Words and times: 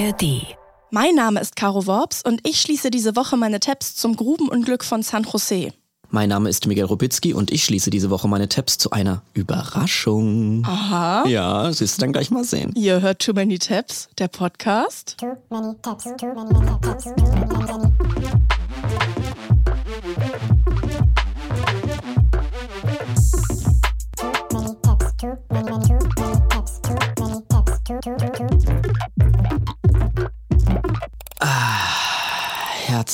ARD. 0.00 0.56
Mein 0.90 1.14
Name 1.14 1.40
ist 1.40 1.56
Caro 1.56 1.86
Worps 1.86 2.22
und 2.24 2.46
ich 2.48 2.60
schließe 2.60 2.90
diese 2.90 3.16
Woche 3.16 3.36
meine 3.36 3.60
Tabs 3.60 3.94
zum 3.96 4.16
Grubenunglück 4.16 4.82
von 4.82 5.02
San 5.02 5.24
Jose. 5.24 5.72
Mein 6.08 6.30
Name 6.30 6.48
ist 6.48 6.66
Miguel 6.66 6.86
Robitzky 6.86 7.34
und 7.34 7.50
ich 7.50 7.64
schließe 7.64 7.90
diese 7.90 8.08
Woche 8.08 8.26
meine 8.26 8.48
Tabs 8.48 8.78
zu 8.78 8.90
einer 8.92 9.22
Überraschung. 9.34 10.64
Aha. 10.64 11.26
Ja, 11.28 11.64
das 11.64 11.82
wirst 11.82 11.98
du 11.98 12.00
dann 12.00 12.12
gleich 12.12 12.30
mal 12.30 12.44
sehen. 12.44 12.72
Ihr 12.74 13.02
hört 13.02 13.20
Too 13.20 13.34
Many 13.34 13.58
Tabs, 13.58 14.08
der 14.18 14.28
Podcast. 14.28 15.16
Too 15.18 15.36
many 15.50 15.74
tabs, 15.82 16.04
too 16.04 16.34
many 16.34 16.66
tabs, 16.80 17.04
too 17.04 17.10
many 17.10 17.66
tabs. 17.66 17.88
Too 17.98 18.59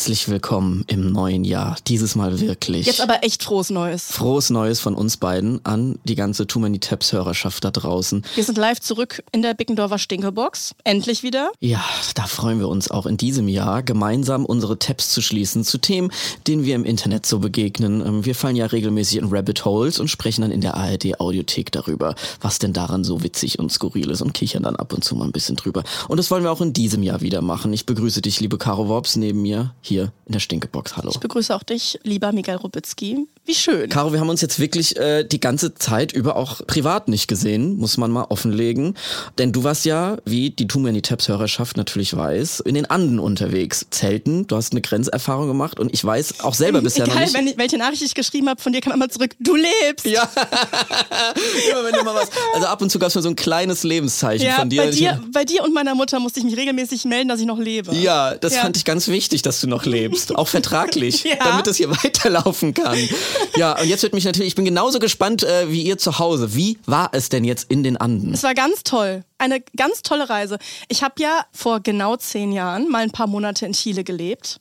Herzlich 0.06 0.28
willkommen 0.28 0.84
im 0.86 1.10
neuen 1.10 1.42
Jahr. 1.42 1.74
Dieses 1.88 2.14
Mal 2.14 2.40
wirklich. 2.40 2.86
Jetzt 2.86 3.00
aber 3.00 3.24
echt 3.24 3.42
frohes 3.42 3.70
Neues. 3.70 4.04
Frohes 4.04 4.50
Neues 4.50 4.78
von 4.78 4.94
uns 4.94 5.16
beiden 5.16 5.58
an 5.64 5.98
die 6.04 6.14
ganze 6.14 6.46
Too 6.46 6.60
Many 6.60 6.78
Tabs 6.78 7.12
Hörerschaft 7.12 7.64
da 7.64 7.72
draußen. 7.72 8.24
Wir 8.36 8.44
sind 8.44 8.56
live 8.56 8.78
zurück 8.78 9.24
in 9.32 9.42
der 9.42 9.54
Bickendorfer 9.54 9.98
Stinkebox. 9.98 10.76
Endlich 10.84 11.24
wieder. 11.24 11.50
Ja, 11.58 11.84
da 12.14 12.28
freuen 12.28 12.60
wir 12.60 12.68
uns 12.68 12.88
auch 12.88 13.06
in 13.06 13.16
diesem 13.16 13.48
Jahr 13.48 13.82
gemeinsam 13.82 14.44
unsere 14.44 14.78
Tabs 14.78 15.08
zu 15.08 15.20
schließen 15.20 15.64
zu 15.64 15.76
Themen, 15.78 16.12
denen 16.46 16.64
wir 16.64 16.76
im 16.76 16.84
Internet 16.84 17.26
so 17.26 17.40
begegnen. 17.40 18.00
Ähm, 18.06 18.24
Wir 18.24 18.36
fallen 18.36 18.54
ja 18.54 18.66
regelmäßig 18.66 19.18
in 19.18 19.24
Rabbit 19.24 19.64
Holes 19.64 19.98
und 19.98 20.06
sprechen 20.06 20.42
dann 20.42 20.52
in 20.52 20.60
der 20.60 20.76
ARD 20.76 21.18
Audiothek 21.18 21.72
darüber, 21.72 22.14
was 22.40 22.60
denn 22.60 22.72
daran 22.72 23.02
so 23.02 23.24
witzig 23.24 23.58
und 23.58 23.72
skurril 23.72 24.10
ist 24.10 24.22
und 24.22 24.34
kichern 24.34 24.62
dann 24.62 24.76
ab 24.76 24.92
und 24.92 25.02
zu 25.02 25.16
mal 25.16 25.24
ein 25.24 25.32
bisschen 25.32 25.56
drüber. 25.56 25.82
Und 26.06 26.18
das 26.18 26.30
wollen 26.30 26.44
wir 26.44 26.52
auch 26.52 26.60
in 26.60 26.72
diesem 26.72 27.02
Jahr 27.02 27.22
wieder 27.22 27.42
machen. 27.42 27.72
Ich 27.72 27.86
begrüße 27.86 28.22
dich, 28.22 28.38
liebe 28.38 28.56
Caro 28.56 28.86
Worps, 28.86 29.16
neben 29.16 29.42
mir 29.42 29.74
hier 29.80 29.95
in 30.04 30.32
der 30.32 30.40
Stinkebox. 30.40 30.96
Hallo. 30.96 31.10
Ich 31.10 31.20
begrüße 31.20 31.54
auch 31.54 31.62
dich, 31.62 31.98
lieber 32.02 32.32
Miguel 32.32 32.56
Rubitzky. 32.56 33.26
Wie 33.46 33.54
schön. 33.54 33.88
Caro, 33.88 34.12
wir 34.12 34.18
haben 34.18 34.28
uns 34.28 34.40
jetzt 34.40 34.58
wirklich 34.58 34.96
äh, 34.96 35.22
die 35.22 35.38
ganze 35.38 35.72
Zeit 35.74 36.10
über 36.12 36.34
auch 36.34 36.66
privat 36.66 37.06
nicht 37.06 37.28
gesehen, 37.28 37.76
muss 37.76 37.96
man 37.96 38.10
mal 38.10 38.24
offenlegen. 38.28 38.96
Denn 39.38 39.52
du 39.52 39.62
warst 39.62 39.84
ja, 39.84 40.16
wie 40.24 40.50
die 40.50 40.66
Too 40.66 40.80
Many 40.80 41.00
Tabs 41.00 41.28
Hörerschaft 41.28 41.76
natürlich 41.76 42.16
weiß, 42.16 42.58
in 42.60 42.74
den 42.74 42.86
Anden 42.90 43.20
unterwegs. 43.20 43.86
Zelten, 43.90 44.48
du 44.48 44.56
hast 44.56 44.72
eine 44.72 44.80
Grenzerfahrung 44.80 45.46
gemacht 45.46 45.78
und 45.78 45.94
ich 45.94 46.04
weiß 46.04 46.40
auch 46.40 46.54
selber 46.54 46.82
bisher 46.82 47.06
noch 47.06 47.12
Egal, 47.14 47.24
nicht. 47.26 47.34
wenn, 47.34 47.46
ich- 47.46 47.56
welche 47.56 47.78
Nachricht 47.78 48.02
ich 48.02 48.14
geschrieben 48.14 48.48
habe, 48.48 48.60
von 48.60 48.72
dir 48.72 48.80
kam 48.80 48.92
immer 48.94 49.08
zurück, 49.08 49.30
du 49.38 49.54
lebst. 49.54 50.06
ja, 50.06 50.22
immer 51.70 51.84
wenn 51.84 51.92
du 51.92 52.02
mal 52.02 52.14
was. 52.16 52.30
Also 52.54 52.66
ab 52.66 52.82
und 52.82 52.90
zu 52.90 52.98
gab 52.98 53.10
es 53.10 53.14
mal 53.14 53.22
so 53.22 53.28
ein 53.28 53.36
kleines 53.36 53.84
Lebenszeichen 53.84 54.44
Ja, 54.46 54.54
von 54.56 54.70
dir. 54.70 54.82
bei, 54.82 54.90
dir, 54.90 55.22
bei 55.32 55.44
dir 55.44 55.62
und 55.62 55.72
meiner 55.72 55.94
Mutter 55.94 56.18
musste 56.18 56.40
ich 56.40 56.46
mich 56.46 56.56
regelmäßig 56.56 57.04
melden, 57.04 57.28
dass 57.28 57.38
ich 57.40 57.46
noch 57.46 57.58
lebe. 57.58 57.94
Ja, 57.94 58.34
das 58.34 58.54
Ja. 58.54 58.62
fand 58.62 58.76
ich 58.76 58.84
ganz 58.84 59.06
wichtig, 59.08 59.42
dass 59.42 59.60
du 59.60 59.68
noch 59.68 59.84
lebst. 59.84 60.34
Auch 60.34 60.48
vertraglich, 60.48 61.22
Ja. 61.24 61.36
damit 61.44 61.66
es 61.68 61.76
hier 61.76 61.90
weiterlaufen 62.02 62.74
kann. 62.74 62.98
Ja, 63.56 63.80
und 63.80 63.88
jetzt 63.88 64.02
wird 64.02 64.12
mich 64.12 64.24
natürlich, 64.24 64.48
ich 64.48 64.54
bin 64.54 64.66
genauso 64.66 64.98
gespannt 64.98 65.42
äh, 65.42 65.70
wie 65.70 65.82
ihr 65.82 65.96
zu 65.96 66.18
Hause. 66.18 66.54
Wie 66.54 66.78
war 66.84 67.10
es 67.12 67.30
denn 67.30 67.44
jetzt 67.44 67.70
in 67.70 67.82
den 67.82 67.96
Anden? 67.96 68.34
Es 68.34 68.42
war 68.42 68.54
ganz 68.54 68.82
toll. 68.82 69.24
Eine 69.38 69.60
ganz 69.76 70.02
tolle 70.02 70.28
Reise. 70.28 70.58
Ich 70.88 71.02
habe 71.02 71.14
ja 71.18 71.46
vor 71.52 71.80
genau 71.80 72.16
zehn 72.16 72.52
Jahren 72.52 72.88
mal 72.90 73.02
ein 73.02 73.12
paar 73.12 73.26
Monate 73.26 73.64
in 73.64 73.72
Chile 73.72 74.04
gelebt. 74.04 74.60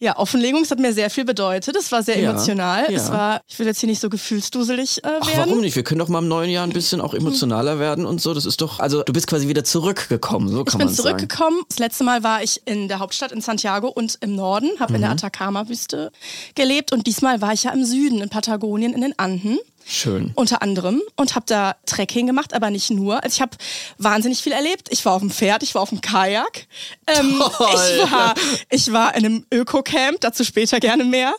Ja, 0.00 0.18
Offenlegung, 0.18 0.62
es 0.62 0.70
hat 0.70 0.78
mir 0.78 0.92
sehr 0.92 1.08
viel 1.08 1.24
bedeutet. 1.24 1.74
Es 1.76 1.90
war 1.90 2.02
sehr 2.02 2.18
Mhm. 2.18 2.22
Ja, 2.24 2.30
emotional. 2.32 2.84
ja. 2.90 2.96
Es 2.96 3.10
war, 3.10 3.40
ich 3.48 3.58
will 3.58 3.66
jetzt 3.66 3.80
hier 3.80 3.88
nicht 3.88 4.00
so 4.00 4.10
gefühlsduselig 4.10 5.02
äh, 5.02 5.08
Ach, 5.20 5.26
werden. 5.26 5.38
warum 5.48 5.60
nicht? 5.62 5.74
Wir 5.76 5.82
können 5.82 5.98
doch 5.98 6.08
mal 6.08 6.18
im 6.18 6.28
neuen 6.28 6.50
Jahr 6.50 6.64
ein 6.66 6.72
bisschen 6.72 7.00
auch 7.00 7.14
emotionaler 7.14 7.78
werden 7.78 8.04
und 8.04 8.20
so. 8.20 8.34
Das 8.34 8.44
ist 8.44 8.60
doch, 8.60 8.80
also 8.80 9.02
du 9.02 9.12
bist 9.12 9.26
quasi 9.26 9.48
wieder 9.48 9.64
zurückgekommen, 9.64 10.48
so 10.48 10.60
Ich 10.60 10.66
kann 10.66 10.78
bin 10.78 10.86
man 10.88 10.94
sagen. 10.94 11.08
zurückgekommen. 11.18 11.60
Das 11.68 11.78
letzte 11.78 12.04
Mal 12.04 12.22
war 12.22 12.42
ich 12.42 12.60
in 12.66 12.88
der 12.88 12.98
Hauptstadt 12.98 13.32
in 13.32 13.40
Santiago 13.40 13.88
und 13.88 14.18
im 14.20 14.34
Norden, 14.36 14.68
habe 14.78 14.94
in 14.94 15.00
der 15.00 15.10
Mhm. 15.10 15.16
Atacama-Wüste 15.16 16.12
gelebt. 16.54 16.92
Und 16.92 17.06
diesmal 17.06 17.40
war 17.40 17.52
ich 17.54 17.64
ja 17.64 17.70
im 17.72 17.84
Süden, 17.84 18.20
in 18.20 18.28
Patagonien, 18.28 18.92
in 18.92 19.00
den 19.00 19.18
Anden. 19.18 19.58
Schön. 19.88 20.32
unter 20.34 20.62
anderem 20.62 21.00
und 21.14 21.34
habe 21.34 21.46
da 21.46 21.76
Trekking 21.86 22.26
gemacht, 22.26 22.54
aber 22.54 22.70
nicht 22.70 22.90
nur. 22.90 23.22
Also 23.22 23.36
ich 23.36 23.40
habe 23.40 23.56
wahnsinnig 23.98 24.40
viel 24.42 24.52
erlebt. 24.52 24.88
Ich 24.90 25.04
war 25.04 25.12
auf 25.12 25.20
dem 25.20 25.30
Pferd, 25.30 25.62
ich 25.62 25.74
war 25.74 25.82
auf 25.82 25.90
dem 25.90 26.00
Kajak. 26.00 26.66
Ähm, 27.06 27.40
ich, 27.40 28.10
war, 28.10 28.34
ich 28.68 28.92
war 28.92 29.14
in 29.14 29.24
einem 29.24 29.46
Öko-Camp, 29.52 30.20
dazu 30.20 30.42
später 30.44 30.80
gerne 30.80 31.04
mehr. 31.04 31.34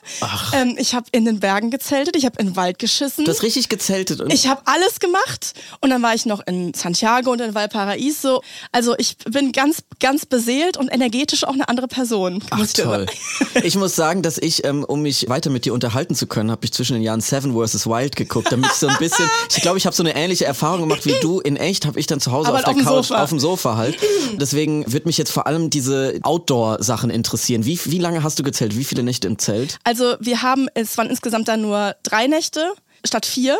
Ähm, 0.53 0.75
ich 0.80 0.96
habe 0.96 1.08
in 1.12 1.25
den 1.25 1.40
Bergen 1.41 1.72
gezeltet, 1.72 2.16
ich 2.16 2.25
habe 2.25 2.40
in 2.40 2.47
den 2.47 2.56
Wald 2.56 2.80
geschissen. 2.80 3.25
Du 3.25 3.31
hast 3.31 3.44
richtig 3.44 3.68
gezeltet 3.68 4.22
und 4.22 4.31
ich 4.31 4.47
habe 4.47 4.62
alles 4.66 5.00
gemacht 5.00 5.53
und 5.81 5.90
dann 5.90 6.02
war 6.02 6.16
ich 6.16 6.25
noch 6.25 6.46
in 6.47 6.74
Santiago 6.74 7.31
und 7.31 7.41
in 7.41 7.53
Valparaiso. 7.53 8.41
Also 8.72 8.96
ich 8.97 9.18
bin 9.18 9.52
ganz, 9.52 9.84
ganz 10.00 10.25
beseelt 10.25 10.78
und 10.78 10.88
energetisch 10.88 11.44
auch 11.44 11.53
eine 11.53 11.68
andere 11.68 11.88
Person. 11.88 12.44
Ach 12.52 12.64
ich 12.64 12.74
toll. 12.74 13.08
Ich 13.64 13.75
muss 13.75 13.96
sagen, 13.96 14.22
dass 14.22 14.38
ich, 14.38 14.64
ähm, 14.66 14.84
um 14.84 15.02
mich 15.02 15.28
weiter 15.29 15.50
mit 15.50 15.66
dir 15.66 15.74
unterhalten 15.74 16.16
zu 16.16 16.28
können, 16.28 16.52
habe 16.52 16.64
ich 16.64 16.72
zwischen 16.72 16.94
den 16.94 17.02
Jahren 17.02 17.22
Seven 17.22 17.53
vs. 17.53 17.88
Wild 17.88 18.16
geguckt, 18.16 18.37
damit 18.42 18.72
ich 18.72 18.78
so 18.78 18.88
ein 18.88 18.98
bisschen, 18.98 19.30
ich 19.50 19.62
glaube, 19.62 19.78
ich 19.78 19.86
habe 19.86 19.96
so 19.96 20.03
eine 20.03 20.16
ähnliche 20.16 20.46
Erfahrung 20.46 20.81
gemacht 20.81 21.06
wie 21.06 21.16
du. 21.22 21.40
In 21.40 21.58
echt 21.58 21.86
habe 21.86 22.00
ich 22.00 22.08
dann 22.08 22.20
zu 22.20 22.31
Hause 22.31 22.50
Aber 22.50 22.59
auf 22.59 22.64
der 22.66 22.74
dem 22.74 22.84
Couch, 22.84 23.08
Sofa. 23.08 23.24
auf 23.24 23.30
dem 23.30 23.40
Sofa 23.40 23.78
halt. 23.78 23.98
Deswegen 24.40 24.92
wird 24.92 25.06
mich 25.06 25.18
jetzt 25.18 25.31
vor 25.31 25.48
allem 25.48 25.70
diese 25.70 26.20
Outdoor-Sachen 26.24 27.09
interessieren. 27.09 27.66
Wie, 27.66 27.80
wie 27.86 28.00
lange 28.00 28.24
hast 28.24 28.40
du 28.40 28.44
gezählt? 28.44 28.78
Wie 28.78 28.84
viele 28.84 29.03
Nächte 29.03 29.28
im 29.28 29.38
Zelt? 29.40 29.80
Also 29.84 30.16
wir 30.20 30.42
haben, 30.42 30.68
es 30.74 30.97
waren 30.97 31.09
insgesamt 31.09 31.47
dann 31.47 31.62
nur 31.62 31.96
drei 32.03 32.28
Nächte 32.28 32.74
statt 33.06 33.26
vier. 33.26 33.58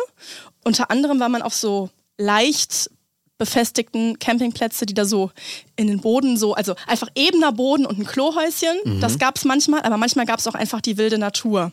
Unter 0.64 0.90
anderem 0.90 1.20
war 1.20 1.28
man 1.28 1.42
auf 1.42 1.54
so 1.54 1.90
leicht 2.18 2.90
befestigten 3.38 4.18
Campingplätze, 4.18 4.84
die 4.84 4.94
da 4.94 5.04
so 5.04 5.30
in 5.76 5.86
den 5.86 6.00
Boden 6.00 6.36
so, 6.36 6.54
also 6.54 6.74
einfach 6.88 7.06
ebener 7.14 7.52
Boden 7.52 7.86
und 7.86 7.98
ein 7.98 8.04
Klohäuschen. 8.04 9.00
Das 9.00 9.18
gab 9.18 9.36
es 9.36 9.44
manchmal, 9.44 9.82
aber 9.82 9.96
manchmal 9.96 10.26
gab 10.26 10.40
es 10.40 10.48
auch 10.48 10.56
einfach 10.56 10.80
die 10.80 10.98
wilde 10.98 11.18
Natur. 11.18 11.70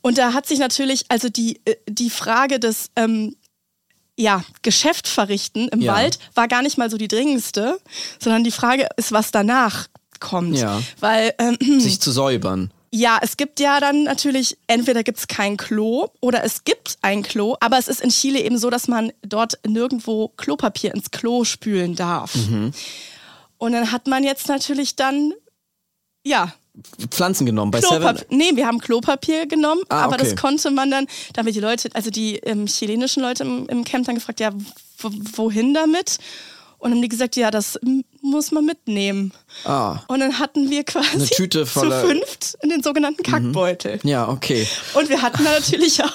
Und 0.00 0.18
da 0.18 0.32
hat 0.32 0.46
sich 0.46 0.58
natürlich, 0.58 1.04
also 1.08 1.28
die, 1.28 1.60
äh, 1.64 1.76
die 1.88 2.10
Frage 2.10 2.60
des 2.60 2.90
ähm, 2.96 3.36
ja, 4.16 4.42
Geschäft 4.62 5.06
verrichten 5.08 5.68
im 5.68 5.80
Ja. 5.80 5.94
Wald 5.94 6.18
war 6.34 6.48
gar 6.48 6.62
nicht 6.62 6.76
mal 6.78 6.90
so 6.90 6.96
die 6.96 7.08
dringendste, 7.08 7.78
sondern 8.18 8.42
die 8.44 8.50
Frage 8.50 8.88
ist, 8.96 9.12
was 9.12 9.30
danach 9.30 9.88
kommt. 10.20 10.56
Ja. 10.56 10.80
Weil 11.00 11.34
ähm, 11.38 11.56
Sich 11.80 12.00
zu 12.00 12.10
säubern. 12.10 12.72
ja, 12.90 13.18
es 13.22 13.36
gibt 13.36 13.60
ja 13.60 13.78
dann 13.78 14.02
natürlich, 14.04 14.56
entweder 14.66 15.04
gibt 15.04 15.18
es 15.18 15.28
kein 15.28 15.56
Klo 15.56 16.08
oder 16.20 16.42
es 16.42 16.64
gibt 16.64 16.96
ein 17.02 17.22
Klo, 17.22 17.56
aber 17.60 17.78
es 17.78 17.86
ist 17.86 18.00
in 18.00 18.10
Chile 18.10 18.40
eben 18.40 18.58
so, 18.58 18.70
dass 18.70 18.88
man 18.88 19.12
dort 19.22 19.58
nirgendwo 19.66 20.28
Klopapier 20.36 20.94
ins 20.94 21.10
Klo 21.12 21.44
spülen 21.44 21.94
darf. 21.94 22.34
Und 23.58 23.72
dann 23.72 23.92
hat 23.92 24.06
man 24.08 24.24
jetzt 24.24 24.48
natürlich 24.48 24.96
dann, 24.96 25.32
ja, 26.24 26.52
Pflanzen 27.10 27.46
genommen. 27.46 27.70
Bei 27.70 27.80
Klopapier. 27.80 28.18
Seven. 28.28 28.36
Nee, 28.38 28.50
wir 28.54 28.66
haben 28.66 28.78
Klopapier 28.78 29.46
genommen, 29.46 29.82
Ah, 29.88 30.04
aber 30.04 30.14
okay. 30.14 30.24
das 30.30 30.36
konnte 30.36 30.70
man 30.70 30.90
dann, 30.90 31.06
da 31.32 31.38
haben 31.40 31.46
wir 31.46 31.52
die 31.52 31.60
Leute, 31.60 31.90
also 31.94 32.10
die 32.10 32.36
ähm, 32.38 32.66
chilenischen 32.66 33.22
Leute 33.22 33.44
im, 33.44 33.66
im 33.68 33.84
Camp 33.84 34.06
dann 34.06 34.14
gefragt, 34.14 34.40
ja, 34.40 34.50
wo- 34.98 35.10
wohin 35.36 35.74
damit? 35.74 36.18
Und 36.80 36.92
haben 36.92 37.02
die 37.02 37.08
gesagt, 37.08 37.34
ja, 37.34 37.50
das 37.50 37.76
muss 38.22 38.52
man 38.52 38.64
mitnehmen. 38.64 39.32
Ah. 39.64 39.98
Und 40.06 40.20
dann 40.20 40.38
hatten 40.38 40.70
wir 40.70 40.84
quasi 40.84 41.08
Eine 41.14 41.26
Tüte 41.26 41.66
voller- 41.66 42.02
zu 42.02 42.06
fünft 42.06 42.56
in 42.62 42.68
den 42.70 42.84
sogenannten 42.84 43.24
Kackbeutel. 43.24 43.98
Ja, 44.04 44.28
okay. 44.28 44.64
Und 44.94 45.08
wir 45.08 45.20
hatten 45.20 45.42
da 45.42 45.50
natürlich 45.54 46.00
auch 46.04 46.12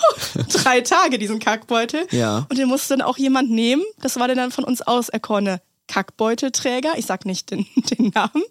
drei 0.50 0.79
Tage 0.79 1.19
diesen 1.19 1.40
Kackbeutel. 1.40 2.07
Ja. 2.12 2.46
Und 2.50 2.57
den 2.57 2.69
musste 2.69 2.96
dann 2.96 3.02
auch 3.06 3.18
jemand 3.18 3.52
nehmen. 3.52 3.84
Das 4.00 4.18
war 4.18 4.29
dann 4.29 4.52
von 4.52 4.63
uns 4.63 4.81
auserkorene 4.81 5.59
Kackbeutelträger. 5.90 6.94
Ich 6.97 7.07
sag 7.07 7.25
nicht 7.25 7.52
den, 7.52 7.66
den 7.75 8.13
Namen. 8.16 8.44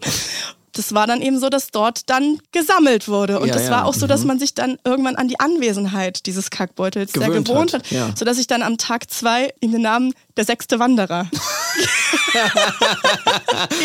Das 0.74 0.94
war 0.94 1.06
dann 1.06 1.20
eben 1.20 1.38
so, 1.38 1.50
dass 1.50 1.70
dort 1.70 2.08
dann 2.08 2.38
gesammelt 2.50 3.06
wurde. 3.06 3.40
Und 3.40 3.48
Ja, 3.48 3.54
das 3.54 3.64
ja, 3.64 3.70
war 3.70 3.84
auch 3.84 3.92
so, 3.92 4.06
dass 4.06 4.24
man 4.24 4.38
sich 4.38 4.54
dann 4.54 4.78
irgendwann 4.84 5.16
an 5.16 5.28
die 5.28 5.38
Anwesenheit 5.38 6.24
dieses 6.26 6.48
Kackbeutels 6.50 7.12
sehr 7.12 7.26
Gewöhnt 7.28 7.46
gewohnt 7.48 7.74
hat, 7.74 7.82
hat. 7.84 7.90
ja. 7.90 8.10
Sodass 8.16 8.38
ich 8.38 8.46
dann 8.46 8.62
am 8.62 8.78
Tag 8.78 9.10
zwei 9.10 9.52
ihm 9.60 9.72
den 9.72 9.82
Namen 9.82 10.14
der 10.36 10.44
sechste 10.46 10.78
Wanderer 10.78 11.28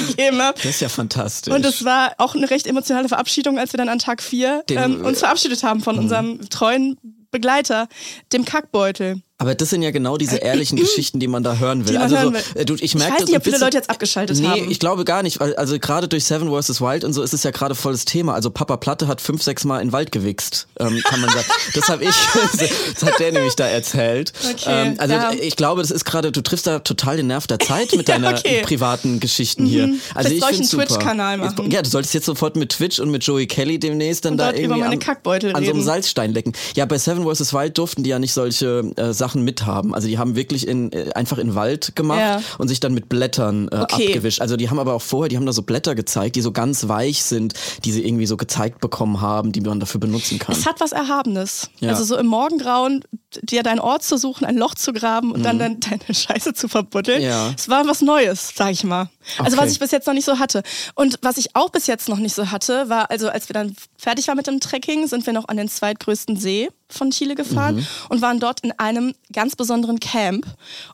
gegeben 0.07 0.42
habe. 0.42 0.56
Das 0.57 0.66
ist 0.66 0.81
ja 0.81 0.89
fantastisch. 0.89 1.54
Und 1.54 1.66
es 1.66 1.84
war 1.86 2.13
auch 2.18 2.36
eine 2.36 2.50
recht 2.50 2.68
emotionale 2.68 3.07
Verabschiedung, 3.10 3.57
als 3.60 3.74
wir 3.74 3.78
dann 3.78 3.89
an 3.89 4.00
Tag 4.00 4.22
vier 4.22 4.63
Den- 4.69 4.78
ähm, 4.78 5.06
uns 5.06 5.19
verabschiedet 5.19 5.63
haben 5.63 5.81
von 5.81 5.98
unserem 6.00 6.48
treuen 6.50 6.98
Begleiter, 7.31 7.88
dem 8.34 8.45
Kackbeutel. 8.45 9.22
Aber 9.39 9.54
das 9.54 9.69
sind 9.69 9.84
ja 9.84 9.92
genau 9.92 10.18
diese 10.18 10.38
ehrlichen 10.38 10.78
Geschichten, 10.78 11.19
die 11.19 11.28
man 11.28 11.44
da 11.44 11.57
hören 11.57 11.88
will. 11.88 11.95
Also 11.98 12.18
hören 12.18 12.25
so, 12.30 12.34
will. 12.34 12.62
äh, 12.62 12.66
du, 12.66 12.74
ich 12.74 12.81
Ich 12.81 12.95
merke 12.95 13.13
weiß 13.13 13.19
das 13.22 13.28
nicht, 13.30 13.38
ob 13.38 13.44
viele 13.44 13.60
Leute 13.60 13.78
jetzt 13.78 13.88
abgeschaltet 13.89 14.39
nee, 14.39 14.48
haben. 14.48 14.72
ich 14.72 14.80
glaube 14.80 15.06
gar 15.06 15.22
nicht. 15.22 15.39
Also 15.42 15.78
gerade 15.78 16.07
durch 16.07 16.25
Seven 16.25 16.50
vs. 16.50 16.81
Wild 16.81 17.04
und 17.04 17.13
so 17.13 17.22
ist 17.22 17.36
es 17.36 17.44
ja 17.44 17.51
gerade 17.51 17.75
volles 17.75 18.06
Thema. 18.06 18.34
Also 18.34 18.50
Papa 18.50 18.78
Platte 18.78 19.07
hat 19.07 19.22
fünf, 19.22 19.44
sechs 19.44 19.63
Mal 19.63 19.80
in 19.81 19.89
den 19.89 19.94
Wald 19.94 20.12
gewichst, 20.12 20.68
ähm, 20.80 21.00
kann 21.04 21.22
man 21.22 21.30
sagen. 21.30 21.45
das 21.75 21.88
habe 21.88 22.04
ich, 22.06 22.10
das 23.00 23.04
hat 23.04 23.19
der 23.19 23.31
nämlich 23.31 23.56
da 23.56 23.68
erzählt. 23.68 24.34
Okay, 24.44 24.63
ähm, 24.88 24.95
also 24.98 25.13
ja. 25.13 25.31
ich 25.34 25.56
glaube, 25.56 25.81
das 25.84 25.92
ist 25.92 26.06
gerade, 26.06 26.31
du 26.31 26.42
triffst 26.42 26.66
da 26.66 26.80
total 26.80 27.18
den 27.18 27.28
Nerv 27.28 27.45
der 27.45 27.60
Zeit 27.60 27.92
mit 27.95 28.07
Ja, 28.10 28.16
deiner 28.18 28.39
okay. 28.39 28.63
privaten 28.63 29.19
Geschichten 29.19 29.68
hier. 29.68 29.94
Also 30.16 30.30
Vielleicht 30.30 30.42
soll 30.42 30.51
ich 30.51 30.60
einen. 30.60 30.88
Twitch-Kanal 30.88 31.39
Jetzt- 31.42 31.57
machen. 31.60 31.69
Ja, 31.69 31.84
du 31.84 31.89
solltest 31.92 32.16
jetzt 32.16 32.25
sofort 32.25 32.56
mit 32.56 32.69
Twitch 32.72 33.00
und 33.00 33.12
mit 33.12 33.24
Joey 33.24 33.45
Kelly 33.45 33.78
demnächst 33.78 34.25
dann 34.25 34.31
Und 34.34 34.38
da 34.39 34.45
dort 34.45 34.56
über 34.56 34.63
irgendwie 34.63 34.80
meine 34.81 34.94
an, 34.94 35.00
Kackbeutel 35.00 35.56
an 35.56 35.63
so 35.63 35.69
einem. 35.72 35.84
Salzstein 35.84 36.34
lecken. 36.34 36.54
Ja, 36.75 36.86
bei 36.88 36.98
Seven 36.98 37.24
vs. 37.31 37.54
Wild 37.54 37.78
durften 37.78 38.01
die 38.01 38.10
ja 38.10 38.18
nicht 38.18 38.34
solche 38.34 38.92
äh, 38.95 39.13
Sachen 39.13 39.26
Sachen 39.27 39.44
mithaben. 39.44 39.94
Also 39.94 40.07
die 40.07 40.18
haben 40.18 40.35
wirklich 40.35 40.65
in, 40.68 40.91
äh, 40.94 41.12
einfach 41.13 41.38
in 41.38 41.53
Wald 41.53 41.95
gemacht 41.95 42.19
Ja. 42.19 42.41
und 42.57 42.69
sich 42.69 42.79
dann 42.79 42.94
mit 42.94 43.09
Blättern 43.09 43.68
äh, 43.71 43.79
Okay. 43.81 44.07
abgewischt. 44.07 44.39
Also 44.41 44.56
die 44.56 44.69
haben 44.69 44.79
aber 44.79 44.94
auch 44.94 45.01
vorher, 45.01 45.27
die 45.27 45.35
haben 45.35 45.45
da 45.45 45.51
so 45.51 45.63
Blätter 45.63 45.95
gezeigt, 45.95 46.35
die 46.38 46.41
so 46.41 46.51
ganz 46.51 46.88
weich 46.88 47.24
sind, 47.24 47.53
die 47.83 47.91
sie 47.91 48.06
irgendwie 48.06 48.25
so 48.25 48.38
gezeigt 48.38 48.79
bekommen 48.79 49.19
haben, 49.19 49.51
die 49.51 49.62
man 49.62 49.79
dafür 49.81 50.00
benutzen 50.00 50.39
kann. 50.39 50.56
Es 50.56 50.65
hat 50.65 50.79
was 50.79 50.91
Erhabenes. 50.94 51.69
Ja. 51.79 51.89
Also 51.89 52.03
so 52.06 52.18
im 52.18 52.27
Morgengrauen 52.27 53.03
dir 53.41 53.63
deinen 53.63 53.79
Ort 53.79 54.03
zu 54.03 54.18
suchen, 54.18 54.45
ein 54.45 54.56
Loch 54.57 54.74
zu 54.75 54.94
graben 54.94 55.31
und 55.31 55.44
dann, 55.44 55.59
dann 55.59 55.79
deine 55.81 56.01
Scheiße 56.13 56.53
zu 56.53 56.68
verbuddeln. 56.69 57.19
Mhm. 57.21 57.27
Ja. 57.27 57.51
Es 57.57 57.68
war 57.68 57.85
was 57.88 58.01
Neues, 58.01 58.53
sag 58.56 58.71
ich 58.71 58.83
mal. 58.85 59.09
Also 59.38 59.57
Okay. 59.57 59.65
was 59.65 59.71
ich 59.74 59.79
bis 59.79 59.91
jetzt 59.91 60.07
noch 60.07 60.13
nicht 60.13 60.25
so 60.25 60.39
hatte. 60.39 60.63
Und 60.95 61.19
was 61.21 61.38
ich 61.38 61.56
auch 61.56 61.69
bis 61.69 61.88
jetzt 61.88 62.07
noch 62.07 62.18
nicht 62.19 62.33
so 62.35 62.50
hatte, 62.51 62.88
war, 62.89 63.12
also 63.12 63.27
als 63.29 63.50
wir 63.50 63.53
dann 63.53 63.75
fertig 63.97 64.27
waren 64.29 64.38
mit 64.38 64.47
dem 64.47 64.59
Trekking, 64.62 65.07
sind 65.07 65.25
wir 65.25 65.33
noch 65.33 65.47
an 65.50 65.57
den 65.57 65.68
zweitgrößten 65.68 66.38
See 66.38 66.69
von 66.89 67.12
Chile 67.12 67.36
gefahren 67.36 67.75
Mhm. 67.78 67.88
und 68.10 68.22
waren 68.22 68.39
dort 68.39 68.62
in 68.62 68.72
einem 68.80 69.13
ganz 69.34 69.56
besonderen 69.56 70.00
Camp. 70.00 70.45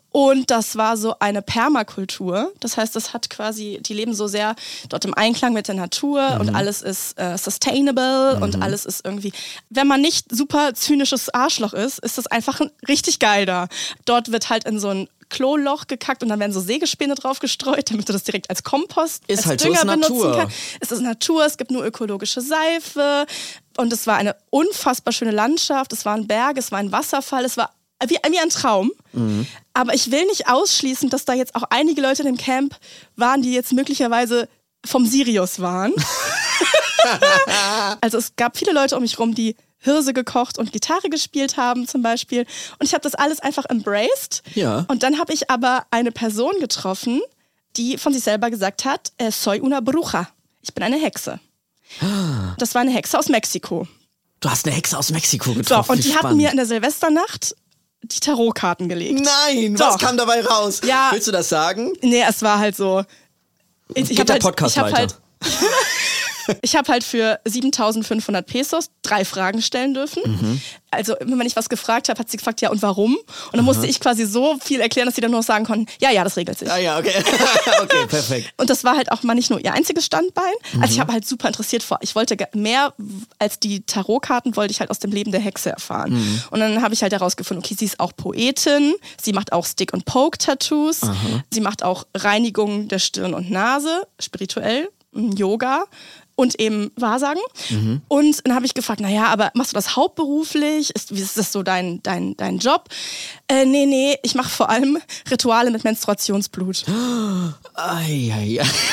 Und 0.10 0.52
das 0.52 0.76
war 0.76 0.96
so 0.98 1.16
eine 1.20 1.42
Permakultur. 1.42 2.52
Das 2.60 2.78
heißt, 2.78 2.96
das 2.96 3.14
hat 3.14 3.30
quasi, 3.32 3.80
die 3.82 3.94
leben 3.94 4.14
so 4.14 4.28
sehr 4.28 4.56
dort 4.90 5.06
im 5.06 5.14
Einklang 5.16 5.54
mit 5.54 5.68
der 5.68 5.76
Natur 5.76 6.38
und 6.40 6.54
alles 6.56 6.82
ist 6.84 7.20
äh, 7.20 7.36
sustainable 7.38 8.40
und 8.42 8.62
alles 8.62 8.86
ist 8.86 9.06
irgendwie. 9.06 9.32
Wenn 9.70 9.88
man 9.88 10.02
nicht 10.02 10.26
super 10.36 10.74
zynisches 10.76 11.30
Arschloch 11.34 11.74
ist, 11.74 12.00
ist 12.00 12.18
das 12.18 12.28
einfach 12.28 12.62
ein- 12.62 12.72
richtig 12.88 13.20
geil 13.20 13.46
da. 13.48 13.68
Dort 14.06 14.32
wird 14.32 14.50
halt 14.50 14.66
in 14.66 14.80
so 14.80 14.90
ein 14.90 15.08
Kloloch 15.34 15.88
gekackt 15.88 16.22
und 16.22 16.30
dann 16.30 16.40
werden 16.40 16.52
so 16.52 16.62
Sägespäne 16.62 17.16
drauf 17.16 17.40
gestreut, 17.40 17.90
damit 17.90 18.08
du 18.08 18.14
das 18.14 18.24
direkt 18.24 18.50
als 18.50 18.64
Kompost, 18.64 19.24
Ist 19.28 19.40
als 19.40 19.48
halt 19.48 19.62
so, 19.62 19.68
Dünger 19.68 19.80
ist 19.80 19.88
benutzen 19.88 20.18
Natur. 20.18 20.38
kannst. 20.38 20.58
Es 20.80 20.92
ist 20.92 21.02
Natur, 21.02 21.46
es 21.46 21.58
gibt 21.58 21.72
nur 21.72 21.84
ökologische 21.84 22.40
Seife 22.42 23.26
und 23.78 23.92
es 23.92 24.06
war 24.06 24.18
eine 24.18 24.36
unfassbar 24.52 25.12
schöne 25.12 25.32
Landschaft, 25.32 25.92
es 25.92 26.06
war 26.06 26.16
ein 26.16 26.28
Berg, 26.28 26.58
es 26.58 26.72
war 26.72 26.78
ein 26.80 26.92
Wasserfall, 26.92 27.44
es 27.46 27.58
war 27.58 27.72
wie, 28.08 28.18
wie 28.30 28.40
ein 28.40 28.50
Traum. 28.50 28.92
Aber 29.74 29.94
ich 29.94 30.12
will 30.12 30.26
nicht 30.26 30.48
ausschließen, 30.50 31.10
dass 31.10 31.26
da 31.26 31.34
jetzt 31.34 31.56
auch 31.56 31.64
einige 31.70 32.02
Leute 32.02 32.22
in 32.24 32.28
dem 32.28 32.38
Camp 32.38 32.76
waren, 33.16 33.42
die 33.42 33.54
jetzt 33.54 33.74
möglicherweise 33.74 34.48
vom 34.86 35.06
Sirius 35.06 35.60
waren. 35.62 35.94
also 38.02 38.18
es 38.18 38.36
gab 38.36 38.58
viele 38.58 38.74
Leute 38.74 38.96
um 38.96 39.02
mich 39.02 39.18
rum, 39.20 39.34
die 39.34 39.56
Hirse 39.84 40.14
gekocht 40.14 40.58
und 40.58 40.72
Gitarre 40.72 41.10
gespielt 41.10 41.58
haben 41.58 41.88
zum 41.88 42.02
Beispiel. 42.02 42.46
Und 42.80 42.86
ich 42.88 42.94
habe 42.94 43.02
das 43.04 43.16
alles 43.16 43.40
einfach 43.42 43.66
embraced. 43.66 44.42
Ja. 44.56 44.86
Und 44.88 45.04
dann 45.04 45.20
habe 45.20 45.34
ich 45.34 45.50
aber 45.52 45.86
eine 45.92 46.12
Person 46.12 46.54
getroffen, 46.60 47.22
die 47.76 47.98
von 47.98 48.14
sich 48.14 48.24
selber 48.24 48.50
gesagt 48.50 48.86
hat, 48.86 49.12
äh, 49.18 49.30
soy 49.32 49.60
una 49.60 49.80
bruja. 49.82 50.30
Ich 50.62 50.74
bin 50.74 50.84
eine 50.84 50.98
Hexe. 50.98 51.40
Das 52.58 52.74
war 52.74 52.82
eine 52.82 52.92
Hexe 52.92 53.20
aus 53.20 53.28
Mexiko. 53.30 53.88
Du 54.40 54.50
hast 54.50 54.66
eine 54.66 54.76
Hexe 54.76 54.98
aus 54.98 55.12
Mexiko 55.12 55.52
So, 55.52 55.56
getroffen. 55.56 55.92
und 55.92 55.98
Wie 56.00 56.02
die 56.04 56.10
hatten 56.12 56.20
spannend. 56.20 56.42
mir 56.42 56.50
in 56.52 56.58
der 56.58 56.66
Silvesternacht 56.66 57.56
die 58.04 58.20
Tarotkarten 58.20 58.90
gelegt. 58.90 59.22
Nein, 59.22 59.76
Doch. 59.76 59.94
was 59.94 59.98
kam 60.02 60.18
dabei 60.18 60.42
raus? 60.46 60.82
Ja. 60.86 61.10
Willst 61.12 61.28
du 61.28 61.32
das 61.32 61.50
sagen? 61.50 61.94
Nee, 62.02 62.24
es 62.28 62.42
war 62.42 62.60
halt 62.60 62.76
so. 62.76 63.04
Ich, 63.94 64.10
Geht 64.10 64.20
hab 64.20 64.26
der 64.28 64.34
halt, 64.36 64.44
Podcast 64.44 64.76
ich 64.78 64.82
weiter? 64.84 64.98
Halt, 64.98 65.20
ich 66.62 66.76
habe 66.76 66.92
halt 66.92 67.04
für 67.04 67.40
7500 67.46 68.46
Pesos 68.46 68.90
drei 69.02 69.26
Fragen 69.26 69.62
stellen 69.62 69.94
dürfen. 69.94 70.24
Mhm. 70.26 70.62
Also 70.92 71.16
immer 71.16 71.40
wenn 71.40 71.48
ich 71.48 71.56
was 71.56 71.70
gefragt 71.70 72.10
habe, 72.10 72.20
hat 72.20 72.30
sie 72.30 72.38
gefragt, 72.38 72.62
ja 72.62 72.70
und 72.70 72.82
warum? 72.82 73.16
Und 73.16 73.56
dann 73.56 73.66
musste 73.66 73.88
ich 73.88 74.00
quasi 74.00 74.26
so 74.26 74.58
viel 74.64 74.80
erklären, 74.80 75.08
dass 75.08 75.16
sie 75.16 75.22
dann 75.22 75.32
nur 75.32 75.42
sagen 75.42 75.66
konnten, 75.66 75.88
ja, 76.00 76.12
ja, 76.12 76.24
das 76.24 76.38
regelt 76.38 76.60
sich. 76.60 76.72
Ah 76.72 76.78
ja, 76.78 77.00
okay. 77.00 77.16
okay, 77.82 78.06
perfekt. 78.08 78.54
Und 78.58 78.70
das 78.70 78.84
war 78.84 78.96
halt 78.96 79.12
auch 79.12 79.24
mal 79.24 79.34
nicht 79.34 79.50
nur 79.50 79.60
ihr 79.60 79.74
einziges 79.74 80.06
Standbein. 80.06 80.54
Mhm. 80.74 80.82
Also 80.84 80.94
ich 80.94 81.00
habe 81.00 81.12
halt 81.12 81.28
super 81.28 81.48
interessiert 81.48 81.84
vor. 81.84 81.98
Ich 82.02 82.16
wollte 82.16 82.38
mehr 82.54 82.94
als 83.40 83.60
die 83.60 83.82
Tarotkarten, 83.86 84.56
wollte 84.56 84.72
ich 84.72 84.80
halt 84.80 84.92
aus 84.92 85.00
dem 85.00 85.12
Leben 85.12 85.32
der 85.32 85.42
Hexe 85.42 85.72
erfahren. 85.72 86.14
Mhm. 86.14 86.44
Und 86.52 86.60
dann 86.60 86.82
habe 86.82 86.94
ich 86.94 87.02
halt 87.02 87.12
herausgefunden, 87.12 87.64
okay, 87.64 87.76
sie 87.78 87.86
ist 87.86 88.00
auch 88.00 88.16
Poetin, 88.16 88.94
sie 89.22 89.34
macht 89.34 89.52
auch 89.52 89.66
Stick- 89.66 89.94
und 89.94 90.06
Poke-Tattoos, 90.06 91.02
sie 91.52 91.62
macht 91.62 91.84
auch 91.84 92.06
Reinigung 92.16 92.88
der 92.88 93.00
Stirn 93.00 93.34
und 93.34 93.50
Nase, 93.50 94.04
spirituell, 94.20 94.90
Yoga. 95.16 95.86
Und 96.36 96.60
eben 96.60 96.90
Wahrsagen. 96.96 97.44
Mhm. 97.70 98.02
Und 98.08 98.40
dann 98.48 98.56
habe 98.56 98.66
ich 98.66 98.74
gefragt, 98.74 99.00
naja, 99.02 99.26
aber 99.28 99.52
machst 99.54 99.72
du 99.72 99.76
das 99.76 99.96
hauptberuflich? 99.96 100.90
Ist, 100.96 101.16
wie 101.16 101.22
ist 101.22 101.38
das 101.38 101.52
so 101.52 101.62
dein, 101.62 102.02
dein, 102.02 102.36
dein 102.38 102.58
Job? 102.58 102.90
Äh, 103.48 103.66
nee, 103.66 103.86
nee, 103.86 104.18
ich 104.24 104.34
mache 104.34 104.50
vor 104.50 104.68
allem 104.72 104.98
Rituale 105.30 105.70
mit 105.70 105.84
Menstruationsblut. 105.84 106.86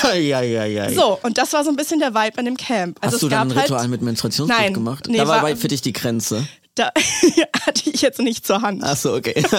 Eieieiei. 0.03 0.93
So, 0.95 1.19
und 1.23 1.39
das 1.39 1.53
war 1.53 1.65
so 1.65 1.71
ein 1.71 1.77
bisschen 1.77 1.99
der 2.01 2.15
Vibe 2.15 2.39
an 2.39 2.45
dem 2.45 2.57
Camp. 2.59 2.99
Also 3.01 3.15
Hast 3.15 3.23
du 3.23 3.29
dann 3.29 3.51
ein 3.51 3.59
Ritual 3.59 3.81
halt, 3.81 3.91
mit 3.91 4.03
Menstruationsblut 4.03 4.59
Nein, 4.61 4.75
gemacht? 4.75 5.07
nee, 5.09 5.17
da 5.19 5.27
war 5.27 5.43
war- 5.43 5.57
für 5.57 5.69
dich 5.69 5.83
die 5.83 5.93
Grenze. 5.93 6.47
Da 6.75 6.93
hatte 7.67 7.91
ich 7.91 8.01
jetzt 8.01 8.21
nicht 8.21 8.47
zur 8.47 8.63
Hand. 8.63 8.83
Ach 8.85 8.97
so, 8.97 9.15
okay. 9.15 9.43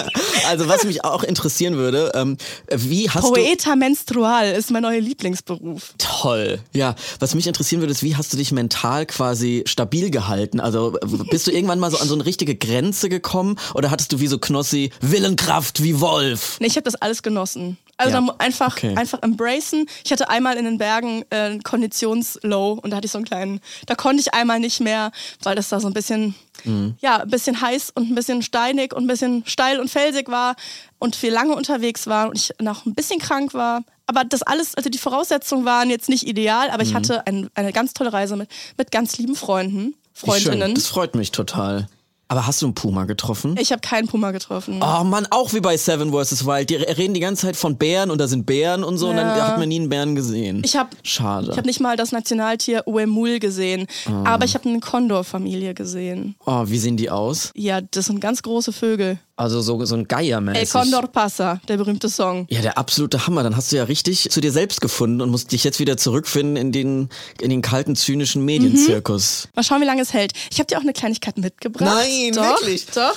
Also 0.48 0.68
was 0.68 0.84
mich 0.84 1.04
auch 1.04 1.22
interessieren 1.22 1.76
würde, 1.76 2.10
ähm, 2.14 2.36
wie 2.70 3.08
hast 3.08 3.28
du... 3.28 3.32
Poeta 3.32 3.76
Menstrual 3.76 4.52
ist 4.52 4.70
mein 4.70 4.82
neuer 4.82 5.00
Lieblingsberuf. 5.00 5.94
Toll. 5.98 6.58
Ja, 6.72 6.94
was 7.20 7.34
mich 7.34 7.46
interessieren 7.46 7.80
würde, 7.80 7.92
ist, 7.92 8.02
wie 8.02 8.16
hast 8.16 8.32
du 8.32 8.36
dich 8.36 8.50
mental 8.50 9.06
quasi 9.06 9.62
stabil 9.66 10.10
gehalten? 10.10 10.58
Also 10.58 10.98
bist 11.30 11.46
du 11.46 11.52
irgendwann 11.52 11.78
mal 11.78 11.90
so 11.90 11.98
an 11.98 12.08
so 12.08 12.14
eine 12.14 12.26
richtige 12.26 12.56
Grenze 12.56 13.08
gekommen 13.08 13.56
oder 13.74 13.90
hattest 13.90 14.12
du 14.12 14.20
wie 14.20 14.26
so 14.26 14.38
Knossi 14.38 14.90
Willenkraft 15.00 15.82
wie 15.82 16.00
Wolf? 16.00 16.58
Nee, 16.60 16.66
ich 16.66 16.76
habe 16.76 16.84
das 16.84 16.96
alles 16.96 17.22
genossen. 17.22 17.78
Also 18.02 18.18
Ja, 18.18 18.34
einfach, 18.38 18.76
okay. 18.76 18.94
einfach 18.96 19.22
embracen. 19.22 19.86
Ich 20.04 20.10
hatte 20.12 20.28
einmal 20.28 20.56
in 20.56 20.64
den 20.64 20.78
Bergen 20.78 21.24
äh, 21.30 21.58
Konditionslow 21.58 22.78
und 22.82 22.90
da 22.90 22.96
hatte 22.96 23.06
ich 23.06 23.12
so 23.12 23.18
einen 23.18 23.24
kleinen, 23.24 23.60
da 23.86 23.94
konnte 23.94 24.20
ich 24.20 24.34
einmal 24.34 24.60
nicht 24.60 24.80
mehr, 24.80 25.12
weil 25.42 25.54
das 25.56 25.68
da 25.68 25.80
so 25.80 25.86
ein 25.86 25.92
bisschen, 25.94 26.34
Mhm. 26.64 26.94
ja, 27.00 27.18
ein 27.22 27.28
bisschen 27.28 27.60
heiß 27.60 27.90
und 27.94 28.10
ein 28.10 28.14
bisschen 28.14 28.42
steinig 28.42 28.92
und 28.94 29.04
ein 29.04 29.06
bisschen 29.06 29.44
steil 29.46 29.80
und 29.80 29.88
felsig 29.88 30.28
war 30.28 30.54
und 30.98 31.20
wir 31.22 31.30
lange 31.30 31.54
unterwegs 31.54 32.06
waren 32.06 32.28
und 32.30 32.36
ich 32.38 32.52
noch 32.60 32.86
ein 32.86 32.94
bisschen 32.94 33.18
krank 33.18 33.54
war. 33.54 33.82
Aber 34.06 34.24
das 34.24 34.42
alles, 34.42 34.74
also 34.74 34.90
die 34.90 34.98
Voraussetzungen 34.98 35.64
waren 35.64 35.88
jetzt 35.90 36.08
nicht 36.08 36.26
ideal, 36.26 36.68
aber 36.70 36.82
Mhm. 36.84 36.88
ich 36.90 36.94
hatte 36.94 37.26
ein, 37.26 37.48
eine 37.54 37.72
ganz 37.72 37.94
tolle 37.94 38.12
Reise 38.12 38.36
mit, 38.36 38.48
mit 38.76 38.90
ganz 38.90 39.16
lieben 39.18 39.34
Freunden, 39.36 39.94
Wie 40.22 40.30
schön. 40.30 40.42
Freundinnen. 40.42 40.74
Das 40.74 40.86
freut 40.88 41.14
mich 41.14 41.30
total. 41.32 41.88
Aber 42.32 42.46
hast 42.46 42.62
du 42.62 42.66
einen 42.66 42.74
Puma 42.74 43.04
getroffen? 43.04 43.56
Ich 43.60 43.72
habe 43.72 43.82
keinen 43.82 44.08
Puma 44.08 44.30
getroffen. 44.30 44.80
Oh 44.82 45.04
Mann, 45.04 45.26
auch 45.28 45.52
wie 45.52 45.60
bei 45.60 45.76
Seven 45.76 46.12
vs. 46.12 46.46
Wild. 46.46 46.70
Die 46.70 46.76
reden 46.76 47.12
die 47.12 47.20
ganze 47.20 47.44
Zeit 47.44 47.56
von 47.56 47.76
Bären 47.76 48.10
und 48.10 48.18
da 48.18 48.26
sind 48.26 48.46
Bären 48.46 48.84
und 48.84 48.96
so 48.96 49.10
und 49.10 49.16
dann 49.16 49.36
Ja. 49.36 49.48
hat 49.48 49.58
man 49.58 49.68
nie 49.68 49.78
einen 49.80 49.90
Bären 49.90 50.14
gesehen. 50.14 50.62
Ich 50.64 50.74
habe 50.74 50.88
Schade. 51.02 51.48
Ich 51.50 51.58
habe 51.58 51.66
nicht 51.66 51.80
mal 51.80 51.94
das 51.98 52.10
Nationaltier 52.10 52.84
Uemul 52.86 53.38
gesehen, 53.38 53.86
Ah. 54.06 54.24
aber 54.32 54.46
ich 54.46 54.54
habe 54.54 54.66
eine 54.66 54.80
Kondorfamilie 54.80 55.74
gesehen. 55.74 56.34
oh, 56.46 56.62
wie 56.68 56.78
sehen 56.78 56.96
die 56.96 57.10
aus? 57.10 57.50
Ja, 57.54 57.82
das 57.82 58.06
sind 58.06 58.18
ganz 58.20 58.40
große 58.42 58.72
Vögel. 58.72 59.18
Also 59.42 59.60
so, 59.60 59.84
so 59.84 59.96
ein 59.96 60.02
El 60.02 60.06
Geiermäßig. 60.06 60.70
Condor 60.70 61.08
Pasa, 61.08 61.60
der 61.66 61.76
berühmte 61.76 62.08
Song. 62.08 62.46
Ja, 62.48 62.60
der 62.60 62.78
absolute 62.78 63.26
Hammer. 63.26 63.42
Dann 63.42 63.56
hast 63.56 63.72
du 63.72 63.76
ja 63.76 63.84
richtig 63.84 64.30
zu 64.30 64.40
dir 64.40 64.52
selbst 64.52 64.80
gefunden 64.80 65.20
und 65.20 65.30
musst 65.30 65.50
dich 65.50 65.64
jetzt 65.64 65.80
wieder 65.80 65.96
zurückfinden 65.96 66.56
in 66.56 66.70
den, 66.70 67.08
in 67.40 67.50
den 67.50 67.60
kalten, 67.60 67.96
zynischen 67.96 68.44
Medienzirkus. 68.44 69.48
Mal 69.56 69.64
schauen, 69.64 69.80
wie 69.80 69.86
lange 69.86 70.02
es 70.02 70.12
hält. 70.12 70.32
Ich 70.52 70.60
habe 70.60 70.68
dir 70.68 70.78
auch 70.78 70.82
eine 70.82 70.92
Kleinigkeit 70.92 71.38
mitgebracht. 71.38 71.84
Nein, 71.92 72.32
doch, 72.34 72.60
wirklich? 72.60 72.86
Doch. 72.86 73.16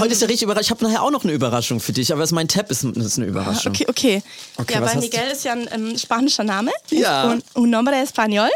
Heute 0.00 0.14
ist 0.14 0.22
ja 0.22 0.28
richtig 0.28 0.44
überrascht. 0.44 0.64
Ich 0.64 0.70
habe 0.70 0.82
nachher 0.82 1.02
auch 1.02 1.10
noch 1.10 1.24
eine 1.24 1.34
Überraschung 1.34 1.78
für 1.78 1.92
dich, 1.92 2.10
aber 2.10 2.26
mein 2.30 2.48
Tab 2.48 2.70
ist, 2.70 2.84
ist 2.84 3.18
eine 3.18 3.26
Überraschung. 3.26 3.72
Okay, 3.72 3.84
okay. 3.86 4.22
Okay, 4.56 4.74
ja, 4.74 4.82
weil 4.82 4.98
Miguel 4.98 5.30
ist 5.30 5.44
ja 5.44 5.52
ein 5.52 5.68
ähm, 5.70 5.98
spanischer 5.98 6.44
Name. 6.44 6.70
Ja. 6.88 7.30
Un, 7.30 7.42
un 7.54 7.68
nombre 7.68 7.96
español. 8.02 8.48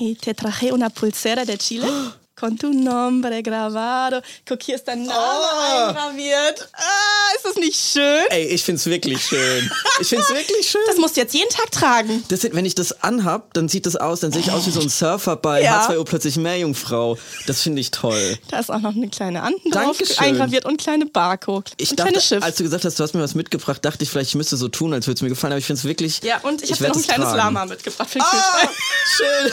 Y 0.00 0.14
te 0.14 0.34
traje 0.34 0.72
una 0.72 0.88
pulsera 0.88 1.44
de 1.44 1.58
Chile. 1.58 1.88
Con 2.42 2.58
tu 2.58 2.72
nombre 2.72 3.40
grabado. 3.40 4.20
Guck, 4.48 4.60
hier 4.64 4.74
ist 4.74 4.88
dein 4.88 5.04
Name 5.04 5.16
Oh. 5.16 5.86
eingraviert. 5.90 6.68
Ah, 6.72 7.36
ist 7.36 7.44
das 7.44 7.54
nicht 7.54 7.78
schön? 7.78 8.24
Ey, 8.30 8.46
ich 8.46 8.64
find's 8.64 8.84
wirklich 8.86 9.24
schön. 9.24 9.70
Ich 10.00 10.08
find's 10.08 10.28
wirklich 10.34 10.68
schön. 10.68 10.80
Das 10.88 10.96
musst 10.96 11.16
du 11.16 11.20
jetzt 11.20 11.34
jeden 11.34 11.50
Tag 11.50 11.70
tragen. 11.70 12.24
Das, 12.30 12.42
wenn 12.42 12.64
ich 12.64 12.74
das 12.74 13.00
anhab, 13.04 13.54
dann 13.54 13.68
sieht 13.68 13.86
das 13.86 13.94
aus, 13.94 14.18
dann 14.18 14.32
sehe 14.32 14.40
ich 14.40 14.50
aus 14.50 14.66
wie 14.66 14.72
so 14.72 14.80
ein 14.80 14.88
Surfer 14.88 15.36
bei 15.36 15.62
Ja. 15.62 15.86
H2O 15.86 16.02
plötzlich 16.04 16.36
Meerjungfrau. 16.36 17.16
Das 17.46 17.62
finde 17.62 17.80
ich 17.80 17.92
toll. 17.92 18.36
Da 18.50 18.58
ist 18.58 18.72
auch 18.72 18.80
noch 18.80 18.96
eine 18.96 19.08
kleine 19.08 19.44
Anden 19.44 19.70
drauf 19.70 19.96
Dankeschön. 19.98 20.18
eingraviert 20.18 20.64
und 20.64 20.78
kleine 20.80 21.06
Barcode. 21.06 21.70
Ich 21.76 21.90
und 21.92 22.00
dachte, 22.00 22.10
kleine 22.10 22.22
Schiff. 22.24 22.42
als 22.42 22.56
du 22.56 22.64
gesagt 22.64 22.84
hast, 22.84 22.98
du 22.98 23.04
hast 23.04 23.14
mir 23.14 23.22
was 23.22 23.36
mitgebracht, 23.36 23.84
dachte 23.84 24.02
ich 24.02 24.10
vielleicht, 24.10 24.30
ich 24.30 24.34
müsste 24.34 24.56
so 24.56 24.66
tun, 24.66 24.92
als 24.94 25.06
würde 25.06 25.14
es 25.18 25.22
mir 25.22 25.28
gefallen, 25.28 25.52
aber 25.52 25.60
ich 25.60 25.66
finde 25.66 25.78
es 25.78 25.84
wirklich. 25.84 26.20
ja, 26.24 26.38
und 26.42 26.60
ich, 26.64 26.72
habe 26.72 26.78
dir 26.78 26.80
werd 26.86 26.94
noch 26.94 26.96
ein 26.96 27.00
es 27.02 27.06
kleines 27.06 27.24
tragen. 27.28 27.36
Lama 27.38 27.66
mitgebracht 27.66 28.10
für 28.10 28.18
den 28.18 28.22
Ah, 28.24 28.30
Kühlschrank. 28.32 28.76
schön. 29.16 29.52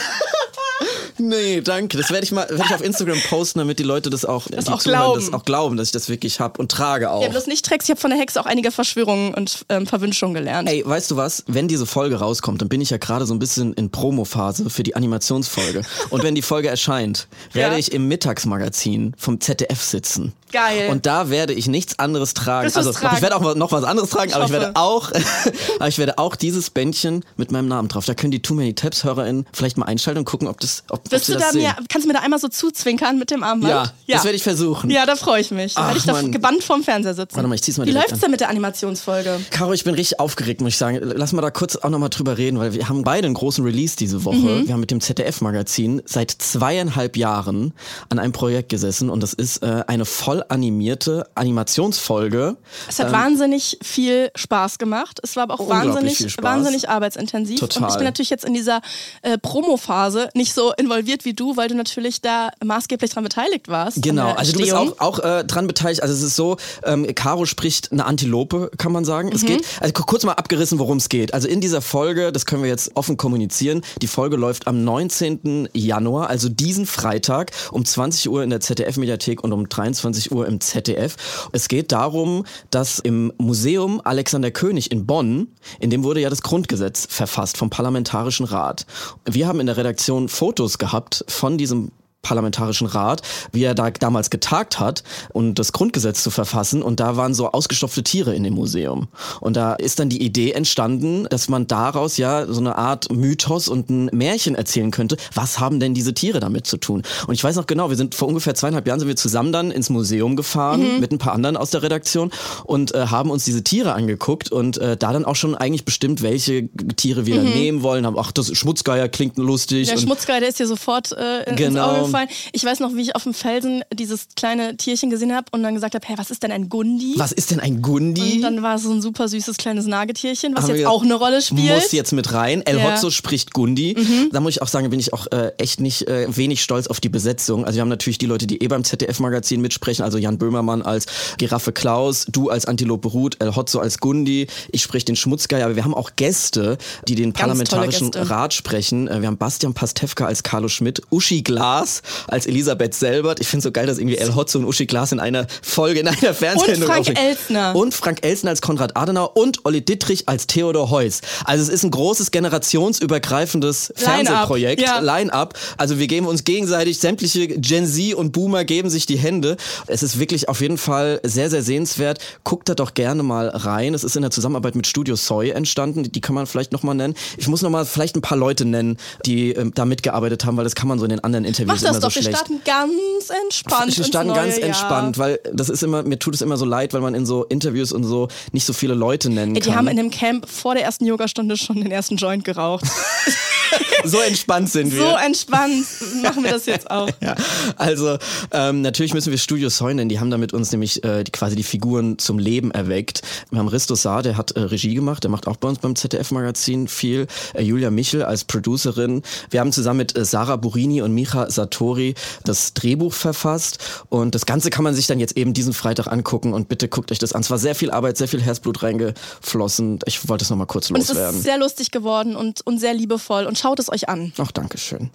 nee, 1.28 1.60
danke. 1.60 1.98
Das 1.98 2.10
werde 2.10 2.24
ich 2.24 2.32
mal 2.32 2.48
werd 2.50 2.64
ich 2.66 2.74
auf 2.74 2.79
Instagram 2.82 3.18
posten, 3.28 3.58
damit 3.60 3.78
die 3.78 3.82
Leute 3.84 4.10
das 4.10 4.24
auch, 4.24 4.46
Das 4.48 4.64
die 4.66 4.70
auch 4.72 4.78
zuhören, 4.78 5.00
glauben. 5.00 5.20
das 5.20 5.32
auch 5.32 5.44
glauben, 5.44 5.76
dass 5.76 5.88
ich 5.88 5.92
das 5.92 6.08
wirklich 6.08 6.40
habe 6.40 6.60
und 6.60 6.70
trage 6.70 7.10
auch. 7.10 7.22
Ja, 7.22 7.28
bloß 7.28 7.46
nicht 7.46 7.64
Tricks. 7.64 7.84
Ich 7.86 7.90
habe 7.90 8.00
von 8.00 8.10
der 8.10 8.18
Hexe 8.18 8.40
auch 8.40 8.46
einige 8.46 8.70
Verschwörungen 8.70 9.34
und 9.34 9.64
ähm, 9.68 9.86
Verwünschungen 9.86 10.34
gelernt. 10.34 10.68
Ey, 10.68 10.82
weißt 10.86 11.10
du 11.10 11.16
was? 11.16 11.44
Wenn 11.46 11.68
diese 11.68 11.86
Folge 11.86 12.16
rauskommt, 12.16 12.60
dann 12.60 12.68
bin 12.68 12.80
ich 12.80 12.90
ja 12.90 12.96
gerade 12.98 13.26
so 13.26 13.34
ein 13.34 13.38
bisschen 13.38 13.72
in 13.74 13.90
Promophase 13.90 14.70
für 14.70 14.82
die 14.82 14.96
Animationsfolge. 14.96 15.82
Und 16.10 16.22
wenn 16.22 16.34
die 16.34 16.42
Folge 16.42 16.68
erscheint, 16.68 17.28
werde 17.52 17.74
Ja. 17.74 17.78
ich 17.78 17.92
im 17.92 18.08
Mittagsmagazin 18.08 19.14
vom 19.18 19.40
ZDF 19.40 19.82
sitzen. 19.82 20.32
Geil. 20.52 20.88
Und 20.90 21.06
da 21.06 21.30
werde 21.30 21.52
ich 21.52 21.68
nichts 21.68 21.98
anderes 22.00 22.34
tragen. 22.34 22.64
Willst 22.64 22.76
Also 22.76 22.92
tragen? 22.92 23.14
ich 23.16 23.22
werde 23.22 23.36
auch 23.36 23.54
noch 23.54 23.70
was 23.70 23.84
anderes 23.84 24.10
tragen, 24.10 24.32
aber 24.34 24.46
ich 24.46 24.50
werde 24.50 24.72
auch, 24.74 25.12
aber 25.78 25.88
ich 25.88 25.98
werde 25.98 26.18
auch 26.18 26.34
dieses 26.34 26.70
Bändchen 26.70 27.24
mit 27.36 27.52
meinem 27.52 27.68
Namen 27.68 27.86
drauf. 27.88 28.04
Da 28.06 28.14
können 28.14 28.32
die 28.32 28.42
Too 28.42 28.54
Many 28.54 28.74
Tabs 28.74 29.04
HörerInnen 29.04 29.46
vielleicht 29.52 29.76
mal 29.78 29.86
einschalten 29.86 30.18
und 30.18 30.24
gucken, 30.24 30.48
ob 30.48 30.58
das, 30.58 30.82
ob 30.90 31.08
Bist 31.08 31.26
sie 31.26 31.32
du 31.34 31.38
das 31.38 31.50
da 31.52 31.54
mir, 31.56 31.62
sehen. 31.76 31.86
kannst 31.88 32.04
du 32.04 32.08
mir 32.08 32.14
da 32.14 32.20
einmal 32.20 32.40
so 32.40 32.48
zuzwinkern 32.74 33.18
mit 33.18 33.30
dem 33.30 33.42
Armband? 33.42 33.92
Ja, 34.06 34.14
das 34.16 34.24
werde 34.24 34.36
ich 34.36 34.42
versuchen. 34.42 34.90
Ja, 34.90 35.06
da 35.06 35.16
freue 35.16 35.40
ich 35.40 35.50
mich. 35.50 35.74
Da 35.74 35.86
werde 35.86 35.98
ich 35.98 36.04
da 36.04 36.12
Mann. 36.12 36.32
gebannt 36.32 36.62
vorm 36.64 36.82
Fernseher 36.82 37.14
sitzen. 37.14 37.36
Warte 37.36 37.48
mal, 37.48 37.54
ich 37.54 37.62
zieh's 37.62 37.78
mal 37.78 37.86
Wie 37.86 37.90
läuft's 37.92 38.12
an. 38.14 38.20
denn 38.20 38.30
mit 38.30 38.40
der 38.40 38.48
Animationsfolge? 38.48 39.40
Caro, 39.50 39.72
ich 39.72 39.84
bin 39.84 39.94
richtig 39.94 40.20
aufgeregt, 40.20 40.60
muss 40.60 40.70
ich 40.70 40.76
sagen. 40.78 40.98
Lass 41.02 41.32
mal 41.32 41.42
da 41.42 41.50
kurz 41.50 41.76
auch 41.76 41.90
nochmal 41.90 42.08
drüber 42.10 42.38
reden, 42.38 42.58
weil 42.58 42.72
wir 42.74 42.88
haben 42.88 43.02
beide 43.02 43.26
einen 43.26 43.34
großen 43.34 43.64
Release 43.64 43.96
diese 43.96 44.24
Woche. 44.24 44.36
Mhm. 44.36 44.66
Wir 44.66 44.72
haben 44.74 44.80
mit 44.80 44.90
dem 44.90 45.00
ZDF-Magazin 45.00 46.02
seit 46.06 46.30
zweieinhalb 46.30 47.16
Jahren 47.16 47.72
an 48.08 48.18
einem 48.18 48.32
Projekt 48.32 48.68
gesessen 48.68 49.10
und 49.10 49.22
das 49.22 49.32
ist 49.32 49.62
äh, 49.62 49.84
eine 49.86 50.04
voll 50.04 50.44
animierte 50.48 51.26
Animationsfolge. 51.34 52.56
Es 52.88 52.98
hat 52.98 53.12
wahnsinnig 53.12 53.78
viel 53.82 54.30
Spaß 54.34 54.78
gemacht. 54.78 55.20
Es 55.22 55.36
war 55.36 55.44
aber 55.44 55.54
auch 55.54 55.60
Ähm, 55.60 55.68
wahnsinnig, 55.68 56.36
wahnsinnig 56.42 56.88
arbeitsintensiv. 56.88 57.62
Und 57.62 57.72
Total. 57.72 57.90
ich 57.90 57.96
bin 57.96 58.04
natürlich 58.04 58.30
jetzt 58.30 58.44
in 58.44 58.54
dieser 58.54 58.80
äh, 59.22 59.38
Promo-Phase 59.38 60.28
nicht 60.34 60.52
so 60.54 60.72
involviert 60.76 61.24
wie 61.24 61.34
du, 61.34 61.56
weil 61.56 61.68
du 61.68 61.74
natürlich 61.74 62.20
da 62.20 62.49
maßgeblich 62.64 63.10
dran 63.12 63.24
beteiligt 63.24 63.68
warst. 63.68 64.02
Genau, 64.02 64.32
also 64.32 64.52
du 64.52 64.58
bist 64.58 64.72
auch, 64.72 64.98
auch 64.98 65.18
äh, 65.20 65.44
dran 65.44 65.66
beteiligt. 65.66 66.02
Also 66.02 66.14
es 66.14 66.22
ist 66.22 66.36
so, 66.36 66.56
ähm, 66.84 67.06
Caro 67.14 67.46
spricht 67.46 67.92
eine 67.92 68.04
Antilope, 68.06 68.70
kann 68.78 68.92
man 68.92 69.04
sagen. 69.04 69.28
Mhm. 69.28 69.34
Es 69.36 69.44
geht, 69.44 69.64
also 69.80 69.92
ku- 69.92 70.04
kurz 70.04 70.24
mal 70.24 70.32
abgerissen, 70.32 70.78
worum 70.78 70.98
es 70.98 71.08
geht. 71.08 71.34
Also 71.34 71.48
in 71.48 71.60
dieser 71.60 71.80
Folge, 71.82 72.32
das 72.32 72.46
können 72.46 72.62
wir 72.62 72.70
jetzt 72.70 72.92
offen 72.94 73.16
kommunizieren, 73.16 73.82
die 74.02 74.06
Folge 74.06 74.36
läuft 74.36 74.66
am 74.66 74.84
19. 74.84 75.68
Januar, 75.72 76.28
also 76.28 76.48
diesen 76.48 76.86
Freitag 76.86 77.52
um 77.70 77.84
20 77.84 78.28
Uhr 78.30 78.42
in 78.42 78.50
der 78.50 78.60
ZDF-Mediathek 78.60 79.42
und 79.42 79.52
um 79.52 79.68
23 79.68 80.32
Uhr 80.32 80.46
im 80.46 80.60
ZDF. 80.60 81.16
Es 81.52 81.68
geht 81.68 81.92
darum, 81.92 82.44
dass 82.70 82.98
im 82.98 83.32
Museum 83.38 84.00
Alexander 84.04 84.50
König 84.50 84.90
in 84.90 85.06
Bonn, 85.06 85.48
in 85.78 85.90
dem 85.90 86.04
wurde 86.04 86.20
ja 86.20 86.30
das 86.30 86.42
Grundgesetz 86.42 87.06
verfasst 87.10 87.56
vom 87.56 87.70
Parlamentarischen 87.70 88.46
Rat. 88.46 88.86
Wir 89.24 89.46
haben 89.46 89.60
in 89.60 89.66
der 89.66 89.76
Redaktion 89.76 90.28
Fotos 90.28 90.78
gehabt 90.78 91.24
von 91.28 91.58
diesem 91.58 91.90
Parlamentarischen 92.22 92.86
Rat, 92.86 93.22
wie 93.52 93.64
er 93.64 93.74
da 93.74 93.90
damals 93.90 94.30
getagt 94.30 94.78
hat 94.78 95.02
und 95.32 95.58
das 95.58 95.72
Grundgesetz 95.72 96.22
zu 96.22 96.30
verfassen 96.30 96.82
und 96.82 97.00
da 97.00 97.16
waren 97.16 97.34
so 97.34 97.50
ausgestopfte 97.50 98.02
Tiere 98.02 98.34
in 98.34 98.44
dem 98.44 98.54
Museum. 98.54 99.08
Und 99.40 99.56
da 99.56 99.74
ist 99.74 99.98
dann 99.98 100.08
die 100.08 100.22
Idee 100.22 100.52
entstanden, 100.52 101.26
dass 101.30 101.48
man 101.48 101.66
daraus 101.66 102.16
ja 102.16 102.46
so 102.46 102.60
eine 102.60 102.76
Art 102.76 103.10
Mythos 103.12 103.68
und 103.68 103.90
ein 103.90 104.06
Märchen 104.12 104.54
erzählen 104.54 104.90
könnte. 104.90 105.16
Was 105.34 105.58
haben 105.58 105.80
denn 105.80 105.94
diese 105.94 106.14
Tiere 106.14 106.40
damit 106.40 106.66
zu 106.66 106.76
tun? 106.76 107.02
Und 107.26 107.34
ich 107.34 107.42
weiß 107.42 107.56
noch 107.56 107.66
genau, 107.66 107.88
wir 107.90 107.96
sind 107.96 108.14
vor 108.14 108.28
ungefähr 108.28 108.54
zweieinhalb 108.54 108.86
Jahren 108.86 109.00
sind 109.00 109.08
wir 109.08 109.16
zusammen 109.16 109.52
dann 109.52 109.70
ins 109.70 109.90
Museum 109.90 110.36
gefahren 110.36 111.00
mit 111.00 111.12
ein 111.12 111.18
paar 111.18 111.32
anderen 111.32 111.56
aus 111.56 111.70
der 111.70 111.82
Redaktion 111.82 112.30
und 112.64 112.94
äh, 112.94 113.06
haben 113.06 113.30
uns 113.30 113.44
diese 113.44 113.64
Tiere 113.64 113.94
angeguckt 113.94 114.52
und 114.52 114.78
äh, 114.78 114.96
da 114.96 115.12
dann 115.12 115.24
auch 115.24 115.36
schon 115.36 115.54
eigentlich 115.54 115.84
bestimmt, 115.84 116.22
welche 116.22 116.68
Tiere 116.96 117.26
wir 117.26 117.36
dann 117.36 117.46
nehmen 117.46 117.82
wollen. 117.82 118.04
Haben, 118.06 118.18
ach, 118.18 118.32
das 118.32 118.56
Schmutzgeier 118.56 119.08
klingt 119.08 119.38
lustig. 119.38 119.88
Der 119.88 119.96
Schmutzgeier, 119.96 120.40
der 120.40 120.50
ist 120.50 120.58
dir 120.58 120.66
sofort 120.66 121.12
äh, 121.12 121.48
ins 121.50 121.56
Genau. 121.56 122.09
Auge 122.10 122.26
gefallen. 122.26 122.28
Ich 122.52 122.64
weiß 122.64 122.80
noch, 122.80 122.94
wie 122.94 123.02
ich 123.02 123.16
auf 123.16 123.22
dem 123.24 123.34
Felsen 123.34 123.82
dieses 123.92 124.28
kleine 124.36 124.76
Tierchen 124.76 125.10
gesehen 125.10 125.34
habe 125.34 125.46
und 125.52 125.62
dann 125.62 125.74
gesagt 125.74 125.94
habe, 125.94 126.06
hey, 126.06 126.18
was 126.18 126.30
ist 126.30 126.42
denn 126.42 126.52
ein 126.52 126.68
Gundi? 126.68 127.14
was 127.16 127.32
ist 127.32 127.50
denn 127.50 127.60
ein 127.60 127.82
Gundi? 127.82 128.36
Und 128.36 128.42
dann 128.42 128.62
war 128.62 128.76
es 128.76 128.82
so 128.82 128.90
ein 128.92 129.02
super 129.02 129.28
süßes 129.28 129.56
kleines 129.56 129.86
Nagetierchen, 129.86 130.54
was 130.56 130.64
Haben 130.64 130.76
jetzt 130.76 130.86
auch 130.86 131.02
eine 131.02 131.14
Rolle 131.14 131.42
spielt. 131.42 131.74
Muss 131.74 131.92
jetzt 131.92 132.12
mit 132.12 132.32
rein. 132.32 132.62
El 132.62 132.78
Ja. 132.78 132.88
Mhm. 132.88 132.92
Hotzo 132.92 133.10
spricht 133.10 133.52
Gundi. 133.52 133.96
Da 134.32 134.40
muss 134.40 134.52
ich 134.54 134.62
auch 134.62 134.68
sagen, 134.68 134.88
bin 134.90 135.00
ich 135.00 135.12
auch 135.12 135.26
äh, 135.32 135.52
echt 135.58 135.80
nicht 135.80 136.08
äh, 136.08 136.26
wenig 136.34 136.62
stolz 136.62 136.86
auf 136.86 137.00
die 137.00 137.08
Besetzung. 137.08 137.64
Also 137.64 137.76
wir 137.76 137.82
haben 137.82 137.88
natürlich 137.88 138.18
die 138.18 138.26
Leute, 138.26 138.46
die 138.46 138.62
eh 138.62 138.68
beim 138.68 138.84
ZDF-Magazin 138.84 139.60
mitsprechen, 139.60 140.04
also 140.04 140.18
Jan 140.18 140.38
Böhmermann 140.38 140.82
als 140.82 141.06
Giraffe 141.38 141.72
Klaus, 141.72 142.26
du 142.30 142.50
als 142.50 142.66
Antilope 142.66 143.08
Ruth, 143.08 143.36
El 143.40 143.54
Hotzo 143.54 143.80
als 143.80 143.98
Gundi, 143.98 144.46
ich 144.72 144.82
spreche 144.82 145.06
den 145.06 145.16
Schmutzgeier, 145.16 145.66
aber 145.66 145.76
wir 145.76 145.84
haben 145.84 145.94
auch 145.94 146.10
Gäste, 146.16 146.78
die 147.06 147.14
den 147.14 147.32
tolle 147.34 147.48
parlamentarischen. 147.48 148.10
Rat 148.14 148.54
sprechen. 148.54 149.08
Äh, 149.08 149.20
Wir 149.20 149.28
haben 149.28 149.36
Bastian 149.36 149.74
Pastewka 149.74 150.26
als 150.26 150.42
Carlo 150.42 150.68
Schmidt, 150.68 151.02
Uschi 151.10 151.42
Glas 151.42 151.99
als 152.28 152.46
Elisabeth 152.46 152.94
Selbert. 152.94 153.40
Ich 153.40 153.48
finde 153.48 153.62
so 153.64 153.72
geil, 153.72 153.86
dass 153.86 153.98
irgendwie 153.98 154.18
El 154.18 154.34
Hotzo 154.34 154.58
und 154.58 154.64
Uschi 154.64 154.86
Glas 154.86 155.12
in 155.12 155.20
einer 155.20 155.46
Folge, 155.62 156.00
in 156.00 156.08
einer 156.08 156.34
Fernsehsendung 156.34 156.88
Frank 156.88 157.00
auflegen. 157.00 157.22
Elsner. 157.22 157.76
Und 157.76 157.94
Frank 157.94 158.24
Elsner 158.24 158.50
als 158.50 158.60
Konrad 158.60 158.96
Adenauer 158.96 159.36
und 159.36 159.64
Olli 159.64 159.84
Dittrich 159.84 160.28
als 160.28 160.46
Theodor 160.46 160.90
Heuss. 160.90 161.20
Also 161.44 161.62
es 161.62 161.68
ist 161.68 161.84
ein 161.84 161.90
großes 161.90 162.30
generationsübergreifendes 162.30 163.92
Line-up, 163.96 164.26
Fernsehprojekt, 164.26 164.82
ja. 164.82 165.00
Line-up. 165.00 165.54
Also 165.76 165.98
wir 165.98 166.06
geben 166.06 166.26
uns 166.26 166.44
gegenseitig, 166.44 166.98
sämtliche 166.98 167.48
Gen 167.48 167.86
Z 167.86 168.14
und 168.14 168.32
Boomer 168.32 168.64
geben 168.64 168.90
sich 168.90 169.06
die 169.06 169.18
Hände. 169.18 169.56
Es 169.86 170.02
ist 170.02 170.18
wirklich 170.18 170.48
auf 170.48 170.60
jeden 170.60 170.78
Fall 170.78 171.20
sehr, 171.22 171.50
sehr 171.50 171.62
sehenswert. 171.62 172.18
Guckt 172.44 172.68
da 172.68 172.74
doch 172.74 172.94
gerne 172.94 173.22
mal 173.22 173.48
rein. 173.48 173.94
Es 173.94 174.04
ist 174.04 174.16
in 174.16 174.22
der 174.22 174.30
Zusammenarbeit 174.30 174.74
mit 174.74 174.86
Studio 174.86 175.16
Soy 175.16 175.50
entstanden. 175.50 176.10
Die 176.10 176.20
kann 176.20 176.34
man 176.34 176.46
vielleicht 176.46 176.72
nochmal 176.72 176.94
nennen. 176.94 177.14
Ich 177.36 177.48
muss 177.48 177.62
nochmal 177.62 177.84
vielleicht 177.84 178.16
ein 178.16 178.22
paar 178.22 178.38
Leute 178.38 178.64
nennen, 178.64 178.96
die 179.26 179.52
ähm, 179.52 179.72
da 179.74 179.84
mitgearbeitet 179.84 180.44
haben, 180.44 180.56
weil 180.56 180.64
das 180.64 180.74
kann 180.74 180.88
man 180.88 180.98
so 180.98 181.04
in 181.04 181.10
den 181.10 181.20
anderen 181.24 181.44
Interviews 181.44 181.82
das 181.90 181.98
immer 181.98 182.06
doch, 182.06 182.10
so 182.10 182.16
wir 182.16 182.22
schlecht. 182.22 182.38
starten 182.38 182.60
ganz 182.64 183.30
entspannt. 183.44 183.96
Wir 183.96 184.04
starten 184.04 184.34
ganz 184.34 184.56
Jahr. 184.56 184.66
entspannt, 184.66 185.18
weil 185.18 185.40
das 185.52 185.68
ist 185.68 185.82
immer, 185.82 186.02
mir 186.02 186.18
tut 186.18 186.34
es 186.34 186.42
immer 186.42 186.56
so 186.56 186.64
leid, 186.64 186.92
weil 186.92 187.00
man 187.00 187.14
in 187.14 187.26
so 187.26 187.44
Interviews 187.44 187.92
und 187.92 188.04
so 188.04 188.28
nicht 188.52 188.64
so 188.64 188.72
viele 188.72 188.94
Leute 188.94 189.30
nennen 189.30 189.54
Ey, 189.54 189.60
die 189.62 189.68
kann. 189.68 189.78
haben 189.78 189.88
in 189.88 189.96
dem 189.96 190.10
Camp 190.10 190.48
vor 190.48 190.74
der 190.74 190.84
ersten 190.84 191.06
Yogastunde 191.06 191.56
schon 191.56 191.76
den 191.76 191.90
ersten 191.90 192.16
Joint 192.16 192.44
geraucht. 192.44 192.84
so 194.04 194.18
entspannt 194.20 194.70
sind 194.70 194.92
wir. 194.92 195.02
so 195.02 195.16
entspannt 195.16 195.86
machen 196.22 196.42
wir 196.44 196.52
das 196.52 196.66
jetzt 196.66 196.90
auch. 196.90 197.08
ja, 197.20 197.34
also 197.76 198.18
ähm, 198.52 198.82
natürlich 198.82 199.14
müssen 199.14 199.30
wir 199.30 199.38
Studio 199.38 199.68
nennen, 199.80 200.08
die 200.08 200.20
haben 200.20 200.30
da 200.30 200.38
mit 200.38 200.52
uns 200.52 200.72
nämlich 200.72 201.04
äh, 201.04 201.24
die, 201.24 201.32
quasi 201.32 201.56
die 201.56 201.62
Figuren 201.62 202.18
zum 202.18 202.38
Leben 202.38 202.70
erweckt. 202.70 203.22
Wir 203.50 203.58
haben 203.58 203.68
Risto 203.68 203.94
Saar, 203.94 204.22
der 204.22 204.36
hat 204.36 204.52
äh, 204.52 204.60
Regie 204.60 204.94
gemacht, 204.94 205.22
der 205.24 205.30
macht 205.30 205.46
auch 205.46 205.56
bei 205.56 205.68
uns 205.68 205.78
beim 205.78 205.96
ZDF-Magazin 205.96 206.88
viel. 206.88 207.26
Äh, 207.54 207.62
Julia 207.62 207.90
Michel 207.90 208.22
als 208.22 208.44
Producerin. 208.44 209.22
Wir 209.50 209.60
haben 209.60 209.72
zusammen 209.72 209.98
mit 209.98 210.16
äh, 210.16 210.24
Sarah 210.24 210.56
Burini 210.56 211.02
und 211.02 211.12
Micha 211.12 211.48
Satori 211.80 212.14
das 212.44 212.74
Drehbuch 212.74 213.12
verfasst 213.12 213.78
und 214.08 214.34
das 214.34 214.46
Ganze 214.46 214.70
kann 214.70 214.84
man 214.84 214.94
sich 214.94 215.06
dann 215.06 215.18
jetzt 215.18 215.36
eben 215.36 215.54
diesen 215.54 215.72
Freitag 215.72 216.06
angucken 216.06 216.52
und 216.52 216.68
bitte 216.68 216.88
guckt 216.88 217.10
euch 217.10 217.18
das 217.18 217.32
an. 217.32 217.40
Es 217.40 217.50
war 217.50 217.58
sehr 217.58 217.74
viel 217.74 217.90
Arbeit, 217.90 218.16
sehr 218.18 218.28
viel 218.28 218.42
Herzblut 218.42 218.82
reingeflossen. 218.82 220.00
Ich 220.06 220.28
wollte 220.28 220.44
es 220.44 220.50
nochmal 220.50 220.66
kurz 220.66 220.90
Und 220.90 220.98
es 221.00 221.08
loswerden. 221.08 221.36
ist 221.38 221.44
sehr 221.44 221.58
lustig 221.58 221.90
geworden 221.90 222.36
und, 222.36 222.60
und 222.66 222.78
sehr 222.78 222.94
liebevoll 222.94 223.46
und 223.46 223.58
schaut 223.58 223.78
es 223.78 223.90
euch 223.90 224.08
an. 224.08 224.32
Ach, 224.38 224.52
danke 224.52 224.78
schön. 224.78 225.10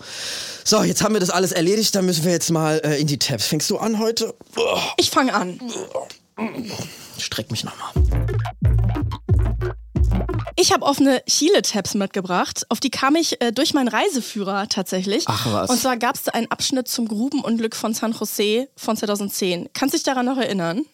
So, 0.63 0.81
jetzt 0.83 1.03
haben 1.03 1.13
wir 1.13 1.19
das 1.19 1.29
alles 1.29 1.51
erledigt, 1.51 1.93
dann 1.95 2.05
müssen 2.05 2.25
wir 2.25 2.31
jetzt 2.31 2.51
mal 2.51 2.81
äh, 2.83 2.99
in 2.99 3.07
die 3.07 3.19
Tabs. 3.19 3.45
Fängst 3.45 3.69
du 3.69 3.77
an 3.77 3.99
heute? 3.99 4.33
Ich 4.97 5.11
fange 5.11 5.33
an. 5.33 5.59
streck 7.19 7.51
mich 7.51 7.63
nochmal. 7.63 7.91
Ich 10.57 10.71
habe 10.71 10.85
offene 10.85 11.21
Chile-Tabs 11.27 11.95
mitgebracht. 11.95 12.65
Auf 12.69 12.79
die 12.79 12.89
kam 12.89 13.15
ich 13.15 13.41
äh, 13.41 13.51
durch 13.51 13.73
meinen 13.73 13.89
Reiseführer 13.89 14.69
tatsächlich. 14.69 15.25
Ach 15.27 15.45
was. 15.51 15.69
Und 15.69 15.79
zwar 15.81 15.97
gab 15.97 16.15
es 16.15 16.23
da 16.23 16.31
einen 16.31 16.49
Abschnitt 16.49 16.87
zum 16.87 17.09
Grubenunglück 17.09 17.75
von 17.75 17.93
San 17.93 18.13
Jose 18.13 18.69
von 18.77 18.95
2010. 18.95 19.69
Kannst 19.73 19.93
du 19.93 19.97
dich 19.97 20.03
daran 20.05 20.25
noch 20.25 20.37
erinnern? 20.37 20.85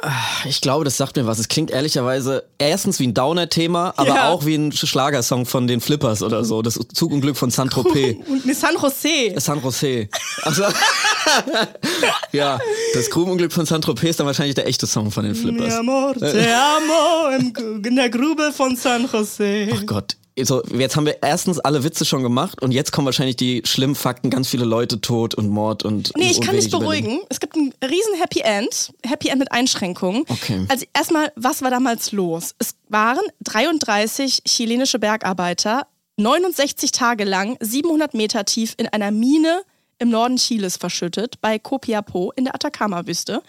Ich 0.46 0.62
glaube, 0.62 0.84
das 0.84 0.98
sagt 0.98 1.16
mir 1.16 1.28
was. 1.28 1.38
Es 1.38 1.48
klingt 1.48 1.70
ehrlicherweise 1.70 2.44
erstens 2.58 3.00
wie 3.00 3.06
ein 3.08 3.14
Downer-Thema, 3.14 3.94
aber 3.98 4.08
Ja. 4.16 4.30
auch 4.30 4.46
wie 4.48 4.56
ein 4.56 4.72
Schlagersong 4.72 5.46
von 5.46 5.68
den 5.68 5.80
Flippers 5.80 6.24
oder 6.24 6.44
so. 6.44 6.64
Das 6.64 6.80
Zugunglück 6.94 7.38
von 7.38 7.52
Saint-Tropez. 7.52 8.18
Und 8.28 8.46
nee, 8.46 8.54
San 8.54 8.76
Jose. 8.82 9.36
San 9.40 9.62
Jose. 9.62 10.10
Also, 10.42 10.64
ja, 12.32 12.60
das 12.96 13.10
Grubenunglück 13.12 13.54
von 13.54 13.68
Saint-Tropez 13.68 14.10
ist 14.12 14.20
dann 14.20 14.28
wahrscheinlich 14.28 14.56
der 14.56 14.66
echte 14.68 14.88
Song 14.88 15.12
von 15.12 15.24
den 15.24 15.34
Mi 15.34 15.38
Flippers. 15.40 15.76
amor, 15.76 16.16
te 16.16 16.48
amo 16.56 17.38
in 17.86 17.96
der 17.96 18.10
Grube 18.10 18.52
von 18.52 18.76
San 18.76 19.08
Jose. 19.12 19.51
Oh 19.74 19.86
Gott. 19.86 20.18
So, 20.42 20.64
jetzt 20.74 20.96
haben 20.96 21.06
wir 21.06 21.22
erstens 21.22 21.60
alle 21.60 21.84
Witze 21.84 22.06
schon 22.06 22.24
gemacht 22.24 22.62
und 22.62 22.72
jetzt 22.72 22.92
kommen 22.92 23.06
wahrscheinlich 23.06 23.36
die 23.36 23.62
schlimmen 23.66 23.96
Fakten, 23.96 24.30
ganz 24.30 24.48
viele 24.48 24.64
Leute 24.66 25.02
tot 25.02 25.36
und 25.36 25.50
Mord 25.50 25.84
und 25.84 26.14
Nee, 26.16 26.32
ich 26.32 26.40
kann 26.40 26.56
Überleben. 26.56 26.80
beruhigen. 26.80 27.20
Es 27.30 27.40
gibt 27.42 27.56
ein 27.56 27.74
riesen 27.84 28.16
Happy 28.20 28.40
End. 28.40 28.94
Happy 29.06 29.28
End 29.28 29.40
mit 29.40 29.52
Einschränkungen. 29.52 30.24
Okay. 30.28 30.66
Also 30.70 30.86
erstmal, 30.94 31.32
was 31.36 31.62
war 31.62 31.70
damals 31.70 32.12
los? 32.14 32.56
Es 32.60 32.76
waren 32.88 33.20
33 33.44 34.44
chilenische 34.46 35.00
Bergarbeiter 35.00 35.86
69 36.18 36.92
Tage 36.92 37.24
lang 37.26 37.58
700 37.60 38.14
Meter 38.14 38.46
tief 38.46 38.74
in 38.78 38.88
einer 38.88 39.12
Mine 39.12 39.64
im 40.02 40.10
Norden 40.10 40.38
Chiles 40.38 40.78
verschüttet, 40.78 41.40
bei 41.42 41.60
Copiapó 41.60 42.32
in 42.36 42.46
der 42.46 42.56
Atacama-Wüste. 42.56 43.44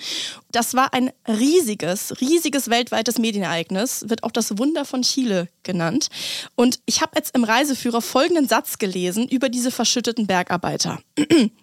Das 0.53 0.75
war 0.75 0.93
ein 0.93 1.11
riesiges, 1.27 2.21
riesiges 2.21 2.69
weltweites 2.69 3.19
Medienereignis, 3.19 4.05
wird 4.09 4.23
auch 4.23 4.31
das 4.31 4.59
Wunder 4.59 4.85
von 4.85 5.01
Chile 5.01 5.49
genannt. 5.63 6.09
Und 6.55 6.81
ich 6.85 7.01
habe 7.01 7.13
jetzt 7.17 7.35
im 7.35 7.45
Reiseführer 7.45 8.03
folgenden 8.03 8.49
Satz 8.49 8.77
gelesen 8.77 9.27
über 9.29 9.49
diese 9.49 9.71
verschütteten 9.71 10.27
Bergarbeiter. 10.27 11.01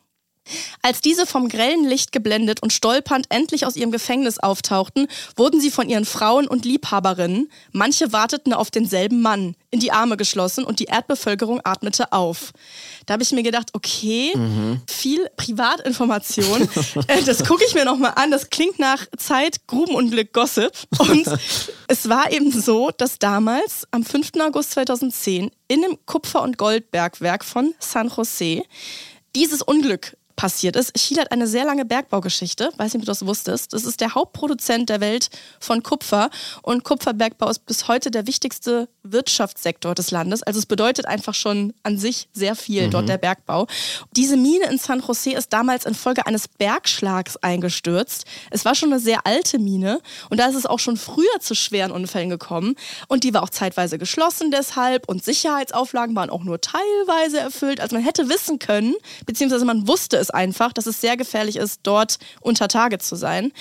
Als 0.81 1.01
diese 1.01 1.25
vom 1.25 1.49
grellen 1.49 1.85
Licht 1.85 2.11
geblendet 2.11 2.61
und 2.61 2.73
stolpernd 2.73 3.27
endlich 3.29 3.65
aus 3.65 3.75
ihrem 3.75 3.91
Gefängnis 3.91 4.39
auftauchten, 4.39 5.07
wurden 5.35 5.59
sie 5.59 5.71
von 5.71 5.89
ihren 5.89 6.05
Frauen 6.05 6.47
und 6.47 6.65
Liebhaberinnen, 6.65 7.49
manche 7.71 8.11
warteten 8.11 8.53
auf 8.53 8.71
denselben 8.71 9.21
Mann, 9.21 9.55
in 9.71 9.79
die 9.79 9.91
Arme 9.91 10.17
geschlossen 10.17 10.63
und 10.63 10.79
die 10.79 10.85
Erdbevölkerung 10.85 11.61
atmete 11.63 12.11
auf. 12.11 12.51
Da 13.05 13.13
habe 13.13 13.23
ich 13.23 13.31
mir 13.31 13.43
gedacht, 13.43 13.69
okay, 13.73 14.33
viel 14.87 15.27
Privatinformation, 15.37 16.67
äh, 17.07 17.23
das 17.23 17.43
gucke 17.43 17.63
ich 17.67 17.73
mir 17.73 17.85
nochmal 17.85 18.13
an, 18.15 18.31
das 18.31 18.49
klingt 18.49 18.79
nach 18.79 19.05
Zeit, 19.17 19.67
Grubenunglück, 19.67 20.33
Gossip. 20.33 20.71
Und 20.97 21.27
es 21.87 22.09
war 22.09 22.31
eben 22.31 22.51
so, 22.51 22.91
dass 22.97 23.19
damals 23.19 23.87
am 23.91 24.03
5. 24.03 24.31
August 24.39 24.71
2010 24.71 25.51
in 25.67 25.81
dem 25.81 25.97
Kupfer- 26.05 26.41
und 26.41 26.57
Goldbergwerk 26.57 27.45
von 27.45 27.73
San 27.79 28.09
Jose 28.09 28.63
dieses 29.35 29.61
Unglück 29.61 30.17
passiert 30.39 30.77
ist. 30.77 30.93
Chile 30.93 31.19
hat 31.19 31.33
eine 31.33 31.47
sehr 31.47 31.65
lange 31.65 31.83
Bergbaugeschichte, 31.83 32.71
weiß 32.77 32.93
nicht, 32.93 33.01
ob 33.01 33.01
du 33.01 33.07
das 33.07 33.25
wusstest. 33.25 33.73
Das 33.73 33.83
ist 33.83 33.99
der 33.99 34.15
Hauptproduzent 34.15 34.89
der 34.89 35.01
Welt 35.01 35.29
von 35.59 35.83
Kupfer 35.83 36.29
und 36.61 36.85
Kupferbergbau 36.85 37.49
ist 37.49 37.65
bis 37.65 37.89
heute 37.89 38.09
der 38.09 38.25
wichtigste 38.25 38.87
Wirtschaftssektor 39.11 39.95
des 39.95 40.11
Landes. 40.11 40.43
Also 40.43 40.59
es 40.59 40.65
bedeutet 40.65 41.05
einfach 41.05 41.33
schon 41.33 41.73
an 41.83 41.97
sich 41.97 42.29
sehr 42.33 42.55
viel 42.55 42.87
Mhm. 42.87 42.91
dort 42.91 43.09
der 43.09 43.17
Bergbau. 43.17 43.67
Diese 44.15 44.37
Mine 44.37 44.65
in 44.69 44.77
San 44.77 45.01
Jose 45.01 45.31
ist 45.31 45.51
damals 45.53 45.85
infolge 45.85 46.25
eines 46.25 46.47
Bergschlags 46.47 47.37
eingestürzt. 47.37 48.25
Es 48.51 48.65
war 48.65 48.75
schon 48.75 48.91
eine 48.91 48.99
sehr 49.01 49.25
alte 49.25 49.59
Mine 49.59 49.99
und 50.29 50.39
da 50.39 50.47
ist 50.47 50.55
es 50.55 50.65
auch 50.65 50.79
schon 50.79 50.97
früher 50.97 51.39
zu 51.39 51.55
schweren 51.55 51.91
Unfällen 51.91 52.29
gekommen 52.29 52.75
und 53.07 53.23
die 53.23 53.33
war 53.33 53.43
auch 53.43 53.49
zeitweise 53.49 53.97
geschlossen 53.97 54.51
deshalb 54.51 55.07
und 55.07 55.23
Sicherheitsauflagen 55.23 56.15
waren 56.15 56.29
auch 56.29 56.43
nur 56.43 56.61
teilweise 56.61 57.39
erfüllt. 57.39 57.79
Also 57.81 57.95
man 57.95 58.03
hätte 58.03 58.29
wissen 58.29 58.59
können, 58.59 58.95
beziehungsweise 59.25 59.65
man 59.65 59.87
wusste 59.87 60.17
es 60.17 60.29
einfach, 60.29 60.73
dass 60.73 60.85
es 60.85 61.01
sehr 61.01 61.17
gefährlich 61.17 61.55
ist, 61.57 61.81
dort 61.83 62.17
unter 62.41 62.67
Tage 62.67 62.97
zu 62.99 63.15
sein. 63.15 63.51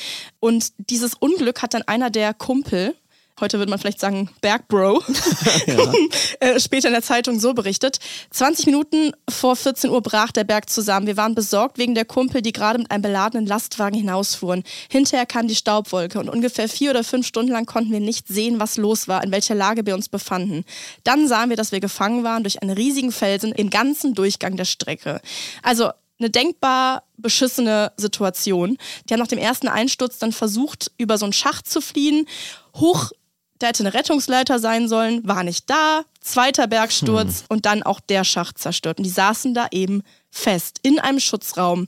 Und 0.40 0.72
dieses 0.78 1.14
Unglück 1.14 1.62
hat 1.62 1.74
dann 1.74 1.82
einer 1.82 2.10
der 2.10 2.34
Kumpel, 2.34 2.94
heute 3.40 3.58
würde 3.58 3.70
man 3.70 3.78
vielleicht 3.78 4.00
sagen 4.00 4.30
Bergbro, 4.40 5.02
äh, 6.40 6.60
später 6.60 6.88
in 6.88 6.94
der 6.94 7.02
Zeitung 7.02 7.38
so 7.40 7.54
berichtet. 7.54 7.98
20 8.30 8.66
Minuten 8.66 9.12
vor 9.28 9.56
14 9.56 9.90
Uhr 9.90 10.02
brach 10.02 10.32
der 10.32 10.44
Berg 10.44 10.68
zusammen. 10.70 11.06
Wir 11.06 11.16
waren 11.16 11.34
besorgt 11.34 11.78
wegen 11.78 11.94
der 11.94 12.04
Kumpel, 12.04 12.42
die 12.42 12.52
gerade 12.52 12.78
mit 12.78 12.90
einem 12.90 13.02
beladenen 13.02 13.46
Lastwagen 13.46 13.96
hinausfuhren. 13.96 14.64
Hinterher 14.90 15.26
kam 15.26 15.48
die 15.48 15.56
Staubwolke 15.56 16.18
und 16.18 16.28
ungefähr 16.28 16.68
vier 16.68 16.90
oder 16.90 17.04
fünf 17.04 17.26
Stunden 17.26 17.52
lang 17.52 17.66
konnten 17.66 17.92
wir 17.92 18.00
nicht 18.00 18.28
sehen, 18.28 18.60
was 18.60 18.76
los 18.76 19.08
war, 19.08 19.22
in 19.22 19.30
welcher 19.30 19.54
Lage 19.54 19.86
wir 19.86 19.94
uns 19.94 20.08
befanden. 20.08 20.64
Dann 21.04 21.28
sahen 21.28 21.50
wir, 21.50 21.56
dass 21.56 21.72
wir 21.72 21.80
gefangen 21.80 22.24
waren 22.24 22.42
durch 22.42 22.62
einen 22.62 22.76
riesigen 22.76 23.12
Felsen 23.12 23.52
im 23.52 23.70
ganzen 23.70 24.14
Durchgang 24.14 24.56
der 24.56 24.64
Strecke. 24.64 25.20
Also 25.62 25.90
eine 26.18 26.30
denkbar 26.30 27.04
beschissene 27.16 27.92
Situation. 27.96 28.76
Die 29.08 29.14
haben 29.14 29.20
nach 29.20 29.28
dem 29.28 29.38
ersten 29.38 29.68
Einsturz 29.68 30.18
dann 30.18 30.32
versucht, 30.32 30.90
über 30.98 31.18
so 31.18 31.26
einen 31.26 31.32
Schacht 31.32 31.68
zu 31.68 31.80
fliehen. 31.80 32.26
Hoch, 32.74 33.10
da 33.58 33.68
hätte 33.68 33.82
eine 33.82 33.94
Rettungsleiter 33.94 34.58
sein 34.58 34.88
sollen, 34.88 35.26
war 35.26 35.44
nicht 35.44 35.68
da. 35.68 36.04
Zweiter 36.20 36.66
Bergsturz 36.66 37.44
und 37.48 37.66
dann 37.66 37.82
auch 37.82 38.00
der 38.00 38.24
Schacht 38.24 38.58
zerstört. 38.58 38.98
Und 38.98 39.04
die 39.04 39.10
saßen 39.10 39.54
da 39.54 39.68
eben 39.70 40.02
fest 40.30 40.78
in 40.82 40.98
einem 40.98 41.20
Schutzraum, 41.20 41.86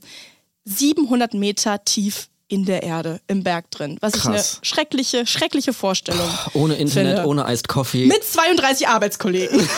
700 0.65 1.33
Meter 1.33 1.83
tief 1.83 2.29
in 2.51 2.65
der 2.65 2.83
Erde, 2.83 3.21
im 3.27 3.43
Berg 3.43 3.71
drin. 3.71 3.97
Was 4.01 4.13
ich 4.15 4.25
eine 4.25 4.35
Krass. 4.35 4.59
schreckliche, 4.61 5.25
schreckliche 5.25 5.71
Vorstellung. 5.71 6.27
Ohne 6.53 6.75
Internet, 6.75 7.15
Finde. 7.19 7.29
ohne 7.29 7.45
Iced 7.47 7.69
Coffee. 7.69 8.07
Mit 8.07 8.23
32 8.25 8.89
Arbeitskollegen. 8.89 9.57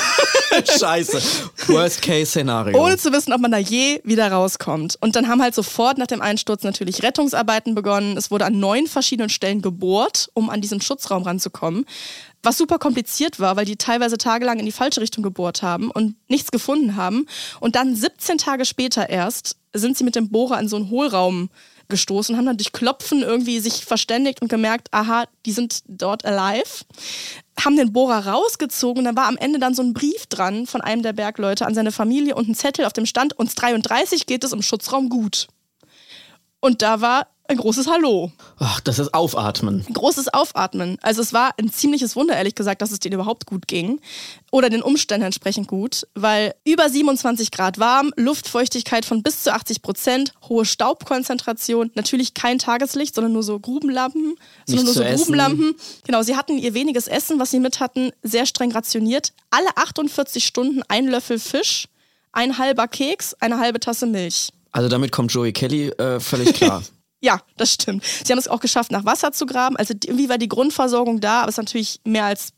Scheiße. 0.79 1.21
Worst 1.67 2.01
Case 2.01 2.31
Szenario. 2.31 2.77
ohne 2.83 2.97
zu 2.97 3.11
wissen, 3.11 3.31
ob 3.31 3.41
man 3.41 3.51
da 3.51 3.57
je 3.59 4.01
wieder 4.03 4.31
rauskommt. 4.31 4.97
Und 5.01 5.15
dann 5.15 5.27
haben 5.27 5.41
halt 5.41 5.53
sofort 5.53 5.99
nach 5.99 6.07
dem 6.07 6.21
Einsturz 6.21 6.63
natürlich 6.63 7.03
Rettungsarbeiten 7.03 7.75
begonnen. 7.75 8.17
Es 8.17 8.31
wurde 8.31 8.45
an 8.45 8.59
neun 8.59 8.87
verschiedenen 8.87 9.29
Stellen 9.29 9.61
gebohrt, 9.61 10.29
um 10.33 10.49
an 10.49 10.61
diesen 10.61 10.81
Schutzraum 10.81 11.23
ranzukommen. 11.23 11.85
Was 12.41 12.57
super 12.57 12.79
kompliziert 12.79 13.39
war, 13.39 13.55
weil 13.55 13.65
die 13.65 13.77
teilweise 13.77 14.17
tagelang 14.17 14.59
in 14.59 14.65
die 14.65 14.71
falsche 14.71 14.99
Richtung 14.99 15.23
gebohrt 15.23 15.61
haben 15.61 15.91
und 15.91 16.15
nichts 16.27 16.51
gefunden 16.51 16.95
haben. 16.95 17.27
Und 17.59 17.75
dann 17.75 17.95
17 17.95 18.37
Tage 18.37 18.65
später 18.65 19.09
erst 19.09 19.57
sind 19.73 19.97
sie 19.97 20.03
mit 20.03 20.15
dem 20.15 20.29
Bohrer 20.29 20.59
in 20.59 20.67
so 20.67 20.75
einen 20.75 20.89
Hohlraum 20.89 21.49
gestoßen, 21.89 22.37
haben 22.37 22.45
dann 22.45 22.57
durch 22.57 22.71
Klopfen 22.71 23.21
irgendwie 23.21 23.59
sich 23.59 23.85
verständigt 23.85 24.41
und 24.41 24.47
gemerkt, 24.47 24.87
aha, 24.91 25.25
die 25.45 25.51
sind 25.51 25.83
dort 25.87 26.25
alive. 26.25 26.85
Haben 27.59 27.77
den 27.77 27.93
Bohrer 27.93 28.27
rausgezogen 28.27 29.05
und 29.05 29.15
da 29.15 29.21
war 29.21 29.27
am 29.27 29.37
Ende 29.37 29.59
dann 29.59 29.75
so 29.75 29.83
ein 29.83 29.93
Brief 29.93 30.25
dran 30.27 30.65
von 30.65 30.81
einem 30.81 31.03
der 31.03 31.13
Bergleute 31.13 31.65
an 31.65 31.75
seine 31.75 31.91
Familie 31.91 32.35
und 32.35 32.49
ein 32.49 32.55
Zettel 32.55 32.85
auf 32.85 32.93
dem 32.93 33.05
Stand, 33.05 33.37
uns 33.37 33.55
33 33.55 34.25
geht 34.25 34.43
es 34.43 34.53
im 34.53 34.61
Schutzraum 34.61 35.09
gut. 35.09 35.47
Und 36.63 36.81
da 36.81 37.01
war 37.01 37.27
ein 37.49 37.57
großes 37.57 37.87
Hallo. 37.87 38.31
Ach, 38.57 38.79
das 38.79 38.97
ist 38.97 39.13
Aufatmen. 39.13 39.83
Ein 39.85 39.93
großes 39.93 40.33
Aufatmen. 40.33 40.97
Also 41.01 41.21
es 41.21 41.33
war 41.33 41.51
ein 41.59 41.69
ziemliches 41.69 42.15
Wunder, 42.15 42.37
ehrlich 42.37 42.55
gesagt, 42.55 42.81
dass 42.81 42.91
es 42.91 42.99
denen 42.99 43.15
überhaupt 43.15 43.45
gut 43.45 43.67
ging. 43.67 43.99
Oder 44.49 44.69
den 44.69 44.81
Umständen 44.81 45.25
entsprechend 45.25 45.67
gut, 45.67 46.07
weil 46.15 46.55
über 46.63 46.89
27 46.89 47.51
Grad 47.51 47.79
warm, 47.79 48.13
Luftfeuchtigkeit 48.15 49.03
von 49.03 49.23
bis 49.23 49.43
zu 49.43 49.53
80 49.53 49.81
Prozent, 49.81 50.31
hohe 50.47 50.63
Staubkonzentration, 50.63 51.91
natürlich 51.95 52.33
kein 52.33 52.59
Tageslicht, 52.59 53.13
sondern 53.13 53.33
nur 53.33 53.43
so 53.43 53.59
Grubenlampen, 53.59 54.37
sondern 54.65 54.85
nur 54.85 54.93
zu 54.93 54.99
so 54.99 55.05
essen. 55.05 55.23
Grubenlampen. 55.25 55.75
Genau, 56.05 56.21
sie 56.21 56.37
hatten 56.37 56.57
ihr 56.57 56.73
weniges 56.73 57.09
Essen, 57.09 57.39
was 57.39 57.51
sie 57.51 57.59
mit 57.59 57.81
hatten, 57.81 58.11
sehr 58.21 58.45
streng 58.45 58.71
rationiert. 58.71 59.33
Alle 59.49 59.75
48 59.75 60.45
Stunden 60.45 60.81
ein 60.87 61.07
Löffel 61.07 61.39
Fisch, 61.39 61.89
ein 62.31 62.57
halber 62.57 62.87
Keks, 62.87 63.33
eine 63.41 63.59
halbe 63.59 63.81
Tasse 63.81 64.05
Milch. 64.05 64.53
Also 64.73 64.89
damit 64.89 65.11
kommt 65.11 65.31
Joey 65.31 65.53
Kelly 65.53 65.89
äh, 65.89 66.19
völlig 66.19 66.53
klar. 66.53 66.83
Ja, 67.25 67.39
das 67.55 67.71
stimmt. 67.71 68.03
Sie 68.03 68.33
haben 68.33 68.39
es 68.39 68.49
auch 68.49 68.59
geschafft, 68.59 68.91
nach 68.91 69.05
Wasser 69.05 69.31
zu 69.31 69.45
graben. 69.45 69.77
Also 69.77 69.93
irgendwie 69.93 70.27
war 70.27 70.37
die 70.37 70.49
Grundversorgung 70.49 71.21
da, 71.21 71.43
aber 71.43 71.47
es 71.47 71.53
ist 71.53 71.63
natürlich 71.63 72.01
mehr 72.03 72.25
als 72.25 72.49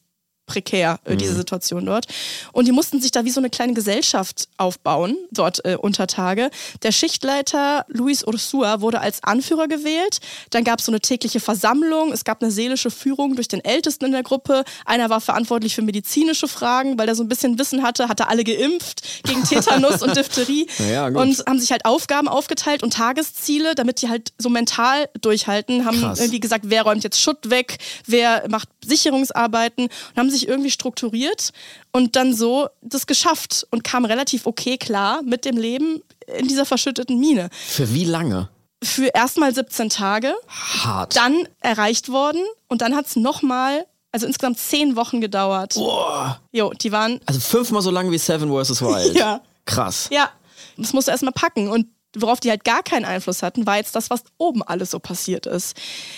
prekär, 0.45 0.99
äh, 1.05 1.15
diese 1.15 1.35
Situation 1.35 1.85
dort. 1.85 2.05
Und 2.51 2.65
die 2.67 2.71
mussten 2.71 3.01
sich 3.01 3.11
da 3.11 3.25
wie 3.25 3.31
so 3.31 3.39
eine 3.39 3.49
kleine 3.49 3.73
Gesellschaft 3.73 4.47
aufbauen, 4.57 5.17
dort 5.31 5.63
äh, 5.65 5.75
unter 5.75 6.07
Tage. 6.07 6.49
Der 6.83 6.91
Schichtleiter 6.91 7.85
Luis 7.87 8.23
Ursua 8.25 8.81
wurde 8.81 9.01
als 9.01 9.23
Anführer 9.23 9.67
gewählt. 9.67 10.19
Dann 10.51 10.63
gab 10.63 10.79
es 10.79 10.85
so 10.85 10.91
eine 10.91 11.01
tägliche 11.01 11.39
Versammlung. 11.39 12.11
Es 12.11 12.23
gab 12.23 12.41
eine 12.41 12.51
seelische 12.51 12.91
Führung 12.91 13.35
durch 13.35 13.47
den 13.47 13.63
Ältesten 13.63 14.05
in 14.05 14.11
der 14.11 14.23
Gruppe. 14.23 14.63
Einer 14.85 15.09
war 15.09 15.21
verantwortlich 15.21 15.75
für 15.75 15.81
medizinische 15.81 16.47
Fragen, 16.47 16.97
weil 16.97 17.07
er 17.07 17.15
so 17.15 17.23
ein 17.23 17.29
bisschen 17.29 17.57
Wissen 17.59 17.83
hatte, 17.83 18.09
hatte 18.09 18.27
alle 18.27 18.43
geimpft 18.43 19.01
gegen 19.23 19.43
Tetanus 19.49 20.01
und 20.01 20.15
Diphtherie. 20.15 20.67
Ja, 20.91 21.07
und 21.07 21.43
haben 21.47 21.59
sich 21.59 21.71
halt 21.71 21.85
Aufgaben 21.85 22.27
aufgeteilt 22.27 22.83
und 22.83 22.93
Tagesziele, 22.93 23.75
damit 23.75 24.01
die 24.01 24.09
halt 24.09 24.33
so 24.37 24.49
mental 24.49 25.09
durchhalten, 25.21 25.85
haben 25.85 25.99
Krass. 25.99 26.19
irgendwie 26.19 26.39
gesagt, 26.39 26.65
wer 26.67 26.83
räumt 26.83 27.03
jetzt 27.03 27.19
Schutt 27.19 27.49
weg, 27.49 27.77
wer 28.05 28.45
macht 28.49 28.69
Sicherungsarbeiten 28.85 29.85
und 29.85 30.17
haben 30.17 30.29
sich 30.35 30.47
irgendwie 30.47 30.71
strukturiert 30.71 31.51
und 31.91 32.15
dann 32.15 32.33
so 32.33 32.67
das 32.81 33.07
geschafft 33.07 33.65
und 33.71 33.83
kam 33.83 34.05
relativ 34.05 34.45
okay 34.45 34.77
klar 34.77 35.21
mit 35.23 35.45
dem 35.45 35.57
Leben 35.57 36.01
in 36.37 36.47
dieser 36.47 36.65
verschütteten 36.65 37.19
Mine. 37.19 37.49
Für 37.67 37.93
wie 37.93 38.05
lange? 38.05 38.49
Für 38.83 39.07
erstmal 39.07 39.53
17 39.53 39.89
Tage, 39.89 40.33
Hart. 40.47 41.15
dann 41.15 41.47
erreicht 41.61 42.09
worden 42.09 42.41
und 42.67 42.81
dann 42.81 42.95
hat 42.95 43.07
es 43.07 43.15
nochmal, 43.15 43.85
also 44.11 44.27
insgesamt 44.27 44.59
10 44.59 44.95
Wochen 44.95 45.21
gedauert. 45.21 45.73
Boah. 45.75 46.39
Jo, 46.51 46.71
die 46.71 46.91
waren, 46.91 47.19
Also 47.25 47.39
fünfmal 47.39 47.81
so 47.81 47.89
lang 47.89 48.11
wie 48.11 48.17
Seven 48.17 48.49
vs. 48.49 48.81
Wild. 48.81 49.15
Ja. 49.17 49.41
Krass. 49.65 50.09
Ja, 50.11 50.29
das 50.77 50.93
musst 50.93 51.07
du 51.07 51.11
erstmal 51.11 51.33
packen. 51.33 51.69
Und 51.69 51.87
worauf 52.17 52.39
die 52.39 52.49
halt 52.49 52.63
gar 52.63 52.83
keinen 52.83 53.03
Einfluss 53.05 53.41
hatten, 53.41 53.65
war 53.65 53.77
jetzt 53.77 53.95
das, 53.95 54.09
was 54.11 54.21
oben 54.37 54.61
alles 54.61 54.91
so 54.91 54.99
passiert 54.99 55.47
ist. 55.47 55.75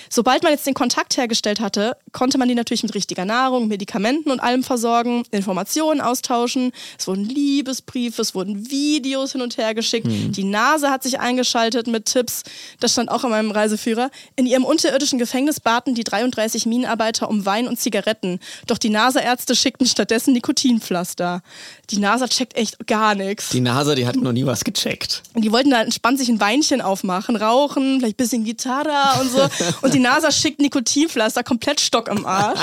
Sobald 0.09 0.43
man 0.43 0.51
jetzt 0.51 0.67
den 0.67 0.73
Kontakt 0.73 1.15
hergestellt 1.15 1.59
hatte, 1.61 1.95
konnte 2.17 2.39
man 2.39 2.47
die 2.47 2.55
natürlich 2.55 2.81
mit 2.81 2.95
richtiger 2.95 3.25
Nahrung, 3.25 3.67
Medikamenten 3.67 4.31
und 4.31 4.39
allem 4.39 4.63
versorgen, 4.63 5.23
Informationen 5.29 6.01
austauschen. 6.01 6.71
Es 6.97 7.07
wurden 7.07 7.23
Liebesbriefe, 7.23 8.23
es 8.23 8.33
wurden 8.33 8.71
Videos 8.71 9.33
hin 9.33 9.41
und 9.43 9.57
her 9.57 9.75
geschickt. 9.75 10.07
Die 10.09 10.43
NASA 10.43 10.89
hat 10.89 11.03
sich 11.03 11.19
eingeschaltet 11.19 11.85
mit 11.85 12.05
Tipps. 12.05 12.41
Das 12.79 12.93
stand 12.93 13.11
auch 13.11 13.23
in 13.23 13.29
meinem 13.29 13.51
Reiseführer. 13.51 14.09
In 14.35 14.47
ihrem 14.47 14.65
unterirdischen 14.65 15.19
Gefängnis 15.19 15.59
baten 15.59 15.93
die 15.93 16.03
33 16.03 16.65
Minenarbeiter 16.65 17.29
um 17.29 17.45
Wein 17.45 17.67
und 17.67 17.79
Zigaretten. 17.79 18.39
Doch 18.65 18.79
die 18.79 18.89
NASA-Ärzte 18.89 19.55
schickten 19.55 19.85
stattdessen 19.85 20.33
Nikotinpflaster. 20.33 21.43
Die 21.91 21.99
NASA 21.99 22.27
checkt 22.27 22.57
echt 22.57 22.87
gar 22.87 23.13
nichts. 23.13 23.49
Die 23.49 23.61
NASA, 23.61 23.93
die 23.93 24.07
hat 24.07 24.15
noch 24.15 24.31
nie 24.31 24.47
was 24.47 24.63
gecheckt. 24.63 25.21
Und 25.35 25.43
die 25.43 25.51
wollten 25.51 25.69
da 25.69 25.83
entspannt 25.83 26.17
sich 26.17 26.29
ein 26.29 26.39
Weinchen 26.39 26.81
aufmachen, 26.81 27.35
rauchen, 27.35 27.99
vielleicht 27.99 28.15
ein 28.15 28.23
bisschen 28.23 28.43
Gitarre 28.43 29.21
und 29.21 29.29
so. 29.29 29.47
Und 29.83 29.93
die 29.93 29.99
NASA 29.99 30.31
schickt 30.31 30.59
Nikotinpflaster, 30.59 31.43
komplett 31.43 31.79
Stock 31.79 32.06
im 32.07 32.25
Arsch. 32.25 32.59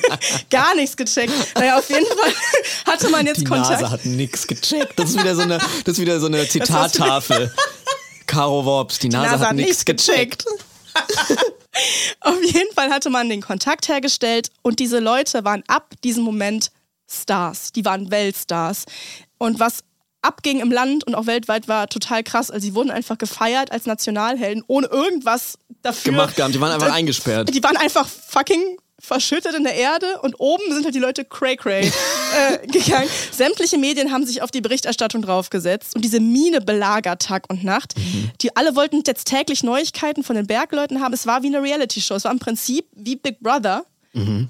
Gar 0.50 0.74
nichts 0.74 0.96
gecheckt. 0.96 1.32
Naja, 1.54 1.78
auf 1.78 1.88
jeden 1.88 2.06
Fall 2.06 2.32
hatte 2.86 3.08
man 3.10 3.26
jetzt 3.26 3.40
Die 3.40 3.44
Kontakt. 3.44 3.80
NASA 3.80 3.90
hat 3.90 4.04
nix 4.04 4.46
gecheckt. 4.46 4.98
Das 4.98 5.10
ist 5.10 5.18
wieder 5.18 5.34
so 5.34 5.42
eine, 5.42 5.58
das 5.58 5.94
ist 5.94 6.00
wieder 6.00 6.20
so 6.20 6.26
eine 6.26 6.46
Zitattafel. 6.48 7.52
Caro 8.26 8.64
Worps, 8.64 8.98
die 8.98 9.08
NASA, 9.08 9.32
NASA 9.32 9.48
hat 9.48 9.56
nichts 9.56 9.84
gecheckt. 9.84 10.46
Auf 12.20 12.42
jeden 12.42 12.72
Fall 12.74 12.90
hatte 12.90 13.10
man 13.10 13.28
den 13.28 13.42
Kontakt 13.42 13.88
hergestellt 13.88 14.50
und 14.62 14.78
diese 14.78 15.00
Leute 15.00 15.44
waren 15.44 15.62
ab 15.66 15.92
diesem 16.04 16.22
Moment 16.22 16.70
Stars. 17.10 17.72
Die 17.72 17.84
waren 17.84 18.10
Weltstars. 18.10 18.84
Und 19.38 19.60
was 19.60 19.80
abging 20.22 20.60
im 20.60 20.70
Land 20.70 21.04
und 21.04 21.14
auch 21.14 21.26
weltweit 21.26 21.68
war 21.68 21.88
total 21.88 22.22
krass. 22.22 22.50
Also 22.50 22.64
sie 22.66 22.74
wurden 22.74 22.90
einfach 22.90 23.18
gefeiert 23.18 23.72
als 23.72 23.86
Nationalhelden, 23.86 24.64
ohne 24.66 24.86
irgendwas 24.86 25.58
dafür 25.82 26.12
Gemacht 26.12 26.36
gehabt. 26.36 26.54
Die 26.54 26.60
waren 26.60 26.72
einfach 26.72 26.92
eingesperrt. 26.92 27.54
Die 27.54 27.62
waren 27.62 27.76
einfach 27.76 28.08
fucking 28.08 28.78
verschüttet 29.02 29.54
in 29.56 29.64
der 29.64 29.74
Erde 29.74 30.20
und 30.22 30.36
oben 30.38 30.62
sind 30.72 30.84
halt 30.84 30.94
die 30.94 31.00
Leute 31.00 31.24
cray 31.24 31.56
cray 31.56 31.90
äh, 32.52 32.66
gegangen. 32.68 33.08
Sämtliche 33.32 33.76
Medien 33.76 34.12
haben 34.12 34.24
sich 34.24 34.42
auf 34.42 34.52
die 34.52 34.60
Berichterstattung 34.60 35.22
draufgesetzt 35.22 35.96
und 35.96 36.04
diese 36.04 36.20
Mine 36.20 36.60
belagert 36.60 37.20
Tag 37.22 37.50
und 37.50 37.64
Nacht. 37.64 37.94
Die 38.42 38.54
alle 38.56 38.76
wollten 38.76 39.02
jetzt 39.04 39.24
täglich 39.26 39.64
Neuigkeiten 39.64 40.22
von 40.22 40.36
den 40.36 40.46
Bergleuten 40.46 41.00
haben. 41.02 41.12
Es 41.12 41.26
war 41.26 41.42
wie 41.42 41.48
eine 41.48 41.60
Reality-Show. 41.60 42.14
Es 42.14 42.24
war 42.24 42.30
im 42.32 42.38
Prinzip 42.38 42.86
wie 42.94 43.16
Big 43.16 43.40
Brother, 43.40 43.84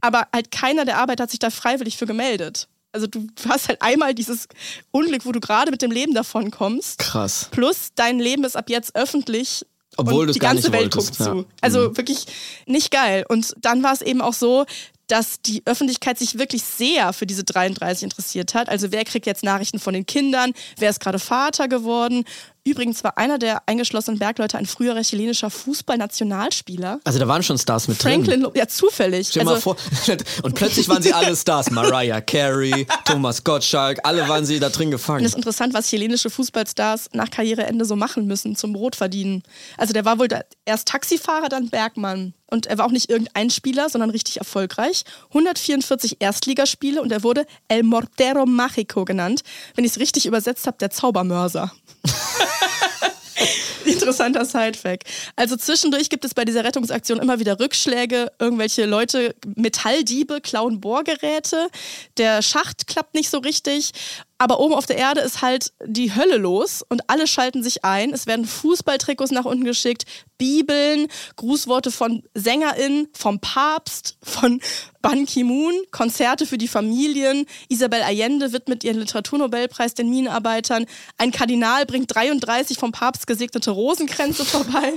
aber 0.03 0.27
halt 0.35 0.51
keiner 0.51 0.85
der 0.85 0.99
Arbeiter 0.99 1.23
hat 1.23 1.31
sich 1.31 1.39
da 1.39 1.49
freiwillig 1.49 1.97
für 1.97 2.07
gemeldet. 2.07 2.69
Also 2.93 3.07
du 3.07 3.27
hast 3.49 3.69
halt 3.69 3.81
einmal 3.81 4.15
dieses 4.15 4.49
Unglück, 4.91 5.25
wo 5.25 5.33
du 5.33 5.41
gerade 5.41 5.71
mit 5.71 5.83
dem 5.83 5.91
Leben 5.91 6.15
davon 6.15 6.51
kommst. 6.51 6.99
Krass. 6.99 7.49
Plus 7.51 7.89
dein 7.95 8.19
Leben 8.19 8.45
ist 8.45 8.57
ab 8.57 8.69
jetzt 8.69 8.95
öffentlich. 8.95 9.67
Obwohl 9.97 10.27
du's 10.27 10.35
die 10.35 10.39
gar 10.39 10.55
ganze 10.55 10.71
nicht 10.71 10.81
Welt 10.81 10.95
wolltest, 10.95 11.19
guckt 11.19 11.29
ja. 11.29 11.43
zu. 11.43 11.47
Also 11.61 11.97
wirklich 11.97 12.27
nicht 12.67 12.91
geil. 12.91 13.25
Und 13.29 13.55
dann 13.61 13.83
war 13.83 13.93
es 13.93 14.01
eben 14.03 14.23
auch 14.23 14.33
so, 14.33 14.65
dass 15.07 15.43
die 15.43 15.63
Öffentlichkeit 15.67 16.19
sich 16.19 16.39
wirklich 16.39 16.63
sehr 16.63 17.13
für 17.13 17.27
diese 17.27 17.45
33 17.45 18.05
interessiert 18.05 18.55
hat. 18.55 18.71
Also 18.71 18.93
wer 18.93 19.05
kriegt 19.05 19.27
jetzt 19.27 19.43
Nachrichten 19.43 19.79
von 19.79 19.93
den 19.93 20.07
Kindern? 20.07 20.53
Wer 20.79 20.89
ist 20.89 21.01
gerade 21.01 21.19
Vater 21.19 21.69
geworden? 21.69 22.25
Übrigens 22.65 23.03
war 23.03 23.19
einer 23.19 23.39
der 23.39 23.63
eingeschlossenen 23.67 24.19
Bergleute 24.21 24.57
ein 24.57 24.67
früherer 24.67 25.03
chilenischer 25.03 25.51
Fußballnationalspieler. 25.51 27.01
Also 27.05 27.19
da 27.19 27.27
waren 27.29 27.43
schon 27.43 27.59
Stars 27.59 27.89
mit 27.89 28.03
drin. 28.03 28.13
Franklin, 28.25 28.41
Lo- 28.43 28.53
ja 28.55 28.69
zufällig. 28.69 29.29
Stell 29.29 29.41
dir 29.41 29.47
mal 29.47 29.55
Also, 29.55 29.75
vor. 29.75 29.77
Und 30.43 30.55
plötzlich 30.55 30.89
waren 30.89 31.03
sie 31.03 31.13
alle 31.13 31.35
Stars. 31.35 31.71
Mariah 31.71 32.21
Carey, 32.21 32.87
Thomas 33.05 33.43
Gottschalk, 33.43 33.99
alle 34.05 34.29
waren 34.29 34.45
sie 34.47 34.61
da 34.61 34.69
drin 34.69 34.87
Und 34.89 34.93
gefangen. 34.93 35.25
es 35.25 35.33
ist 35.33 35.37
interessant, 35.37 35.75
was 35.75 35.89
chilenische 35.89 36.31
Fußballstars 36.31 37.11
nach 37.15 37.31
Karriereende 37.31 37.85
so 37.85 37.97
machen 37.97 38.27
müssen 38.27 38.55
zum 38.57 38.73
Brot 38.73 38.95
verdienen. 38.97 39.43
Also 39.77 39.93
der 39.93 40.05
war 40.05 40.19
wohl 40.19 40.29
erst 40.65 40.89
Taxifahrer, 40.89 41.49
dann 41.49 41.69
Bergmann. 41.69 42.35
Und 42.47 42.67
er 42.67 42.77
war 42.77 42.85
auch 42.85 42.91
nicht 42.91 43.09
irgendein 43.09 43.49
Spieler, 43.49 43.89
sondern 43.89 44.11
richtig 44.11 44.37
erfolgreich. 44.37 45.05
144 45.29 46.19
Erstligaspiele 46.21 47.01
und 47.01 47.11
er 47.11 47.23
wurde 47.23 47.47
El 47.69 47.83
Mortero 47.83 48.45
Mágico 48.45 49.07
genannt. 49.07 49.41
Wenn 49.75 49.87
ich 49.87 49.93
es 49.93 49.99
richtig 49.99 50.27
übersetzt 50.27 50.67
habe, 50.67 50.77
der 50.79 50.91
Zaubermörser. 50.91 51.73
Interessanter 53.85 54.45
Sidefact. 54.45 55.05
Also 55.37 55.57
zwischendurch 55.57 56.09
gibt 56.11 56.25
es 56.25 56.35
bei 56.35 56.45
dieser 56.45 56.65
Rettungsaktion 56.65 57.19
immer 57.19 57.39
wieder 57.41 57.59
Rückschläge. 57.59 58.31
Irgendwelche 58.39 58.87
Leute, 58.87 59.35
Metalldiebe 59.57 60.41
klauen 60.41 60.81
Bohrgeräte. 60.81 61.69
Der 62.17 62.43
Schacht 62.43 62.87
klappt 62.87 63.15
nicht 63.15 63.31
so 63.31 63.39
richtig. 63.39 63.93
Aber 64.43 64.59
oben 64.59 64.75
auf 64.75 64.87
der 64.87 64.97
Erde 64.97 65.21
ist 65.21 65.41
halt 65.41 65.73
die 65.87 66.17
Hölle 66.17 66.37
los 66.37 66.85
und 66.89 67.09
alle 67.09 67.29
schalten 67.29 67.63
sich 67.63 67.85
ein. 67.85 68.13
Es 68.13 68.27
werden 68.27 68.45
Fußballtrikots 68.45 69.31
nach 69.31 69.45
unten 69.45 69.63
geschickt, 69.63 70.05
Bibeln, 70.37 71.07
Grußworte 71.37 71.93
von 71.93 72.25
SängerInnen, 72.35 73.07
vom 73.13 73.39
Papst, 73.39 74.19
von 74.21 74.61
Ban 75.01 75.27
Ki-moon, 75.27 75.75
Konzerte 75.93 76.47
für 76.47 76.59
die 76.59 76.67
Familien. 76.67 77.47
Isabel 77.69 78.03
Allende 78.03 78.53
widmet 78.53 78.83
ihren 78.83 78.99
Literaturnobelpreis 78.99 79.95
den 79.95 80.11
Minenarbeitern. 80.11 80.87
Ein 81.19 81.31
Kardinal 81.31 81.87
bringt 81.87 82.13
33 82.13 82.79
vom 82.79 82.91
Papst 82.91 83.29
gesegnete 83.29 83.71
Rosenkränze 83.71 84.45
vorbei. 84.45 84.95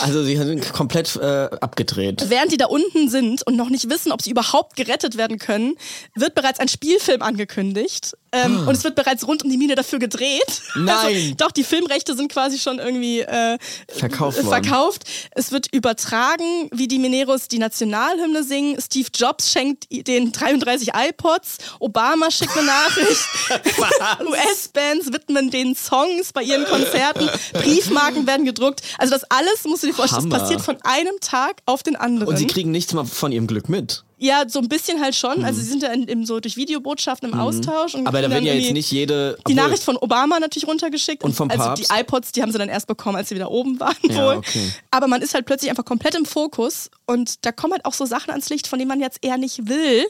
Also 0.00 0.22
sie 0.22 0.38
sind 0.38 0.72
komplett 0.72 1.16
äh, 1.16 1.50
abgedreht. 1.60 2.24
Während 2.28 2.52
die 2.52 2.56
da 2.56 2.66
unten 2.66 3.10
sind 3.10 3.46
und 3.46 3.56
noch 3.56 3.68
nicht 3.68 3.90
wissen, 3.90 4.12
ob 4.12 4.22
sie 4.22 4.30
überhaupt 4.30 4.76
gerettet 4.76 5.18
werden 5.18 5.38
können, 5.38 5.74
wird 6.14 6.34
bereits 6.34 6.60
ein 6.60 6.68
Spielfilm 6.68 7.20
angekündigt. 7.20 8.16
Ähm, 8.32 8.66
und 8.66 8.74
es 8.74 8.84
wird 8.84 8.94
bereits 8.94 9.26
rund 9.26 9.44
um 9.44 9.50
die 9.50 9.56
Mine 9.56 9.74
dafür 9.74 9.98
gedreht. 9.98 10.62
Nein. 10.74 10.88
Also, 10.88 11.34
doch, 11.36 11.50
die 11.52 11.64
Filmrechte 11.64 12.16
sind 12.16 12.30
quasi 12.30 12.58
schon 12.58 12.78
irgendwie 12.78 13.20
äh, 13.20 13.58
Verkauft 13.88 14.38
äh, 14.38 14.42
verkauft. 14.42 15.04
Es 15.32 15.52
wird 15.52 15.72
übertragen, 15.72 16.68
wie 16.72 16.88
die 16.88 16.98
Mineros 16.98 17.48
die 17.48 17.58
Nationalhymne 17.58 18.42
singen. 18.42 18.78
Steve 18.80 19.08
Jobs 19.14 19.52
schenkt 19.52 19.86
den 19.90 20.32
33 20.32 20.90
iPods. 20.94 21.58
Obama 21.78 22.30
schickt 22.30 22.56
eine 22.56 22.66
Nachricht. 22.66 23.20
US-Bands 24.26 25.12
widmen 25.12 25.50
den 25.50 25.74
Songs 25.74 26.32
bei 26.32 26.42
ihren 26.42 26.64
Konzerten. 26.64 27.28
Briefmarken 27.52 28.26
werden 28.26 28.44
gedruckt. 28.44 28.82
Also 28.98 29.12
das 29.14 29.24
alles, 29.30 29.64
musst 29.64 29.82
du 29.82 29.88
dir 29.88 29.94
vorstellen, 29.94 30.30
das 30.30 30.40
Hammer. 30.40 30.42
passiert 30.42 30.60
von 30.62 30.78
einem 30.82 31.18
Tag 31.20 31.62
auf 31.66 31.82
den 31.82 31.96
anderen. 31.96 32.28
Und 32.28 32.36
sie 32.36 32.46
kriegen 32.46 32.70
nichts 32.70 32.92
mal 32.92 33.04
von 33.04 33.32
ihrem 33.32 33.46
Glück 33.46 33.68
mit. 33.68 34.04
Ja, 34.18 34.44
so 34.48 34.60
ein 34.60 34.68
bisschen 34.68 35.00
halt 35.02 35.14
schon. 35.14 35.44
Also 35.44 35.60
sie 35.60 35.66
sind 35.66 35.82
ja 35.82 35.92
in, 35.92 36.04
in 36.04 36.24
so 36.24 36.40
durch 36.40 36.56
Videobotschaften 36.56 37.30
im 37.30 37.38
Austausch. 37.38 37.94
Und 37.94 38.02
Mhm. 38.02 38.06
Aber 38.06 38.22
da 38.22 38.30
werden 38.30 38.46
ja 38.46 38.54
jetzt 38.54 38.72
nicht 38.72 38.90
jede. 38.90 39.36
Die 39.46 39.52
Nachricht 39.54 39.82
von 39.82 39.96
Obama 39.98 40.40
natürlich 40.40 40.66
runtergeschickt. 40.66 41.22
Und 41.22 41.34
vom 41.34 41.50
also 41.50 41.62
Papst? 41.64 41.90
die 41.90 42.00
iPods, 42.00 42.32
die 42.32 42.40
haben 42.42 42.50
sie 42.50 42.56
dann 42.58 42.70
erst 42.70 42.86
bekommen, 42.86 43.16
als 43.16 43.28
sie 43.28 43.34
wieder 43.34 43.50
oben 43.50 43.78
waren 43.78 43.94
Ja, 44.08 44.26
wohl. 44.26 44.36
okay. 44.36 44.72
Aber 44.90 45.06
man 45.06 45.20
ist 45.20 45.34
halt 45.34 45.44
plötzlich 45.44 45.68
einfach 45.70 45.84
komplett 45.84 46.14
im 46.14 46.24
Fokus 46.24 46.90
und 47.06 47.44
da 47.44 47.52
kommen 47.52 47.74
halt 47.74 47.84
auch 47.84 47.92
so 47.94 48.06
Sachen 48.06 48.30
ans 48.30 48.48
Licht, 48.48 48.66
von 48.66 48.78
denen 48.78 48.88
man 48.88 49.00
jetzt 49.00 49.18
eher 49.22 49.36
nicht 49.36 49.68
will, 49.68 50.06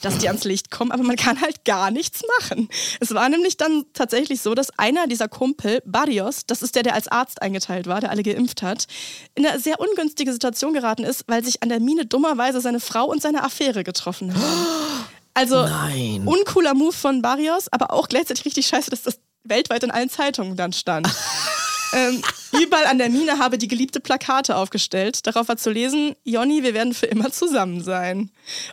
dass 0.00 0.18
die 0.18 0.28
ans 0.28 0.44
Licht 0.44 0.70
kommen, 0.70 0.92
aber 0.92 1.02
man 1.02 1.16
kann 1.16 1.40
halt 1.40 1.64
gar 1.64 1.90
nichts 1.90 2.22
machen. 2.38 2.68
Es 3.00 3.12
war 3.14 3.28
nämlich 3.28 3.56
dann 3.56 3.84
tatsächlich 3.92 4.40
so, 4.40 4.54
dass 4.54 4.76
einer 4.78 5.06
dieser 5.06 5.28
Kumpel, 5.28 5.82
Barrios, 5.84 6.46
das 6.46 6.62
ist 6.62 6.74
der, 6.74 6.82
der 6.82 6.94
als 6.94 7.08
Arzt 7.08 7.42
eingeteilt 7.42 7.86
war, 7.86 8.00
der 8.00 8.10
alle 8.10 8.22
geimpft 8.22 8.62
hat, 8.62 8.86
in 9.34 9.46
eine 9.46 9.58
sehr 9.58 9.80
ungünstige 9.80 10.32
Situation 10.32 10.72
geraten 10.72 11.04
ist, 11.04 11.24
weil 11.26 11.44
sich 11.44 11.62
an 11.62 11.68
der 11.68 11.80
Mine 11.80 12.06
dummerweise 12.06 12.60
seine 12.60 12.80
Frau 12.80 13.06
und 13.06 13.22
seine 13.22 13.42
Affäre 13.42 13.84
getroffen 13.84 14.34
haben. 14.34 14.42
Also 15.38 15.66
Nein. 15.66 16.22
uncooler 16.24 16.72
Move 16.72 16.94
von 16.94 17.20
Barrios, 17.20 17.70
aber 17.70 17.92
auch 17.92 18.08
gleichzeitig 18.08 18.46
richtig 18.46 18.68
scheiße, 18.68 18.88
dass 18.88 19.02
das 19.02 19.18
weltweit 19.44 19.82
in 19.82 19.90
allen 19.90 20.08
Zeitungen 20.08 20.56
dann 20.56 20.72
stand. 20.72 21.06
ähm, 21.92 22.22
überall 22.60 22.86
an 22.86 22.98
der 22.98 23.08
Mine 23.08 23.38
habe 23.38 23.58
die 23.58 23.68
geliebte 23.68 24.00
Plakate 24.00 24.56
aufgestellt. 24.56 25.26
Darauf 25.26 25.48
war 25.48 25.56
zu 25.56 25.70
lesen, 25.70 26.14
Jonny, 26.24 26.62
wir 26.62 26.74
werden 26.74 26.94
für 26.94 27.06
immer 27.06 27.30
zusammen 27.30 27.82
sein. 27.82 28.30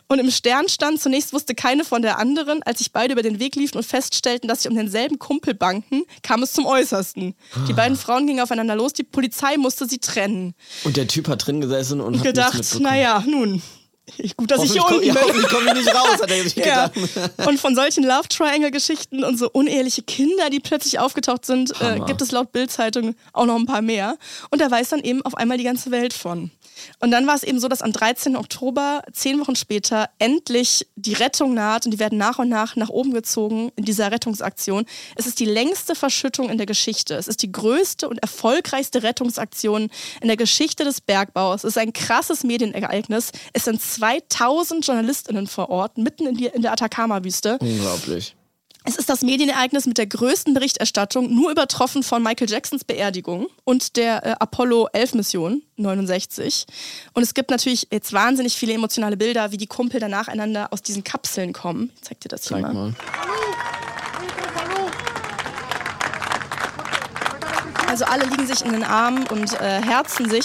Und 0.08 0.18
im 0.18 0.30
Stern 0.30 0.68
stand, 0.68 1.00
zunächst 1.00 1.32
wusste 1.32 1.54
keine 1.54 1.84
von 1.84 2.02
der 2.02 2.18
anderen, 2.18 2.62
als 2.62 2.78
sich 2.78 2.92
beide 2.92 3.12
über 3.12 3.22
den 3.22 3.38
Weg 3.38 3.56
liefen 3.56 3.76
und 3.76 3.84
feststellten, 3.84 4.48
dass 4.48 4.62
sie 4.62 4.68
um 4.68 4.74
denselben 4.74 5.18
Kumpel 5.18 5.54
banken, 5.54 6.02
kam 6.22 6.42
es 6.42 6.52
zum 6.52 6.66
Äußersten. 6.66 7.34
Die 7.68 7.72
beiden 7.72 7.96
Frauen 7.96 8.26
gingen 8.26 8.40
aufeinander 8.40 8.76
los, 8.76 8.92
die 8.92 9.04
Polizei 9.04 9.56
musste 9.56 9.86
sie 9.88 9.98
trennen. 9.98 10.54
Und 10.84 10.96
der 10.96 11.08
Typ 11.08 11.28
hat 11.28 11.46
drin 11.46 11.60
gesessen 11.60 12.00
und 12.00 12.16
hat 12.16 12.24
Gedacht, 12.24 12.80
naja, 12.80 13.22
nun, 13.26 13.62
ich, 14.18 14.36
gut, 14.36 14.50
dass 14.50 14.62
ich 14.62 14.72
hier 14.72 14.84
unten 14.84 15.02
ja, 15.02 15.14
bin. 15.14 15.22
hoffentlich 15.22 15.48
komme 15.48 15.66
ich 15.68 15.74
nicht 15.84 15.94
raus, 15.94 16.20
hat 16.22 16.30
er 16.30 16.42
sich 16.42 16.54
Ja. 16.56 16.88
gedacht. 16.88 17.48
Und 17.48 17.58
von 17.58 17.74
solchen 17.74 18.04
Love 18.04 18.28
Triangle 18.28 18.70
Geschichten 18.70 19.24
und 19.24 19.38
so 19.38 19.48
uneheliche 19.50 20.02
Kinder, 20.02 20.50
die 20.50 20.60
plötzlich 20.60 20.98
aufgetaucht 20.98 21.46
sind, 21.46 21.72
äh, 21.80 22.00
gibt 22.06 22.20
es 22.22 22.30
laut 22.32 22.52
Bildzeitung 22.52 23.14
auch 23.32 23.46
noch 23.46 23.56
ein 23.56 23.66
paar 23.66 23.82
mehr. 23.82 24.16
Und 24.50 24.60
da 24.60 24.70
weiß 24.70 24.90
dann 24.90 25.00
eben 25.00 25.22
auf 25.22 25.34
einmal 25.36 25.56
die 25.58 25.64
ganze 25.64 25.90
Welt 25.90 26.12
von. 26.12 26.50
Und 27.00 27.12
dann 27.12 27.26
war 27.26 27.36
es 27.36 27.44
eben 27.44 27.60
so, 27.60 27.68
dass 27.68 27.82
am 27.82 27.92
13. 27.92 28.36
Oktober, 28.36 29.02
zehn 29.12 29.40
Wochen 29.40 29.54
später, 29.56 30.10
endlich 30.18 30.86
die 30.96 31.12
Rettung 31.14 31.54
naht 31.54 31.84
und 31.86 31.92
die 31.92 31.98
werden 32.00 32.18
nach 32.18 32.38
und 32.40 32.48
nach 32.48 32.74
nach 32.76 32.88
oben 32.88 33.12
gezogen 33.14 33.70
in 33.76 33.84
dieser 33.84 34.10
Rettungsaktion. 34.10 34.84
Es 35.14 35.26
ist 35.26 35.38
die 35.38 35.44
längste 35.44 35.94
Verschüttung 35.94 36.50
in 36.50 36.56
der 36.58 36.66
Geschichte. 36.66 37.14
Es 37.14 37.28
ist 37.28 37.42
die 37.42 37.52
größte 37.52 38.08
und 38.08 38.18
erfolgreichste 38.18 39.02
Rettungsaktion 39.04 39.88
in 40.20 40.26
der 40.28 40.36
Geschichte 40.36 40.84
des 40.84 41.00
Bergbaus. 41.00 41.62
Es 41.64 41.76
ist 41.76 41.78
ein 41.78 41.92
krasses 41.92 42.42
Medienereignis. 42.42 43.30
Es 43.52 43.64
sind 43.64 43.80
2000 43.94 44.86
JournalistInnen 44.86 45.46
vor 45.46 45.70
Ort, 45.70 45.98
mitten 45.98 46.26
in, 46.26 46.36
die, 46.36 46.46
in 46.46 46.62
der 46.62 46.72
Atacama-Wüste. 46.72 47.58
Unglaublich. 47.60 48.34
Es 48.86 48.96
ist 48.96 49.08
das 49.08 49.22
Medienereignis 49.22 49.86
mit 49.86 49.96
der 49.96 50.06
größten 50.06 50.52
Berichterstattung, 50.52 51.34
nur 51.34 51.50
übertroffen 51.50 52.02
von 52.02 52.22
Michael 52.22 52.50
Jacksons 52.50 52.84
Beerdigung 52.84 53.46
und 53.64 53.96
der 53.96 54.26
äh, 54.26 54.34
Apollo 54.38 54.88
11 54.92 55.14
Mission 55.14 55.62
69. 55.76 56.66
Und 57.14 57.22
es 57.22 57.32
gibt 57.32 57.50
natürlich 57.50 57.88
jetzt 57.90 58.12
wahnsinnig 58.12 58.56
viele 58.56 58.74
emotionale 58.74 59.16
Bilder, 59.16 59.52
wie 59.52 59.56
die 59.56 59.66
Kumpel 59.66 60.00
dann 60.00 60.10
nacheinander 60.10 60.70
aus 60.70 60.82
diesen 60.82 61.02
Kapseln 61.02 61.54
kommen. 61.54 61.92
Ich 61.94 62.02
zeig 62.02 62.20
dir 62.20 62.28
das 62.28 62.46
hier 62.46 62.58
mal. 62.58 62.74
mal. 62.74 62.94
Also 67.88 68.04
alle 68.04 68.26
liegen 68.26 68.46
sich 68.46 68.62
in 68.62 68.72
den 68.72 68.84
Armen 68.84 69.26
und 69.28 69.52
äh, 69.60 69.80
herzen 69.80 70.28
sich 70.28 70.44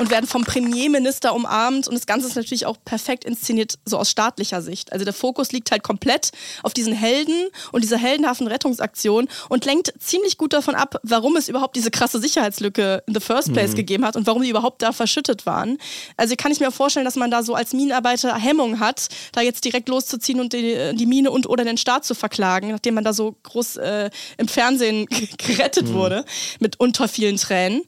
und 0.00 0.10
werden 0.10 0.26
vom 0.26 0.44
Premierminister 0.44 1.34
umarmt. 1.34 1.86
Und 1.86 1.94
das 1.94 2.06
Ganze 2.06 2.26
ist 2.26 2.34
natürlich 2.34 2.64
auch 2.64 2.78
perfekt 2.86 3.22
inszeniert, 3.22 3.78
so 3.84 3.98
aus 3.98 4.10
staatlicher 4.10 4.62
Sicht. 4.62 4.94
Also 4.94 5.04
der 5.04 5.12
Fokus 5.12 5.52
liegt 5.52 5.70
halt 5.70 5.82
komplett 5.82 6.30
auf 6.62 6.72
diesen 6.72 6.94
Helden 6.94 7.50
und 7.70 7.84
dieser 7.84 7.98
heldenhaften 7.98 8.46
Rettungsaktion 8.46 9.28
und 9.50 9.66
lenkt 9.66 9.92
ziemlich 9.98 10.38
gut 10.38 10.54
davon 10.54 10.74
ab, 10.74 10.98
warum 11.02 11.36
es 11.36 11.50
überhaupt 11.50 11.76
diese 11.76 11.90
krasse 11.90 12.18
Sicherheitslücke 12.18 13.02
in 13.06 13.12
the 13.12 13.20
first 13.20 13.52
place 13.52 13.74
gegeben 13.74 14.06
hat 14.06 14.16
und 14.16 14.26
warum 14.26 14.40
die 14.40 14.48
überhaupt 14.48 14.80
da 14.80 14.92
verschüttet 14.92 15.44
waren. 15.44 15.76
Also 16.16 16.34
kann 16.34 16.50
ich 16.50 16.60
mir 16.60 16.70
vorstellen, 16.70 17.04
dass 17.04 17.16
man 17.16 17.30
da 17.30 17.42
so 17.42 17.54
als 17.54 17.74
Minenarbeiter 17.74 18.34
Hemmung 18.36 18.80
hat, 18.80 19.08
da 19.32 19.42
jetzt 19.42 19.66
direkt 19.66 19.90
loszuziehen 19.90 20.40
und 20.40 20.54
die, 20.54 20.92
die 20.94 21.06
Mine 21.06 21.30
und 21.30 21.46
oder 21.46 21.64
den 21.64 21.76
Staat 21.76 22.06
zu 22.06 22.14
verklagen, 22.14 22.70
nachdem 22.70 22.94
man 22.94 23.04
da 23.04 23.12
so 23.12 23.36
groß 23.42 23.76
äh, 23.76 24.10
im 24.38 24.48
Fernsehen 24.48 25.04
gerettet 25.36 25.92
wurde 25.92 26.24
mit 26.58 26.80
unter 26.80 27.06
vielen 27.06 27.36
Tränen. 27.36 27.82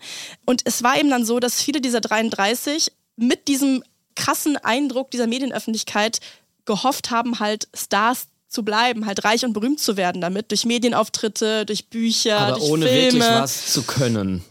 Und 0.45 0.61
es 0.67 0.83
war 0.83 0.99
eben 0.99 1.09
dann 1.09 1.25
so, 1.25 1.41
dass 1.41 1.63
viele 1.63 1.81
dieser 1.81 2.02
33 2.03 2.93
mit 3.17 3.49
diesem 3.49 3.83
krassen 4.15 4.57
Eindruck 4.59 5.11
dieser 5.11 5.27
Medienöffentlichkeit 5.27 6.21
gehofft 6.67 7.11
haben, 7.11 7.41
halt 7.41 7.69
Stars 7.75 8.27
zu 8.49 8.63
bleiben, 8.65 9.07
halt 9.07 9.25
reich 9.25 9.45
und 9.45 9.55
berühmt 9.55 9.81
zu 9.81 9.97
werden 9.97 10.21
damit, 10.21 10.51
durch 10.51 10.67
Medienauftritte, 10.67 11.65
durch 11.65 11.89
Bücher, 11.89 12.39
Aber 12.39 12.59
durch 12.59 12.71
ohne 12.71 12.87
Filme. 12.87 13.03
wirklich 13.21 13.23
was 13.23 13.73
zu 13.73 13.83
können. 13.85 14.45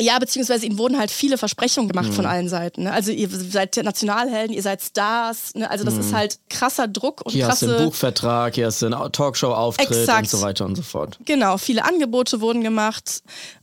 Ja, 0.00 0.18
beziehungsweise 0.18 0.64
ihnen 0.64 0.78
wurden 0.78 0.98
halt 0.98 1.10
viele 1.10 1.36
Versprechungen 1.36 1.86
gemacht 1.90 2.08
Mhm. 2.08 2.12
von 2.14 2.24
allen 2.24 2.48
Seiten. 2.48 2.84
Ne? 2.84 2.92
Also 2.92 3.12
ihr 3.12 3.28
seid 3.28 3.76
Nationalhelden, 3.76 4.56
ihr 4.56 4.62
seid 4.62 4.80
Stars. 4.80 5.54
Ne? 5.54 5.70
Also 5.70 5.84
das 5.84 5.98
ist 5.98 6.14
halt 6.14 6.38
krasser 6.48 6.88
Druck 6.88 7.20
und 7.26 7.34
Mhm. 7.34 7.36
Hier 7.36 7.48
hast 7.48 7.60
du 7.60 7.66
einen 7.66 7.74
krasse. 7.74 7.84
Buchvertrag, 7.86 8.54
hier 8.54 8.64
hast 8.66 8.80
du 8.80 8.86
einen 8.86 9.12
Talkshow-Auftritt 9.12 10.08
und 10.08 10.26
so 10.30 10.40
weiter 10.40 10.64
und 10.64 10.76
so 10.76 10.80
fort. 10.82 11.18
Genau, 11.26 11.58
viele 11.58 11.84
Angebote 11.84 12.40
wurden 12.40 12.62
gemacht. 12.64 13.22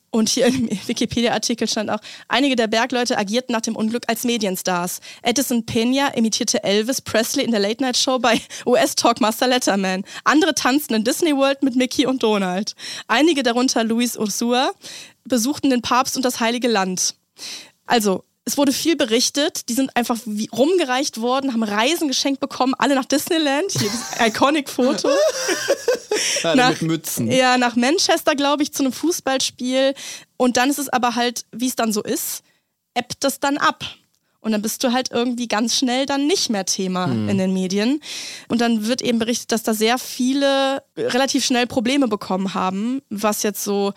Und 0.09 0.29
hier 0.29 0.45
im 0.47 0.69
Wikipedia-Artikel 0.87 1.67
stand 1.67 1.89
auch, 1.89 1.99
einige 2.27 2.55
der 2.55 2.67
Bergleute 2.67 3.17
agierten 3.17 3.53
nach 3.53 3.61
dem 3.61 3.75
Unglück 3.75 4.03
als 4.07 4.23
Medienstars. 4.23 5.01
Edison 5.21 5.65
Pena 5.65 6.07
imitierte 6.15 6.63
Elvis 6.63 7.01
Presley 7.01 7.43
in 7.43 7.51
der 7.51 7.59
Late-Night-Show 7.59 8.19
bei 8.19 8.41
US-Talkmaster 8.65 9.47
Letterman. 9.47 10.05
Andere 10.23 10.55
tanzten 10.55 10.93
in 10.93 11.03
Disney 11.03 11.35
World 11.35 11.61
mit 11.61 11.75
Mickey 11.75 12.05
und 12.05 12.23
Donald. 12.23 12.73
Einige, 13.07 13.43
darunter 13.43 13.83
Luis 13.83 14.17
Ursua, 14.17 14.71
besuchten 15.25 15.69
den 15.69 15.81
Papst 15.81 16.15
und 16.15 16.23
das 16.23 16.39
Heilige 16.39 16.69
Land. 16.69 17.15
Also, 17.85 18.23
es 18.47 18.57
wurde 18.57 18.71
viel 18.71 18.95
berichtet, 18.95 19.67
die 19.67 19.73
sind 19.73 19.95
einfach 19.97 20.17
rumgereicht 20.53 21.19
worden, 21.19 21.51
haben 21.51 21.63
Reisen 21.63 22.07
geschenkt 22.07 22.39
bekommen, 22.39 22.73
alle 22.77 22.95
nach 22.95 23.03
Disneyland, 23.03 23.69
hier 23.71 23.89
das 23.89 24.25
Iconic-Foto. 24.27 25.09
Alle 26.43 26.69
mit 26.69 26.81
Mützen. 26.81 27.29
Ja, 27.29 27.57
nach 27.57 27.75
Manchester, 27.75 28.35
glaube 28.35 28.63
ich, 28.63 28.71
zu 28.71 28.83
einem 28.83 28.93
Fußballspiel. 28.93 29.93
Und 30.37 30.55
dann 30.55 30.69
ist 30.69 30.79
es 30.79 30.87
aber 30.87 31.15
halt, 31.15 31.43
wie 31.51 31.67
es 31.67 31.75
dann 31.75 31.91
so 31.91 32.01
ist, 32.01 32.41
ebbt 32.93 33.21
das 33.25 33.41
dann 33.41 33.57
ab. 33.57 33.83
Und 34.39 34.53
dann 34.53 34.61
bist 34.61 34.81
du 34.81 34.93
halt 34.93 35.11
irgendwie 35.11 35.49
ganz 35.49 35.75
schnell 35.75 36.05
dann 36.05 36.25
nicht 36.25 36.49
mehr 36.49 36.65
Thema 36.65 37.05
in 37.05 37.37
den 37.37 37.51
Medien. 37.51 37.99
Und 38.47 38.61
dann 38.61 38.87
wird 38.87 39.01
eben 39.01 39.19
berichtet, 39.19 39.51
dass 39.51 39.63
da 39.63 39.73
sehr 39.73 39.97
viele 39.97 40.83
relativ 40.95 41.43
schnell 41.43 41.67
Probleme 41.67 42.07
bekommen 42.07 42.53
haben, 42.53 43.01
was 43.09 43.43
jetzt 43.43 43.61
so 43.61 43.93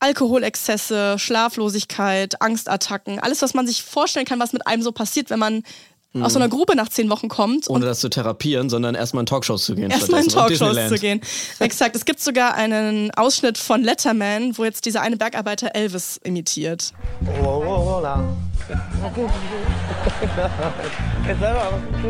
Alkoholexzesse, 0.00 1.18
Schlaflosigkeit, 1.18 2.40
Angstattacken, 2.40 3.18
alles, 3.18 3.42
was 3.42 3.54
man 3.54 3.66
sich 3.66 3.82
vorstellen 3.82 4.26
kann, 4.26 4.38
was 4.38 4.52
mit 4.52 4.66
einem 4.66 4.82
so 4.82 4.92
passiert, 4.92 5.30
wenn 5.30 5.38
man 5.38 5.62
aus 6.14 6.32
so 6.32 6.38
einer 6.38 6.48
Grube 6.48 6.74
nach 6.74 6.88
zehn 6.88 7.10
Wochen 7.10 7.28
kommt 7.28 7.68
Ohne 7.68 7.84
das 7.84 8.00
zu 8.00 8.08
therapieren, 8.08 8.70
sondern 8.70 8.94
erstmal 8.94 9.22
in 9.22 9.26
Talkshows 9.26 9.64
zu 9.64 9.74
gehen. 9.74 9.90
erstmal 9.90 10.22
in 10.22 10.28
Talkshows 10.28 10.88
zu 10.88 10.98
gehen. 10.98 11.20
Exakt. 11.58 11.94
Es 11.94 12.04
gibt 12.06 12.20
sogar 12.20 12.54
einen 12.54 13.10
Ausschnitt 13.12 13.58
von 13.58 13.82
Letterman, 13.82 14.56
wo 14.56 14.64
jetzt 14.64 14.86
dieser 14.86 15.02
eine 15.02 15.16
Bergarbeiter 15.16 15.74
Elvis 15.74 16.18
imitiert. 16.24 16.92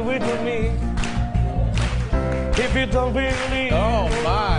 We 0.05 0.19
do 0.19 0.43
me? 0.43 0.71
If 2.57 2.75
you 2.75 2.87
don't 2.87 3.13
believe. 3.13 3.73
Oh, 3.73 4.09
my. 4.25 4.59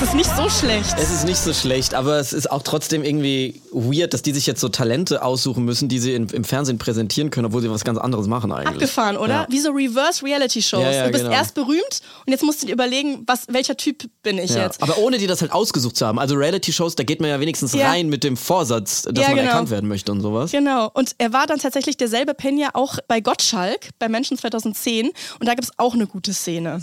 Es 0.00 0.10
ist 0.10 0.14
nicht 0.14 0.30
so 0.36 0.48
schlecht. 0.48 0.94
Es 0.96 1.10
ist 1.10 1.24
nicht 1.24 1.38
so 1.38 1.52
schlecht, 1.52 1.92
aber 1.92 2.20
es 2.20 2.32
ist 2.32 2.48
auch 2.52 2.62
trotzdem 2.62 3.02
irgendwie 3.02 3.60
weird, 3.72 4.14
dass 4.14 4.22
die 4.22 4.32
sich 4.32 4.46
jetzt 4.46 4.60
so 4.60 4.68
Talente 4.68 5.22
aussuchen 5.22 5.64
müssen, 5.64 5.88
die 5.88 5.98
sie 5.98 6.14
in, 6.14 6.28
im 6.28 6.44
Fernsehen 6.44 6.78
präsentieren 6.78 7.30
können, 7.30 7.46
obwohl 7.46 7.62
sie 7.62 7.70
was 7.70 7.82
ganz 7.84 7.98
anderes 7.98 8.28
machen 8.28 8.52
eigentlich. 8.52 8.74
Abgefahren, 8.74 9.16
oder? 9.16 9.34
Ja. 9.34 9.46
Wie 9.50 9.58
so 9.58 9.70
Reverse-Reality-Shows. 9.72 10.80
Ja, 10.82 10.90
ja, 10.92 11.04
du 11.06 11.10
bist 11.10 11.24
genau. 11.24 11.34
erst 11.36 11.54
berühmt 11.54 12.00
und 12.24 12.30
jetzt 12.32 12.44
musst 12.44 12.62
du 12.62 12.66
dir 12.66 12.74
überlegen, 12.74 13.24
was, 13.26 13.46
welcher 13.48 13.76
Typ 13.76 14.04
bin 14.22 14.38
ich 14.38 14.52
Ja. 14.52 14.62
jetzt. 14.66 14.80
Aber 14.84 14.98
ohne 14.98 15.18
die 15.18 15.26
das 15.26 15.40
halt 15.40 15.50
ausgesucht 15.50 15.96
zu 15.96 16.06
haben. 16.06 16.20
Also 16.20 16.36
Reality-Shows, 16.36 16.94
da 16.94 17.02
geht 17.02 17.20
man 17.20 17.30
ja 17.30 17.40
wenigstens 17.40 17.72
Ja. 17.74 17.88
rein 17.90 18.08
mit 18.08 18.22
dem 18.22 18.36
Vorsatz, 18.36 19.02
dass 19.02 19.14
Ja, 19.20 19.30
man 19.30 19.38
genau. 19.38 19.48
erkannt 19.50 19.70
werden 19.70 19.88
möchte 19.88 20.12
und 20.12 20.20
sowas. 20.20 20.52
Genau. 20.52 20.90
Und 20.94 21.16
er 21.18 21.32
war 21.32 21.46
dann 21.48 21.58
tatsächlich 21.58 21.96
derselbe 21.96 22.34
Pena 22.34 22.68
auch 22.74 22.98
bei 23.08 23.18
Gottschalk, 23.20 23.88
bei 23.98 24.08
Menschen 24.08 24.38
2010. 24.38 25.08
Und 25.40 25.46
da 25.48 25.54
gibt 25.54 25.64
es 25.64 25.72
auch 25.76 25.94
eine 25.94 26.06
gute 26.06 26.32
Szene. 26.32 26.80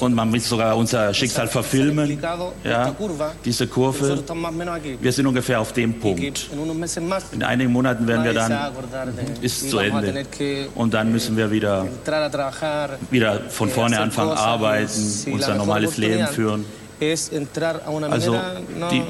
Und 0.00 0.14
man 0.14 0.32
will 0.32 0.40
sogar 0.40 0.74
unser 0.78 1.12
Schicksal 1.12 1.46
verfilmen. 1.46 2.18
Ja, 2.64 2.94
diese 3.44 3.66
Kurve. 3.66 4.22
Wir 5.00 5.12
sind 5.12 5.26
ungefähr 5.26 5.60
auf 5.60 5.72
dem 5.72 5.98
Punkt. 5.98 6.50
In 7.32 7.42
einigen 7.42 7.72
Monaten 7.72 8.06
werden 8.06 8.24
wir 8.24 8.32
dann, 8.34 8.72
ist 9.42 9.70
zu 9.70 9.78
Ende. 9.78 10.24
Und 10.74 10.94
dann 10.94 11.10
müssen 11.12 11.36
wir 11.36 11.50
wieder, 11.50 11.86
wieder 13.10 13.40
von 13.48 13.68
vorne 13.68 14.00
anfangen, 14.00 14.32
arbeiten, 14.32 14.90
unser 15.32 15.54
normales 15.54 15.96
Leben 15.96 16.26
führen. 16.28 16.64
Also, 18.10 18.38
die, 18.90 19.02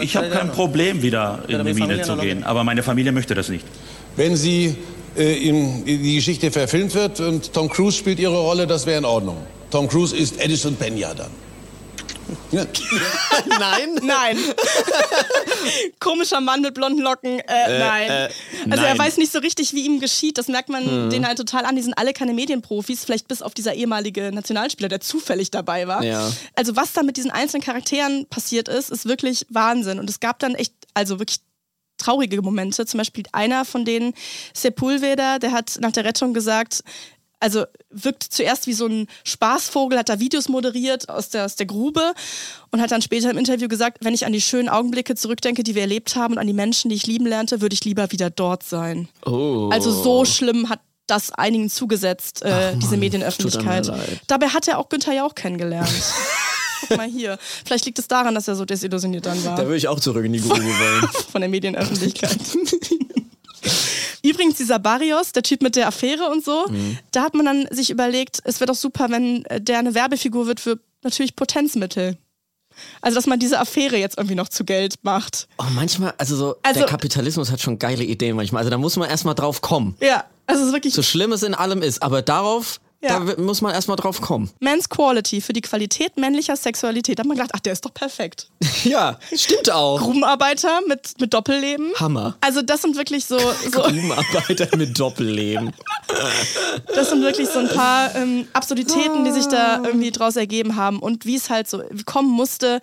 ich 0.00 0.16
habe 0.16 0.28
kein 0.30 0.50
Problem, 0.50 1.02
wieder 1.02 1.38
in 1.46 1.64
die 1.64 1.74
Mine 1.74 2.02
zu 2.02 2.16
gehen. 2.16 2.42
Aber 2.42 2.64
meine 2.64 2.82
Familie 2.82 3.12
möchte 3.12 3.34
das 3.36 3.48
nicht. 3.48 3.64
Wenn 4.16 4.34
sie 4.36 4.76
äh, 5.16 5.48
in, 5.48 5.84
die 5.84 6.16
Geschichte 6.16 6.50
verfilmt 6.50 6.94
wird 6.94 7.20
und 7.20 7.52
Tom 7.52 7.68
Cruise 7.68 7.96
spielt 7.96 8.18
ihre 8.18 8.38
Rolle, 8.38 8.66
das 8.66 8.86
wäre 8.86 8.98
in 8.98 9.04
Ordnung. 9.04 9.36
Tom 9.70 9.88
Cruise 9.88 10.14
ist 10.16 10.40
Edison 10.42 10.74
Pena 10.74 11.14
dann. 11.14 11.30
Ja. 12.50 12.66
Nein? 13.58 13.94
Nein. 14.02 14.38
Komischer 16.00 16.40
Mann 16.40 16.60
mit 16.62 16.74
blonden 16.74 17.02
Locken. 17.02 17.40
Äh, 17.40 17.78
nein. 17.78 18.10
also 18.10 18.30
er 18.64 18.76
nein. 18.76 18.92
Hm. 18.92 18.98
weiß 18.98 19.16
nicht 19.16 19.32
so 19.32 19.38
richtig, 19.38 19.72
wie 19.72 19.84
ihm 19.84 20.00
geschieht. 20.00 20.38
Das 20.38 20.48
merkt 20.48 20.68
man 20.68 21.10
denen 21.10 21.26
halt 21.26 21.38
total 21.38 21.64
an. 21.64 21.76
Die 21.76 21.82
sind 21.82 21.96
alle 21.96 22.12
keine 22.12 22.34
Medienprofis, 22.34 23.04
vielleicht 23.04 23.28
bis 23.28 23.42
auf 23.42 23.54
dieser 23.54 23.74
ehemalige 23.74 24.32
Nationalspieler, 24.32 24.88
der 24.88 25.00
zufällig 25.00 25.50
dabei 25.50 25.86
war. 25.86 26.02
Ja. 26.02 26.30
Also 26.54 26.76
was 26.76 26.92
da 26.92 27.02
mit 27.02 27.16
diesen 27.16 27.30
einzelnen 27.30 27.62
Charakteren 27.62 28.26
passiert 28.26 28.68
ist, 28.68 28.90
ist 28.90 29.06
wirklich 29.06 29.46
Wahnsinn. 29.50 29.98
Und 29.98 30.08
es 30.10 30.20
gab 30.20 30.38
dann 30.38 30.54
echt, 30.54 30.74
also 30.94 31.18
wirklich 31.18 31.40
traurige 31.98 32.40
Momente. 32.42 32.86
Zum 32.86 32.98
Beispiel 32.98 33.24
einer 33.32 33.64
von 33.64 33.84
denen, 33.84 34.14
Sepulveda, 34.54 35.38
der 35.38 35.52
hat 35.52 35.78
nach 35.80 35.92
der 35.92 36.04
Rettung 36.04 36.34
gesagt, 36.34 36.82
also 37.42 37.64
wirkt 37.90 38.22
zuerst 38.22 38.66
wie 38.66 38.72
so 38.72 38.86
ein 38.86 39.08
Spaßvogel, 39.24 39.98
hat 39.98 40.08
da 40.08 40.20
Videos 40.20 40.48
moderiert 40.48 41.08
aus 41.08 41.28
der, 41.28 41.44
aus 41.44 41.56
der 41.56 41.66
Grube 41.66 42.14
und 42.70 42.80
hat 42.80 42.92
dann 42.92 43.02
später 43.02 43.30
im 43.30 43.36
Interview 43.36 43.68
gesagt, 43.68 43.98
wenn 44.02 44.14
ich 44.14 44.24
an 44.24 44.32
die 44.32 44.40
schönen 44.40 44.68
Augenblicke 44.68 45.16
zurückdenke, 45.16 45.62
die 45.62 45.74
wir 45.74 45.82
erlebt 45.82 46.14
haben 46.14 46.34
und 46.34 46.38
an 46.38 46.46
die 46.46 46.52
Menschen, 46.52 46.88
die 46.88 46.94
ich 46.94 47.06
lieben 47.06 47.26
lernte, 47.26 47.60
würde 47.60 47.74
ich 47.74 47.84
lieber 47.84 48.12
wieder 48.12 48.30
dort 48.30 48.62
sein. 48.62 49.08
Oh. 49.26 49.68
Also 49.72 49.90
so 49.90 50.24
schlimm 50.24 50.68
hat 50.68 50.80
das 51.08 51.32
einigen 51.32 51.68
zugesetzt, 51.68 52.42
äh, 52.42 52.76
diese 52.76 52.92
Mann, 52.92 53.00
Medienöffentlichkeit. 53.00 53.92
Dabei 54.28 54.48
hat 54.48 54.68
er 54.68 54.78
auch 54.78 54.88
Günther 54.88 55.12
Jauch 55.12 55.34
kennengelernt. 55.34 55.90
Guck 56.88 56.96
mal 56.96 57.08
hier. 57.08 57.38
Vielleicht 57.64 57.86
liegt 57.86 57.98
es 57.98 58.08
daran, 58.08 58.34
dass 58.34 58.48
er 58.48 58.54
so 58.54 58.64
desillusioniert 58.64 59.26
dann 59.26 59.44
war 59.44 59.56
Da 59.56 59.64
würde 59.64 59.76
ich 59.76 59.88
auch 59.88 60.00
zurück 60.00 60.24
in 60.24 60.32
die 60.32 60.40
Grube 60.40 60.62
wollen. 60.62 61.08
von 61.30 61.40
der 61.40 61.50
Medienöffentlichkeit. 61.50 62.38
Übrigens, 64.24 64.56
dieser 64.56 64.78
Barrios, 64.78 65.32
der 65.32 65.42
Typ 65.42 65.62
mit 65.62 65.74
der 65.76 65.88
Affäre 65.88 66.28
und 66.30 66.44
so, 66.44 66.66
Mhm. 66.68 66.98
da 67.10 67.22
hat 67.22 67.34
man 67.34 67.46
dann 67.46 67.66
sich 67.70 67.90
überlegt, 67.90 68.40
es 68.44 68.60
wäre 68.60 68.68
doch 68.68 68.76
super, 68.78 69.08
wenn 69.10 69.44
äh, 69.46 69.60
der 69.60 69.78
eine 69.78 69.94
Werbefigur 69.94 70.46
wird 70.46 70.60
für 70.60 70.78
natürlich 71.02 71.34
Potenzmittel. 71.36 72.16
Also, 73.02 73.16
dass 73.16 73.26
man 73.26 73.38
diese 73.38 73.58
Affäre 73.60 73.96
jetzt 73.96 74.16
irgendwie 74.16 74.34
noch 74.36 74.48
zu 74.48 74.64
Geld 74.64 74.94
macht. 75.02 75.46
Oh, 75.58 75.64
manchmal, 75.74 76.14
also 76.16 76.36
so, 76.36 76.56
Also- 76.62 76.80
der 76.80 76.88
Kapitalismus 76.88 77.50
hat 77.50 77.60
schon 77.60 77.78
geile 77.78 78.02
Ideen 78.04 78.34
manchmal. 78.36 78.60
Also 78.60 78.70
da 78.70 78.78
muss 78.78 78.96
man 78.96 79.10
erstmal 79.10 79.34
drauf 79.34 79.60
kommen. 79.60 79.94
Ja, 80.00 80.24
also 80.46 80.62
es 80.62 80.68
ist 80.68 80.72
wirklich 80.74 80.94
So 80.94 81.02
schlimm 81.02 81.32
es 81.32 81.42
in 81.42 81.54
allem 81.54 81.82
ist, 81.82 82.02
aber 82.02 82.22
darauf, 82.22 82.80
Ja. 83.02 83.18
da 83.18 83.42
muss 83.42 83.60
man 83.60 83.74
erstmal 83.74 83.96
drauf 83.96 84.20
kommen. 84.20 84.50
Man's 84.60 84.88
Quality 84.88 85.40
für 85.40 85.52
die 85.52 85.60
Qualität 85.60 86.16
männlicher 86.16 86.56
Sexualität. 86.56 87.18
Da 87.18 87.22
hat 87.22 87.26
man 87.26 87.36
gedacht, 87.36 87.50
ach, 87.54 87.60
der 87.60 87.72
ist 87.72 87.84
doch 87.84 87.94
perfekt. 87.94 88.48
Ja, 88.84 89.18
stimmt 89.32 89.70
auch. 89.70 90.00
Grubenarbeiter 90.00 90.80
mit, 90.88 91.20
mit 91.20 91.32
Doppelleben. 91.32 91.92
Hammer. 92.00 92.36
Also 92.40 92.62
das 92.62 92.82
sind 92.82 92.96
wirklich 92.96 93.24
so, 93.26 93.38
so 93.70 93.70
Grubenarbeiter 93.70 94.76
mit 94.76 94.98
Doppelleben. 94.98 95.72
Das 96.94 97.08
sind 97.10 97.22
wirklich 97.22 97.48
so 97.48 97.58
ein 97.58 97.68
paar 97.68 98.14
ähm, 98.14 98.46
Absurditäten, 98.52 99.24
die 99.24 99.32
sich 99.32 99.46
da 99.46 99.82
irgendwie 99.82 100.10
draus 100.10 100.36
ergeben 100.36 100.76
haben. 100.76 100.98
Und 100.98 101.24
wie 101.24 101.36
es 101.36 101.48
halt 101.48 101.68
so 101.68 101.82
kommen 102.04 102.30
musste, 102.30 102.80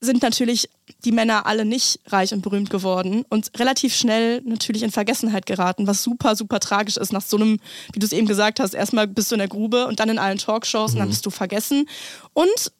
sind 0.00 0.22
natürlich 0.22 0.70
die 1.04 1.12
Männer 1.12 1.46
alle 1.46 1.64
nicht 1.64 2.00
reich 2.06 2.32
und 2.32 2.42
berühmt 2.42 2.70
geworden 2.70 3.24
und 3.28 3.50
relativ 3.58 3.94
schnell 3.94 4.40
natürlich 4.44 4.82
in 4.82 4.90
Vergessenheit 4.90 5.46
geraten, 5.46 5.86
was 5.86 6.02
super, 6.02 6.36
super 6.36 6.60
tragisch 6.60 6.96
ist. 6.96 7.12
Nach 7.12 7.22
so 7.22 7.36
einem, 7.36 7.58
wie 7.92 7.98
du 7.98 8.06
es 8.06 8.12
eben 8.12 8.26
gesagt 8.26 8.60
hast, 8.60 8.74
erstmal 8.74 9.06
bist 9.06 9.30
du 9.30 9.34
in 9.34 9.40
der 9.40 9.48
Grube 9.48 9.86
und 9.86 10.00
dann 10.00 10.08
in 10.08 10.18
allen 10.18 10.38
Talkshows 10.38 10.92
und 10.92 10.98
dann 10.98 11.08
bist 11.08 11.24
du 11.26 11.30
vergessen. 11.30 11.88
Und 12.32 12.72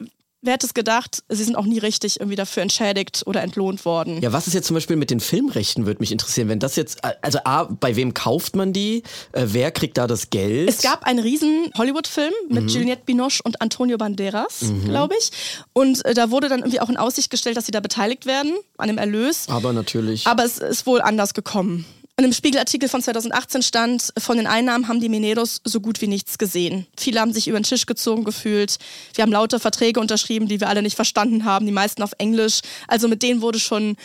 wer 0.43 0.55
hätte 0.55 0.67
es 0.67 0.75
gedacht, 0.75 1.23
sie 1.29 1.45
sind 1.45 1.57
auch 1.57 1.65
nie 1.65 1.79
richtig 1.79 2.21
irgendwie 2.21 2.37
dafür 2.37 2.63
entschädigt 2.63 3.23
oder 3.27 3.43
entlohnt 3.43 3.85
worden. 3.85 4.21
Ja, 4.23 4.33
was 4.33 4.47
ist 4.47 4.55
jetzt 4.55 4.67
zum 4.67 4.75
Beispiel 4.75 4.97
mit 4.97 5.11
den 5.11 5.21
Filmrechten, 5.21 5.87
würde 5.87 6.01
mich 6.01 6.13
interessieren. 6.13 6.49
Wenn 6.49 6.59
das 6.59 6.77
jetzt, 6.77 6.99
also 7.23 7.39
A, 7.45 7.65
bei 7.65 7.97
wem 7.97 8.15
kauft 8.15 8.57
man 8.57 8.73
die? 8.73 9.03
Äh, 9.33 9.47
wer 9.49 9.71
kriegt 9.71 9.99
da 9.99 10.07
das 10.07 10.31
Geld? 10.31 10.69
Es 10.69 10.83
gab 10.83 11.05
einen 11.05 11.19
riesen 11.19 11.71
Hollywood-Film 11.77 12.33
mit 12.49 12.71
Juliette 12.71 13.03
Binoche 13.05 13.43
und 13.45 13.61
Antonio 13.61 13.99
Banderas, 13.99 14.65
glaube 14.85 15.15
ich. 15.19 15.31
Und 15.73 16.05
äh, 16.05 16.15
da 16.15 16.31
wurde 16.31 16.49
dann 16.49 16.61
irgendwie 16.61 16.81
auch 16.81 16.89
in 16.89 16.97
Aussicht 16.97 17.31
gestellt, 17.31 17.57
dass 17.57 17.67
sie 17.67 17.73
da 17.73 17.81
beteiligt 17.81 18.27
werden 18.27 18.53
an 18.79 18.89
dem 18.89 18.99
Erlös. 18.99 19.49
aber 19.49 19.73
natürlich. 19.73 20.27
Aber 20.27 20.45
es 20.45 20.59
ist 20.59 20.87
wohl 20.87 21.01
anders 21.01 21.35
gekommen. 21.35 21.85
In 22.21 22.25
einem 22.25 22.35
Spiegelartikel 22.35 22.87
von 22.91 23.01
2018 23.01 23.63
stand, 23.63 24.13
von 24.19 24.37
den 24.37 24.47
Einnahmen 24.47 24.89
haben 24.89 25.01
die 25.01 25.09
Mineros 25.09 25.63
so 25.65 25.81
gut 25.81 26.03
wie 26.03 26.07
nichts 26.07 26.37
gesehen. 26.37 26.87
Viele 26.99 27.19
haben 27.19 27.33
sich 27.33 27.49
über 27.49 27.59
den 27.59 27.63
Tisch 27.65 27.87
gezogen 27.87 28.25
gefühlt. 28.25 28.77
Wir 29.15 29.23
haben 29.23 29.33
lauter 29.33 29.59
Verträge 29.59 29.99
unterschrieben, 30.01 30.47
die 30.47 30.61
wir 30.61 30.69
alle 30.69 30.83
nicht 30.83 30.97
verstanden 30.97 31.47
haben, 31.47 31.65
die 31.65 31.73
meisten 31.73 32.03
auf 32.03 32.11
Englisch. 32.19 32.61
Also 32.89 33.09
mit 33.09 33.23
denen 33.23 33.41
wurde 33.41 33.59
schon 33.59 33.97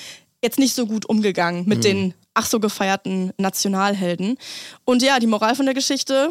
jetzt 0.41 0.60
nicht 0.60 0.75
so 0.75 0.86
gut 0.86 1.06
umgegangen, 1.06 1.67
mit 1.67 1.84
den 1.84 2.13
ach 2.34 2.45
so 2.45 2.62
gefeierten 2.62 3.34
Nationalhelden. 3.38 4.38
Und 4.86 5.01
ja, 5.01 5.19
die 5.19 5.28
Moral 5.28 5.56
von 5.56 5.65
der 5.65 5.75
Geschichte, 5.75 6.30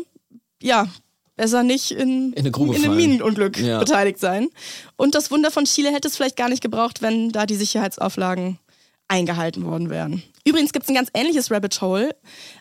ja, 0.62 0.88
besser 1.36 1.64
nicht 1.64 1.90
in, 1.90 2.32
In 2.32 2.46
in 2.46 2.54
einem. 2.54 2.96
Minenunglück 2.96 3.58
Ja. 3.60 3.78
beteiligt 3.78 4.20
sein. 4.20 4.48
Und 4.96 5.14
das 5.14 5.30
Wunder 5.30 5.50
von 5.50 5.66
Chile 5.66 5.92
hätte 5.92 6.08
es 6.08 6.16
vielleicht 6.16 6.38
gar 6.38 6.48
nicht 6.48 6.62
gebraucht, 6.62 7.02
wenn 7.02 7.30
da 7.30 7.44
die 7.44 7.56
Sicherheitsauflagen 7.56 8.58
eingehalten 9.06 9.66
worden 9.66 9.90
wären. 9.90 10.22
Übrigens 10.46 10.72
gibt 10.72 10.84
es 10.84 10.90
ein 10.90 10.94
ganz 10.94 11.10
ähnliches 11.14 11.50
Rabbit 11.50 11.80
Hole. 11.80 12.14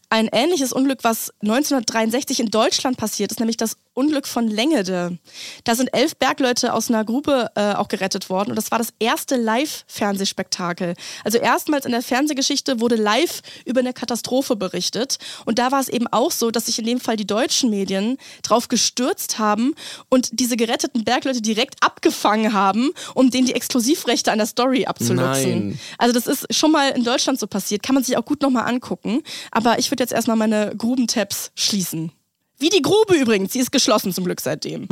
ein 0.09 0.29
ähnliches 0.31 0.71
Unglück, 0.71 0.99
was 1.03 1.33
1963 1.41 2.39
in 2.39 2.51
Deutschland 2.51 2.97
passiert 2.97 3.31
ist, 3.31 3.39
nämlich 3.39 3.57
das 3.57 3.77
Unglück 3.93 4.27
von 4.27 4.47
Längede. 4.47 5.17
Da 5.63 5.75
sind 5.75 5.89
elf 5.93 6.15
Bergleute 6.15 6.73
aus 6.73 6.89
einer 6.89 7.05
Grube 7.05 7.51
äh, 7.55 7.73
auch 7.73 7.87
gerettet 7.87 8.29
worden 8.29 8.51
und 8.51 8.55
das 8.55 8.71
war 8.71 8.79
das 8.79 8.93
erste 8.99 9.35
Live-Fernsehspektakel. 9.35 10.95
Also 11.23 11.37
erstmals 11.37 11.85
in 11.85 11.91
der 11.91 12.01
Fernsehgeschichte 12.01 12.79
wurde 12.79 12.95
live 12.95 13.41
über 13.65 13.81
eine 13.81 13.93
Katastrophe 13.93 14.55
berichtet 14.55 15.17
und 15.45 15.59
da 15.59 15.71
war 15.71 15.79
es 15.79 15.89
eben 15.89 16.07
auch 16.07 16.31
so, 16.31 16.51
dass 16.51 16.65
sich 16.65 16.79
in 16.79 16.85
dem 16.85 16.99
Fall 16.99 17.17
die 17.17 17.27
deutschen 17.27 17.69
Medien 17.69 18.17
drauf 18.41 18.67
gestürzt 18.67 19.37
haben 19.39 19.73
und 20.09 20.29
diese 20.39 20.57
geretteten 20.57 21.03
Bergleute 21.03 21.41
direkt 21.41 21.75
abgefangen 21.81 22.53
haben, 22.53 22.91
um 23.13 23.29
denen 23.29 23.47
die 23.47 23.55
Exklusivrechte 23.55 24.31
an 24.31 24.39
der 24.39 24.47
Story 24.47 24.85
abzuluxen. 24.85 25.69
Nein. 25.69 25.79
Also 25.97 26.13
das 26.13 26.27
ist 26.27 26.53
schon 26.53 26.71
mal 26.71 26.89
in 26.89 27.03
Deutschland 27.03 27.39
so 27.39 27.47
passiert, 27.47 27.83
kann 27.83 27.95
man 27.95 28.03
sich 28.03 28.17
auch 28.17 28.25
gut 28.25 28.41
nochmal 28.41 28.67
angucken. 28.67 29.21
Aber 29.51 29.79
ich 29.79 29.91
würde 29.91 30.03
jetzt 30.03 30.13
erstmal 30.13 30.37
meine 30.37 30.73
Grubentabs 30.77 31.51
schließen. 31.55 32.11
Wie 32.59 32.69
die 32.69 32.81
Grube 32.81 33.15
übrigens, 33.15 33.51
die 33.51 33.59
ist 33.59 33.71
geschlossen 33.71 34.13
zum 34.13 34.25
Glück 34.25 34.39
seitdem. 34.39 34.87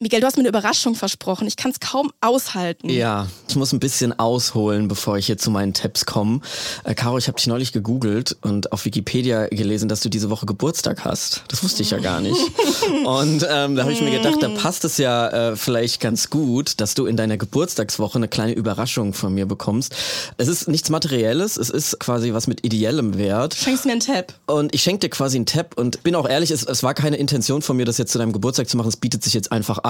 Miguel, 0.00 0.20
du 0.20 0.28
hast 0.28 0.36
mir 0.36 0.42
eine 0.42 0.50
Überraschung 0.50 0.94
versprochen. 0.94 1.48
Ich 1.48 1.56
kann 1.56 1.72
es 1.72 1.80
kaum 1.80 2.12
aushalten. 2.20 2.88
Ja, 2.88 3.26
ich 3.48 3.56
muss 3.56 3.72
ein 3.72 3.80
bisschen 3.80 4.16
ausholen, 4.16 4.86
bevor 4.86 5.18
ich 5.18 5.26
hier 5.26 5.38
zu 5.38 5.50
meinen 5.50 5.74
Tabs 5.74 6.06
komme. 6.06 6.40
Äh, 6.84 6.94
Caro, 6.94 7.18
ich 7.18 7.26
habe 7.26 7.36
dich 7.36 7.48
neulich 7.48 7.72
gegoogelt 7.72 8.36
und 8.42 8.70
auf 8.70 8.84
Wikipedia 8.84 9.48
gelesen, 9.48 9.88
dass 9.88 9.98
du 9.98 10.08
diese 10.08 10.30
Woche 10.30 10.46
Geburtstag 10.46 11.04
hast. 11.04 11.42
Das 11.48 11.64
wusste 11.64 11.82
ich 11.82 11.90
ja 11.90 11.98
gar 11.98 12.20
nicht. 12.20 12.36
Und 13.04 13.46
ähm, 13.50 13.74
da 13.74 13.82
habe 13.82 13.92
ich 13.92 14.00
mir 14.00 14.10
gedacht, 14.10 14.40
da 14.40 14.48
passt 14.50 14.84
es 14.84 14.98
ja 14.98 15.50
äh, 15.50 15.56
vielleicht 15.56 16.00
ganz 16.00 16.30
gut, 16.30 16.80
dass 16.80 16.94
du 16.94 17.06
in 17.06 17.16
deiner 17.16 17.36
Geburtstagswoche 17.36 18.18
eine 18.18 18.28
kleine 18.28 18.52
Überraschung 18.52 19.14
von 19.14 19.34
mir 19.34 19.46
bekommst. 19.46 19.94
Es 20.36 20.48
ist 20.48 20.68
nichts 20.68 20.90
Materielles, 20.90 21.56
es 21.56 21.70
ist 21.70 21.98
quasi 21.98 22.32
was 22.32 22.46
mit 22.46 22.64
ideellem 22.64 23.18
Wert. 23.18 23.54
Schenkst 23.54 23.84
mir 23.84 23.92
einen 23.92 24.00
Tab. 24.00 24.32
Und 24.46 24.74
ich 24.74 24.82
schenke 24.82 25.00
dir 25.00 25.10
quasi 25.10 25.36
einen 25.36 25.46
Tab 25.46 25.76
und 25.76 26.02
bin 26.02 26.14
auch 26.14 26.28
ehrlich, 26.28 26.50
es, 26.50 26.62
es 26.62 26.82
war 26.82 26.94
keine 26.94 27.16
Intention 27.16 27.62
von 27.62 27.76
mir, 27.76 27.84
das 27.84 27.98
jetzt 27.98 28.12
zu 28.12 28.18
deinem 28.18 28.32
Geburtstag 28.32 28.68
zu 28.68 28.76
machen. 28.76 28.88
Es 28.88 28.96
bietet 28.96 29.24
sich 29.24 29.34
jetzt 29.34 29.50
einfach 29.50 29.84
an. 29.84 29.87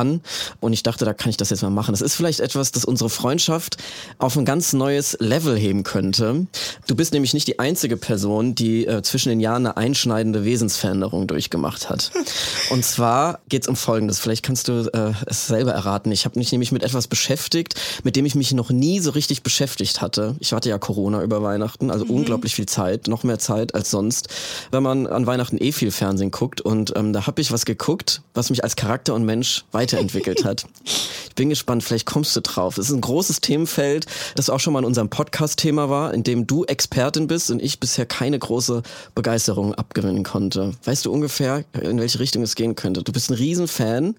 Und 0.60 0.72
ich 0.72 0.82
dachte, 0.82 1.04
da 1.04 1.14
kann 1.14 1.30
ich 1.30 1.36
das 1.36 1.50
jetzt 1.50 1.62
mal 1.62 1.70
machen. 1.70 1.92
Das 1.92 2.00
ist 2.00 2.14
vielleicht 2.14 2.40
etwas, 2.40 2.72
das 2.72 2.84
unsere 2.84 3.10
Freundschaft 3.10 3.76
auf 4.18 4.36
ein 4.36 4.44
ganz 4.44 4.72
neues 4.72 5.16
Level 5.20 5.56
heben 5.56 5.82
könnte. 5.82 6.46
Du 6.86 6.94
bist 6.94 7.12
nämlich 7.12 7.34
nicht 7.34 7.48
die 7.48 7.58
einzige 7.58 7.96
Person, 7.96 8.54
die 8.54 8.86
äh, 8.86 9.02
zwischen 9.02 9.28
den 9.28 9.40
Jahren 9.40 9.66
eine 9.66 9.76
einschneidende 9.76 10.44
Wesensveränderung 10.44 11.26
durchgemacht 11.26 11.90
hat. 11.90 12.10
Und 12.70 12.84
zwar 12.84 13.40
geht 13.48 13.62
es 13.62 13.68
um 13.68 13.76
Folgendes. 13.76 14.18
Vielleicht 14.18 14.44
kannst 14.44 14.68
du 14.68 14.90
äh, 14.92 15.12
es 15.26 15.46
selber 15.46 15.72
erraten. 15.72 16.12
Ich 16.12 16.24
habe 16.24 16.38
mich 16.38 16.52
nämlich 16.52 16.72
mit 16.72 16.82
etwas 16.82 17.08
beschäftigt, 17.08 17.74
mit 18.04 18.16
dem 18.16 18.26
ich 18.26 18.34
mich 18.34 18.52
noch 18.52 18.70
nie 18.70 19.00
so 19.00 19.10
richtig 19.10 19.42
beschäftigt 19.42 20.00
hatte. 20.00 20.36
Ich 20.40 20.52
hatte 20.52 20.68
ja 20.68 20.78
Corona 20.78 21.22
über 21.22 21.42
Weihnachten, 21.42 21.90
also 21.90 22.04
unglaublich 22.04 22.54
viel 22.54 22.66
Zeit, 22.66 23.08
noch 23.08 23.24
mehr 23.24 23.38
Zeit 23.38 23.74
als 23.74 23.90
sonst, 23.90 24.28
wenn 24.70 24.82
man 24.82 25.06
an 25.06 25.26
Weihnachten 25.26 25.58
eh 25.58 25.72
viel 25.72 25.90
Fernsehen 25.90 26.30
guckt. 26.30 26.60
Und 26.60 26.92
ähm, 26.96 27.12
da 27.12 27.26
habe 27.26 27.40
ich 27.40 27.52
was 27.52 27.64
geguckt, 27.64 28.22
was 28.34 28.50
mich 28.50 28.64
als 28.64 28.76
Charakter 28.76 29.14
und 29.14 29.24
Mensch 29.24 29.64
weiterentwickelt 29.88 30.44
hat. 30.44 30.66
Ich 30.84 31.34
bin 31.34 31.48
gespannt, 31.48 31.82
vielleicht 31.82 32.06
kommst 32.06 32.34
du 32.36 32.40
drauf. 32.40 32.78
Es 32.78 32.88
ist 32.88 32.94
ein 32.94 33.00
großes 33.00 33.40
Themenfeld, 33.40 34.06
das 34.34 34.50
auch 34.50 34.60
schon 34.60 34.72
mal 34.72 34.80
in 34.80 34.84
unserem 34.84 35.08
Podcast-Thema 35.08 35.88
war, 35.88 36.12
in 36.12 36.24
dem 36.24 36.46
du 36.46 36.64
Expertin 36.64 37.26
bist 37.26 37.50
und 37.50 37.62
ich 37.62 37.80
bisher 37.80 38.06
keine 38.06 38.38
große 38.38 38.82
Begeisterung 39.14 39.74
abgewinnen 39.74 40.24
konnte. 40.24 40.72
Weißt 40.84 41.06
du 41.06 41.12
ungefähr, 41.12 41.64
in 41.80 42.00
welche 42.00 42.18
Richtung 42.18 42.42
es 42.42 42.54
gehen 42.54 42.74
könnte? 42.74 43.02
Du 43.02 43.12
bist 43.12 43.30
ein 43.30 43.34
Riesenfan. 43.34 44.16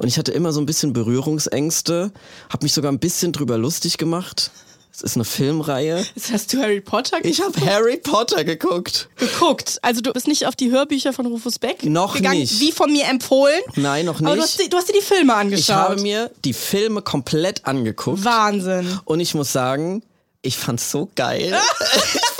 Und 0.00 0.08
ich 0.08 0.18
hatte 0.18 0.32
immer 0.32 0.52
so 0.52 0.60
ein 0.60 0.66
bisschen 0.66 0.92
Berührungsängste, 0.92 2.10
habe 2.50 2.64
mich 2.64 2.72
sogar 2.72 2.90
ein 2.90 2.98
bisschen 2.98 3.32
drüber 3.32 3.56
lustig 3.56 3.98
gemacht. 3.98 4.50
Es 4.96 5.02
ist 5.02 5.16
eine 5.16 5.24
Filmreihe. 5.26 6.06
Jetzt 6.14 6.32
hast 6.32 6.52
du 6.54 6.58
Harry 6.62 6.80
Potter 6.80 7.18
Ich 7.22 7.42
habe 7.42 7.60
Harry 7.66 7.98
Potter 7.98 8.44
geguckt. 8.44 9.10
geguckt. 9.16 9.78
Also 9.82 10.00
du 10.00 10.10
bist 10.14 10.26
nicht 10.26 10.46
auf 10.46 10.56
die 10.56 10.70
Hörbücher 10.70 11.12
von 11.12 11.26
Rufus 11.26 11.58
Beck 11.58 11.84
Noch 11.84 12.14
gegangen, 12.14 12.38
nicht. 12.40 12.60
wie 12.60 12.72
von 12.72 12.90
mir 12.90 13.04
empfohlen. 13.06 13.60
Nein, 13.74 14.06
noch 14.06 14.20
nicht. 14.20 14.26
Aber 14.26 14.36
du 14.36 14.42
hast, 14.42 14.58
du 14.58 14.74
hast 14.76 14.88
dir 14.88 14.94
die 14.94 15.04
Filme 15.04 15.34
angeschaut. 15.34 15.60
ich 15.68 15.70
habe 15.70 16.00
mir 16.00 16.30
die 16.46 16.54
Filme 16.54 17.02
komplett 17.02 17.66
angeguckt. 17.66 18.24
Wahnsinn. 18.24 18.98
Und 19.04 19.20
ich 19.20 19.34
muss 19.34 19.52
sagen, 19.52 20.02
ich 20.40 20.56
fand's 20.56 20.90
so 20.90 21.10
geil. 21.14 21.54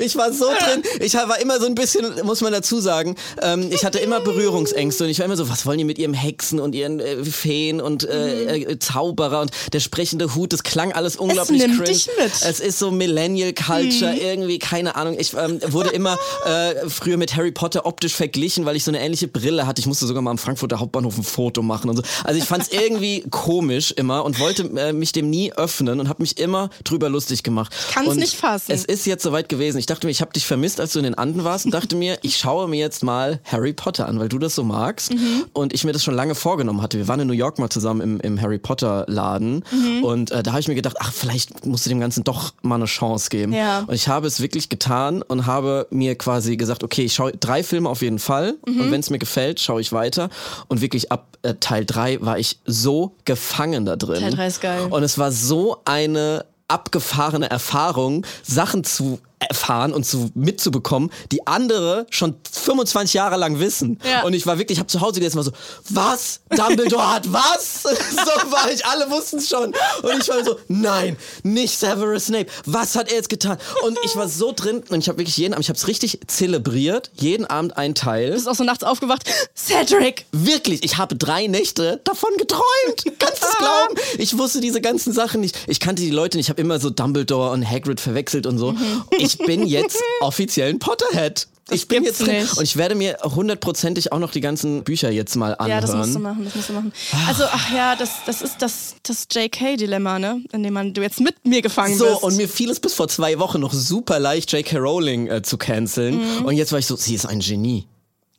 ich 0.00 0.16
war 0.16 0.32
so 0.32 0.46
drin. 0.46 0.82
Ich 1.00 1.14
war 1.14 1.40
immer 1.40 1.60
so 1.60 1.66
ein 1.66 1.74
bisschen, 1.74 2.06
muss 2.24 2.40
man 2.40 2.52
dazu 2.52 2.80
sagen, 2.80 3.16
ähm, 3.40 3.68
ich 3.70 3.84
hatte 3.84 3.98
immer 3.98 4.20
Berührungsängste 4.20 5.04
und 5.04 5.10
ich 5.10 5.18
war 5.18 5.26
immer 5.26 5.36
so, 5.36 5.48
was 5.48 5.66
wollen 5.66 5.78
die 5.78 5.84
mit 5.84 5.98
ihrem 5.98 6.14
Hexen 6.14 6.60
und 6.60 6.74
ihren 6.74 7.00
äh, 7.00 7.24
Feen 7.24 7.80
und 7.80 8.04
äh, 8.04 8.56
äh, 8.56 8.78
Zauberer 8.78 9.40
und 9.40 9.50
der 9.72 9.80
sprechende 9.80 10.34
Hut, 10.34 10.52
das 10.52 10.62
klang 10.62 10.92
alles 10.92 11.16
unglaublich 11.16 11.60
nimmt 11.60 11.76
cringe. 11.76 11.92
dich 11.92 12.08
mit. 12.18 12.32
Es 12.42 12.60
ist 12.60 12.78
so 12.78 12.90
Millennial 12.90 13.52
Culture, 13.52 14.14
irgendwie, 14.14 14.58
keine 14.58 14.96
Ahnung. 14.96 15.16
Ich 15.18 15.34
ähm, 15.34 15.60
wurde 15.68 15.90
immer 15.90 16.18
äh, 16.44 16.88
früher 16.88 17.16
mit 17.16 17.36
Harry 17.36 17.52
Potter 17.52 17.86
optisch 17.86 18.14
verglichen, 18.14 18.64
weil 18.64 18.76
ich 18.76 18.84
so 18.84 18.90
eine 18.90 19.00
ähnliche 19.00 19.28
Brille 19.28 19.66
hatte. 19.66 19.80
Ich 19.80 19.86
musste 19.86 20.06
sogar 20.06 20.22
mal 20.22 20.30
am 20.30 20.38
Frankfurter 20.38 20.80
Hauptbahnhof 20.80 21.16
ein 21.18 21.24
Foto 21.24 21.62
machen 21.62 21.90
und 21.90 21.96
so. 21.96 22.02
Also 22.24 22.38
ich 22.38 22.44
fand 22.44 22.64
es 22.64 22.72
irgendwie 22.72 23.24
komisch 23.30 23.92
immer 23.92 24.24
und 24.24 24.38
wollte 24.38 24.64
äh, 24.76 24.92
mich 24.92 25.12
dem 25.12 25.30
nie 25.30 25.52
öffnen 25.52 26.00
und 26.00 26.08
habe 26.08 26.22
mich 26.22 26.38
immer 26.38 26.70
drüber 26.84 27.08
lustig 27.08 27.42
gemacht. 27.42 27.72
Kann's 27.92 28.08
Und 28.08 28.18
nicht 28.18 28.36
fassen. 28.36 28.72
Es 28.72 28.84
ist 28.84 29.06
jetzt 29.06 29.22
soweit 29.22 29.48
gewesen. 29.48 29.78
Ich 29.78 29.86
dachte 29.92 30.06
mir, 30.06 30.10
ich 30.10 30.20
habe 30.20 30.32
dich 30.32 30.46
vermisst, 30.46 30.80
als 30.80 30.92
du 30.92 30.98
in 30.98 31.04
den 31.04 31.14
Anden 31.14 31.44
warst 31.44 31.64
und 31.66 31.72
dachte 31.74 31.94
mir, 31.96 32.18
ich 32.22 32.36
schaue 32.36 32.68
mir 32.68 32.78
jetzt 32.80 33.02
mal 33.02 33.40
Harry 33.44 33.72
Potter 33.72 34.08
an, 34.08 34.18
weil 34.18 34.28
du 34.28 34.38
das 34.38 34.54
so 34.54 34.64
magst 34.64 35.12
Mhm. 35.14 35.44
und 35.52 35.72
ich 35.72 35.84
mir 35.84 35.92
das 35.92 36.02
schon 36.02 36.14
lange 36.14 36.34
vorgenommen 36.34 36.82
hatte. 36.82 36.98
Wir 36.98 37.08
waren 37.08 37.20
in 37.20 37.26
New 37.28 37.32
York 37.34 37.58
mal 37.58 37.70
zusammen 37.70 38.00
im, 38.00 38.20
im 38.20 38.40
Harry 38.40 38.58
Potter 38.58 39.04
Laden 39.08 39.64
Mhm. 39.70 40.04
und 40.04 40.30
äh, 40.30 40.42
da 40.42 40.52
habe 40.52 40.60
ich 40.60 40.68
mir 40.68 40.74
gedacht, 40.74 40.96
ach, 41.00 41.12
vielleicht 41.12 41.66
musst 41.66 41.84
du 41.86 41.90
dem 41.90 42.00
Ganzen 42.00 42.24
doch 42.24 42.54
mal 42.62 42.76
eine 42.76 42.86
Chance 42.86 43.28
geben. 43.30 43.52
Ja. 43.52 43.80
Und 43.86 43.94
ich 43.94 44.08
habe 44.08 44.26
es 44.26 44.40
wirklich 44.40 44.68
getan 44.68 45.22
und 45.22 45.46
habe 45.46 45.86
mir 45.90 46.16
quasi 46.16 46.56
gesagt, 46.56 46.82
okay, 46.84 47.02
ich 47.04 47.14
schaue 47.14 47.32
drei 47.32 47.62
Filme 47.62 47.88
auf 47.88 48.02
jeden 48.02 48.18
Fall 48.18 48.54
Mhm. 48.66 48.80
und 48.80 48.90
wenn 48.90 49.00
es 49.00 49.10
mir 49.10 49.18
gefällt, 49.18 49.60
schaue 49.60 49.80
ich 49.80 49.92
weiter. 49.92 50.30
Und 50.68 50.80
wirklich 50.80 51.12
ab 51.12 51.36
äh, 51.42 51.54
Teil 51.60 51.84
drei 51.84 52.20
war 52.20 52.38
ich 52.38 52.58
so 52.66 53.14
gefangen 53.24 53.84
da 53.84 53.96
drin. 53.96 54.20
Teil 54.20 54.30
drei 54.34 54.46
ist 54.46 54.60
geil. 54.60 54.86
Und 54.90 55.02
es 55.02 55.18
war 55.18 55.32
so 55.32 55.78
eine 55.84 56.44
abgefahrene 56.68 57.50
Erfahrung, 57.50 58.24
Sachen 58.42 58.82
zu 58.84 59.18
erfahren 59.48 59.92
und 59.92 60.04
zu 60.04 60.30
mitzubekommen, 60.34 61.10
die 61.30 61.46
andere 61.46 62.06
schon 62.10 62.34
25 62.50 63.14
Jahre 63.14 63.36
lang 63.36 63.58
wissen. 63.58 63.98
Ja. 64.04 64.24
Und 64.24 64.34
ich 64.34 64.46
war 64.46 64.58
wirklich, 64.58 64.76
ich 64.76 64.80
habe 64.80 64.88
zu 64.88 65.00
Hause 65.00 65.20
jetzt 65.20 65.34
mal 65.34 65.42
so, 65.42 65.52
was? 65.88 66.40
Dumbledore 66.50 67.14
hat 67.14 67.32
was? 67.32 67.82
so 67.82 68.50
war 68.50 68.70
ich, 68.70 68.84
alle 68.86 69.10
wussten 69.10 69.38
es 69.38 69.48
schon. 69.48 69.74
Und 70.02 70.22
ich 70.22 70.28
war 70.28 70.44
so, 70.44 70.56
nein, 70.68 71.16
nicht 71.42 71.78
Severus 71.78 72.26
Snape. 72.26 72.46
Was 72.66 72.96
hat 72.96 73.10
er 73.10 73.16
jetzt 73.16 73.28
getan? 73.28 73.58
Und 73.84 73.98
ich 74.04 74.16
war 74.16 74.28
so 74.28 74.52
drin 74.52 74.82
und 74.88 74.98
ich 74.98 75.08
habe 75.08 75.18
wirklich 75.18 75.36
jeden 75.36 75.54
Abend, 75.54 75.64
ich 75.64 75.68
habe 75.68 75.76
es 75.76 75.86
richtig 75.88 76.20
zelebriert, 76.26 77.10
jeden 77.14 77.46
Abend 77.46 77.76
ein 77.76 77.94
Teil. 77.94 78.28
Du 78.28 78.34
bist 78.34 78.48
auch 78.48 78.54
so 78.54 78.64
nachts 78.64 78.84
aufgewacht. 78.84 79.22
Cedric! 79.56 80.26
Wirklich, 80.32 80.84
ich 80.84 80.98
habe 80.98 81.16
drei 81.16 81.46
Nächte 81.46 82.00
davon 82.04 82.30
geträumt. 82.38 83.18
Kannst 83.18 83.42
du 83.42 83.46
es 83.46 83.56
glauben? 83.58 83.94
Ich 84.18 84.38
wusste 84.38 84.60
diese 84.60 84.80
ganzen 84.80 85.12
Sachen 85.12 85.40
nicht. 85.40 85.58
Ich 85.66 85.80
kannte 85.80 86.02
die 86.02 86.10
Leute 86.10 86.36
nicht. 86.36 86.46
Ich 86.46 86.50
habe 86.50 86.60
immer 86.60 86.78
so 86.78 86.90
Dumbledore 86.90 87.50
und 87.50 87.68
Hagrid 87.68 88.00
verwechselt 88.00 88.46
und 88.46 88.58
so. 88.58 88.74
Ich 89.18 89.31
bin 89.38 89.66
jetzt 89.66 89.98
offiziell 90.20 90.70
ein 90.70 90.78
Potterhead. 90.78 91.48
Ich 91.70 91.86
bin 91.88 92.02
jetzt 92.02 92.20
drin 92.20 92.40
nicht. 92.42 92.56
und 92.58 92.64
ich 92.64 92.76
werde 92.76 92.94
mir 92.96 93.16
hundertprozentig 93.22 94.12
auch 94.12 94.18
noch 94.18 94.32
die 94.32 94.40
ganzen 94.40 94.82
Bücher 94.82 95.10
jetzt 95.10 95.36
mal 95.36 95.54
anhören. 95.54 95.70
Ja, 95.70 95.80
das 95.80 95.94
musst 95.94 96.14
du 96.14 96.18
machen, 96.18 96.44
das 96.44 96.54
musst 96.56 96.68
du 96.68 96.72
machen. 96.72 96.92
Also, 97.28 97.44
ach 97.44 97.72
ja, 97.72 97.94
das, 97.96 98.10
das 98.26 98.42
ist 98.42 98.60
das, 98.60 98.96
das 99.04 99.26
JK-Dilemma, 99.30 100.18
ne? 100.18 100.42
In 100.52 100.64
dem 100.64 100.74
man 100.74 100.92
du 100.92 101.00
jetzt 101.02 101.20
mit 101.20 101.46
mir 101.46 101.62
gefangen 101.62 101.96
So, 101.96 102.06
bist. 102.06 102.22
und 102.24 102.36
mir 102.36 102.48
fiel 102.48 102.68
es 102.68 102.80
bis 102.80 102.94
vor 102.94 103.08
zwei 103.08 103.38
Wochen 103.38 103.60
noch 103.60 103.72
super 103.72 104.18
leicht, 104.18 104.52
J.K. 104.52 104.76
Rowling 104.78 105.28
äh, 105.28 105.42
zu 105.42 105.56
canceln. 105.56 106.20
Und 106.44 106.56
jetzt 106.56 106.72
war 106.72 106.80
ich 106.80 106.86
so, 106.86 106.96
sie 106.96 107.14
ist 107.14 107.26
ein 107.26 107.38
Genie. 107.40 107.86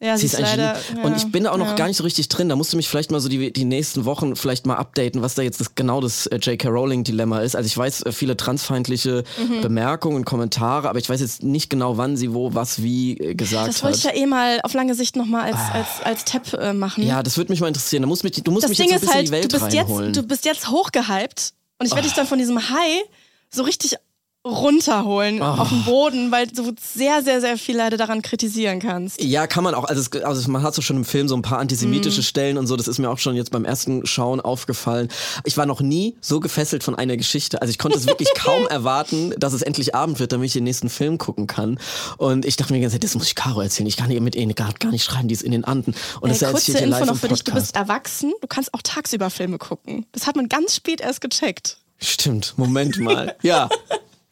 Ja, 0.04 0.18
Sie 0.18 0.28
sie 0.28 0.34
ist 0.34 0.36
ein 0.36 0.42
leider. 0.44 0.74
Genie. 0.90 1.00
ja, 1.02 1.06
Und 1.06 1.16
ich 1.18 1.32
bin 1.32 1.46
da 1.46 1.52
auch 1.52 1.58
noch 1.58 1.68
ja. 1.68 1.76
gar 1.76 1.88
nicht 1.88 1.98
so 1.98 2.04
richtig 2.04 2.28
drin. 2.30 2.50
Da 2.50 2.56
musst 2.56 2.74
du 2.74 2.78
mich 2.78 2.90
vielleicht 2.90 3.12
mal 3.12 3.20
so 3.20 3.30
die, 3.30 3.52
die 3.54 3.66
nächsten 3.66 4.06
Wochen 4.06 4.36
vielleicht 4.36 4.66
mal 4.66 4.76
updaten, 4.76 5.22
was 5.22 5.36
da 5.36 5.42
jetzt 5.42 5.60
das, 5.60 5.76
genau 5.76 6.02
das 6.02 6.28
äh, 6.28 6.36
J.K. 6.38 6.68
Rowling-Dilemma 6.70 7.40
ist. 7.40 7.56
Also 7.56 7.68
ich 7.68 7.78
weiß 7.78 8.04
äh, 8.04 8.12
viele 8.12 8.36
transfeindliche 8.38 9.24
Mhm. 9.40 9.62
Bemerkungen, 9.62 10.26
Kommentare, 10.26 10.90
aber 10.90 11.00
ich 11.00 11.10
weiß 11.10 11.22
jetzt 11.22 11.44
nicht 11.44 11.70
genau, 11.70 11.98
wann 11.98 12.18
sie 12.18 12.34
wo, 12.34 12.54
was, 12.54 12.82
wie 12.84 13.18
äh, 13.18 13.36
gesagt 13.36 13.68
Das 13.70 13.84
wollte 13.84 13.98
ich 13.98 14.06
hat. 14.06 14.16
ja 14.16 14.22
eh 14.22 14.26
mal 14.26 14.60
auf 14.64 14.74
lange 14.74 14.94
Sicht 14.96 15.16
nochmal 15.16 15.52
als, 15.52 15.58
als, 15.74 15.88
als 16.04 16.26
Tab 16.26 16.74
machen. 16.76 17.06
Ja, 17.06 17.24
das 17.24 17.38
würde 17.38 17.52
mich 17.52 17.62
mal 17.62 17.68
interessieren. 17.68 18.02
Du 18.04 18.08
musst 18.08 18.24
mich, 18.24 18.34
du 18.34 18.52
musst 18.52 18.64
das 18.64 18.70
mich 18.70 18.78
Ding 18.80 18.90
jetzt 18.90 19.04
ein 19.08 19.14
halt, 19.14 19.22
bisschen 19.32 19.36
in 19.36 19.42
die 19.42 19.48
du 19.48 19.54
Welt 19.62 19.72
bist, 19.72 19.80
reinholen. 19.80 20.08
jetzt, 20.08 20.18
du 20.18 20.24
bist 20.28 20.46
jetzt 20.46 20.70
hochgehypt 20.70 21.54
und 21.80 21.86
ich 21.88 21.92
werde 21.94 22.08
dich 22.08 22.16
dann 22.16 22.28
von 22.28 22.38
diesem 22.38 22.58
High 22.70 23.04
so 23.50 23.64
richtig 23.64 23.96
runterholen 24.46 25.42
auf 25.42 25.70
den 25.70 25.84
Boden, 25.86 26.32
weil 26.32 26.48
du 26.48 26.74
sehr, 26.82 27.24
sehr, 27.24 27.40
sehr 27.40 27.58
viel 27.58 27.78
leider 27.78 27.96
daran 27.98 28.22
kritisieren 28.22 28.80
kannst. 28.80 29.22
Ja, 29.22 29.48
kann 29.48 29.64
man 29.64 29.74
auch. 29.74 29.86
Also, 29.86 30.02
es, 30.02 30.24
also 30.24 30.52
man 30.52 30.62
hat 30.64 30.76
so 30.76 30.82
schon 30.82 30.98
im 30.98 31.06
Film 31.06 31.28
so 31.28 31.36
ein 31.36 31.42
paar 31.42 31.60
antisemitische 31.60 32.20
Mhm. 32.20 32.24
Stellen 32.24 32.58
und 32.58 32.68
so. 32.68 32.76
Das 32.76 32.88
ist 32.88 33.00
mir 33.00 33.10
auch 33.10 33.18
schon 33.20 33.36
jetzt 33.36 33.52
beim 33.52 33.64
ersten 33.66 34.06
Schauen 34.06 34.42
aufgefallen. 34.42 35.08
Ich 35.46 35.56
war 35.58 35.66
noch 35.66 35.82
nie 35.82 36.16
so 36.22 36.40
gefesselt 36.40 36.84
von 36.84 36.96
einer 36.96 37.16
Geschichte. 37.18 37.62
Also 37.62 37.72
ich 37.72 37.78
konnte 37.78 37.98
es 37.98 38.06
wirklich 38.06 38.30
kaum 38.38 38.68
erwarten, 38.68 39.34
dass 39.38 39.54
es 39.54 39.62
endlich 39.62 39.96
Abend 39.96 40.20
wird, 40.20 40.34
damit 40.34 40.48
ich 40.48 40.54
den 40.54 40.66
nächsten 40.66 40.90
Film 40.90 41.18
gucken 41.18 41.48
kann. 41.48 41.80
Und 42.18 42.46
ich 42.46 42.58
dachte 42.58 42.74
mir 42.74 42.80
die 42.80 42.84
ganze 42.84 42.96
Zeit, 42.96 43.04
das 43.06 43.16
muss 43.16 43.28
ich 43.28 43.36
Caro 43.36 43.62
erzählen. 43.62 43.88
Ich 43.88 43.98
kann 43.98 44.10
hier 44.10 44.22
mit 44.22 44.36
ihr 44.36 44.46
gar, 44.54 44.74
nicht 44.92 45.04
schreiben, 45.06 45.28
die 45.30 45.34
ist 45.34 45.44
in 45.44 45.52
den 45.54 45.64
Anden. 45.64 45.96
Und 46.20 46.30
das 46.30 46.42
Äh, 46.42 46.48
ich 46.48 46.52
kurze 46.52 46.72
Info 46.78 46.86
live 46.90 47.06
noch 47.06 47.18
für 47.18 47.30
dich, 47.30 47.44
du 47.44 47.54
bist 47.54 47.76
erwachsen, 47.76 48.34
du 48.42 48.48
kannst 48.48 48.74
auch 48.74 48.82
tagsüber 48.84 49.30
Filme 49.30 49.58
gucken. 49.58 50.06
Das 50.12 50.28
hat 50.28 50.36
man 50.36 50.50
ganz 50.50 50.76
spät 50.76 51.00
erst 51.02 51.22
gecheckt. 51.22 51.78
Stimmt, 52.00 52.54
Moment 52.58 53.00
mal. 53.00 53.36
Ja. 53.42 53.70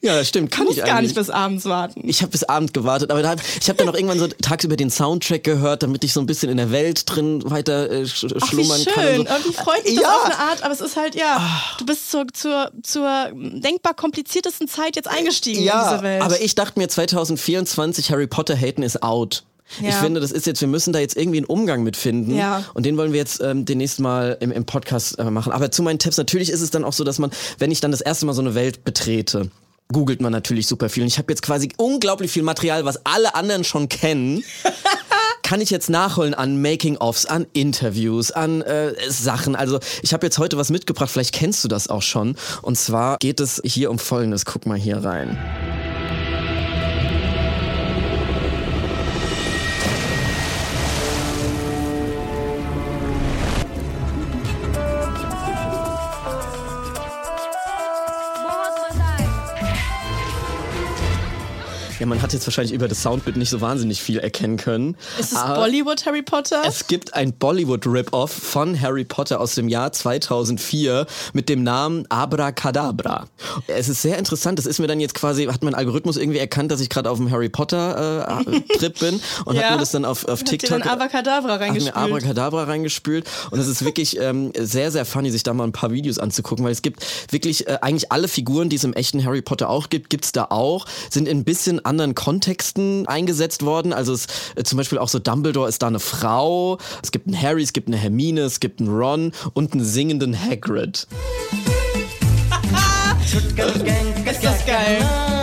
Ja, 0.03 0.15
das 0.15 0.27
stimmt. 0.29 0.49
Kann 0.49 0.63
Du 0.65 0.69
musst 0.69 0.79
ich 0.79 0.83
gar 0.85 0.95
eigentlich. 0.97 1.09
nicht 1.09 1.15
bis 1.15 1.29
abends 1.29 1.65
warten. 1.65 2.01
Ich 2.09 2.21
habe 2.23 2.31
bis 2.31 2.43
Abend 2.43 2.73
gewartet, 2.73 3.11
aber 3.11 3.21
da, 3.21 3.35
ich 3.59 3.69
habe 3.69 3.77
dann 3.77 3.87
auch 3.87 3.93
irgendwann 3.93 4.17
so 4.17 4.27
tagsüber 4.27 4.75
den 4.75 4.89
Soundtrack 4.89 5.43
gehört, 5.43 5.83
damit 5.83 6.03
ich 6.03 6.11
so 6.11 6.19
ein 6.19 6.25
bisschen 6.25 6.49
in 6.49 6.57
der 6.57 6.71
Welt 6.71 7.03
drin 7.05 7.43
weiter 7.45 7.89
äh, 7.91 8.07
sch 8.07 8.25
Ach, 8.25 8.31
wie 8.41 8.47
schlummern 8.47 8.81
schön. 8.81 8.93
kann. 8.93 9.15
so. 9.17 9.23
Irgendwie 9.25 9.53
freut 9.53 9.83
mich 9.85 9.99
Ja. 9.99 10.07
Auf 10.09 10.25
eine 10.25 10.39
Art, 10.39 10.63
aber 10.63 10.73
es 10.73 10.81
ist 10.81 10.97
halt, 10.97 11.13
ja, 11.13 11.61
du 11.77 11.85
bist 11.85 12.09
zur, 12.09 12.25
zur, 12.33 12.71
zur 12.81 13.29
denkbar 13.33 13.93
kompliziertesten 13.93 14.67
Zeit 14.67 14.95
jetzt 14.95 15.07
eingestiegen 15.07 15.59
in 15.59 15.65
Ja, 15.65 15.91
diese 15.91 16.03
Welt. 16.03 16.23
aber 16.23 16.41
ich 16.41 16.55
dachte 16.55 16.79
mir 16.79 16.87
2024 16.89 18.11
Harry 18.11 18.27
Potter 18.27 18.55
haten 18.55 18.83
ist 18.83 19.03
out. 19.03 19.43
Ich 19.79 19.85
Ja. 19.87 19.91
finde, 20.01 20.19
das 20.19 20.31
ist 20.33 20.45
jetzt, 20.47 20.59
wir 20.59 20.67
müssen 20.67 20.91
da 20.91 20.99
jetzt 20.99 21.15
irgendwie 21.15 21.37
einen 21.37 21.45
Umgang 21.45 21.83
mit 21.83 21.95
finden. 21.95 22.35
Ja. 22.35 22.65
Und 22.73 22.85
den 22.85 22.97
wollen 22.97 23.13
wir 23.13 23.19
jetzt 23.19 23.39
ähm, 23.39 23.63
demnächst 23.65 23.99
mal 24.01 24.35
im, 24.41 24.51
im 24.51 24.65
Podcast 24.65 25.17
äh, 25.17 25.23
machen. 25.31 25.53
Aber 25.53 25.71
zu 25.71 25.81
meinen 25.81 25.97
Tipps, 25.97 26.17
natürlich 26.17 26.49
ist 26.49 26.59
es 26.59 26.71
dann 26.71 26.83
auch 26.83 26.91
so, 26.91 27.05
dass 27.05 27.19
man, 27.19 27.31
wenn 27.57 27.71
ich 27.71 27.79
dann 27.79 27.91
das 27.91 28.01
erste 28.01 28.25
Mal 28.25 28.33
so 28.33 28.41
eine 28.41 28.53
Welt 28.53 28.83
betrete, 28.83 29.49
googelt 29.91 30.21
man 30.21 30.31
natürlich 30.31 30.67
super 30.67 30.89
viel. 30.89 31.03
Und 31.03 31.07
ich 31.07 31.17
habe 31.17 31.31
jetzt 31.31 31.41
quasi 31.41 31.69
unglaublich 31.77 32.31
viel 32.31 32.43
Material, 32.43 32.85
was 32.85 33.05
alle 33.05 33.35
anderen 33.35 33.63
schon 33.63 33.89
kennen. 33.89 34.43
kann 35.43 35.59
ich 35.59 35.69
jetzt 35.69 35.89
nachholen 35.89 36.33
an 36.33 36.61
Making-ofs, 36.61 37.25
an 37.25 37.45
Interviews, 37.51 38.31
an 38.31 38.61
äh, 38.61 38.93
Sachen. 39.09 39.57
Also 39.57 39.81
ich 40.01 40.13
habe 40.13 40.25
jetzt 40.25 40.37
heute 40.37 40.55
was 40.55 40.69
mitgebracht, 40.69 41.09
vielleicht 41.09 41.33
kennst 41.33 41.61
du 41.65 41.67
das 41.67 41.89
auch 41.89 42.03
schon. 42.03 42.37
Und 42.61 42.77
zwar 42.77 43.17
geht 43.17 43.41
es 43.41 43.61
hier 43.65 43.91
um 43.91 43.99
Folgendes. 43.99 44.45
Guck 44.45 44.65
mal 44.65 44.77
hier 44.77 45.03
rein. 45.03 45.37
Ja, 62.01 62.07
man 62.07 62.19
hat 62.19 62.33
jetzt 62.33 62.47
wahrscheinlich 62.47 62.73
über 62.73 62.87
das 62.87 63.03
Soundbild 63.03 63.37
nicht 63.37 63.51
so 63.51 63.61
wahnsinnig 63.61 64.01
viel 64.01 64.17
erkennen 64.17 64.57
können. 64.57 64.97
ist 65.19 65.33
es 65.33 65.37
aber 65.37 65.59
Bollywood 65.61 66.03
Harry 66.07 66.23
Potter? 66.23 66.63
Es 66.65 66.87
gibt 66.87 67.13
ein 67.13 67.31
Bollywood-Rip-Off 67.31 68.31
von 68.31 68.81
Harry 68.81 69.03
Potter 69.05 69.39
aus 69.39 69.53
dem 69.53 69.69
Jahr 69.69 69.91
2004 69.91 71.05
mit 71.33 71.47
dem 71.47 71.61
Namen 71.61 72.07
Abracadabra. 72.09 73.27
Es 73.67 73.87
ist 73.87 74.01
sehr 74.01 74.17
interessant. 74.17 74.57
Das 74.57 74.65
ist 74.65 74.79
mir 74.79 74.87
dann 74.87 74.99
jetzt 74.99 75.13
quasi, 75.13 75.45
hat 75.45 75.61
mein 75.61 75.75
Algorithmus 75.75 76.17
irgendwie 76.17 76.39
erkannt, 76.39 76.71
dass 76.71 76.81
ich 76.81 76.89
gerade 76.89 77.07
auf 77.07 77.19
dem 77.19 77.29
Harry 77.29 77.49
Potter-Trip 77.49 78.97
bin 78.99 79.21
und 79.45 79.55
hat 79.57 79.63
Ja. 79.63 79.71
mir 79.73 79.77
das 79.77 79.91
dann 79.91 80.03
auf, 80.03 80.25
auf 80.25 80.39
Hat 80.39 80.47
TikTok 80.47 80.79
dann 80.79 80.81
Abracadabra 80.81 81.59
hat 81.59 81.71
mir. 81.79 81.95
Abracadabra 81.95 82.63
reingespült 82.63 83.27
und 83.51 83.59
es 83.59 83.67
ist 83.67 83.85
wirklich 83.85 84.17
ähm, 84.19 84.51
sehr, 84.57 84.89
sehr 84.89 85.05
funny, 85.05 85.29
sich 85.29 85.43
da 85.43 85.53
mal 85.53 85.65
ein 85.65 85.71
paar 85.71 85.91
Videos 85.91 86.17
anzugucken, 86.17 86.65
weil 86.65 86.71
es 86.71 86.81
gibt 86.81 87.05
wirklich 87.31 87.67
äh, 87.67 87.77
eigentlich 87.81 88.11
alle 88.11 88.27
Figuren, 88.27 88.69
die 88.69 88.77
es 88.77 88.83
im 88.85 88.93
echten 88.93 89.23
Harry 89.23 89.43
Potter 89.43 89.69
auch 89.69 89.89
gibt, 89.89 90.09
gibt's 90.09 90.31
da 90.31 90.45
auch, 90.49 90.87
sind 91.11 91.27
in 91.27 91.37
ein 91.41 91.43
bisschen 91.43 91.85
anderen 91.91 92.15
Kontexten 92.15 93.05
eingesetzt 93.05 93.63
worden. 93.65 93.91
Also 93.91 94.13
es, 94.13 94.27
äh, 94.55 94.63
zum 94.63 94.77
Beispiel 94.77 94.97
auch 94.97 95.09
so 95.09 95.19
Dumbledore 95.19 95.67
ist 95.67 95.81
da 95.81 95.87
eine 95.87 95.99
Frau, 95.99 96.77
es 97.03 97.11
gibt 97.11 97.27
einen 97.27 97.39
Harry, 97.39 97.61
es 97.61 97.73
gibt 97.73 97.89
eine 97.89 97.97
Hermine, 97.97 98.41
es 98.41 98.61
gibt 98.61 98.79
einen 98.79 98.89
Ron 98.89 99.33
und 99.53 99.73
einen 99.73 99.83
singenden 99.83 100.39
Hagrid. 100.39 101.05
das 104.41 104.65
geil. 104.65 105.40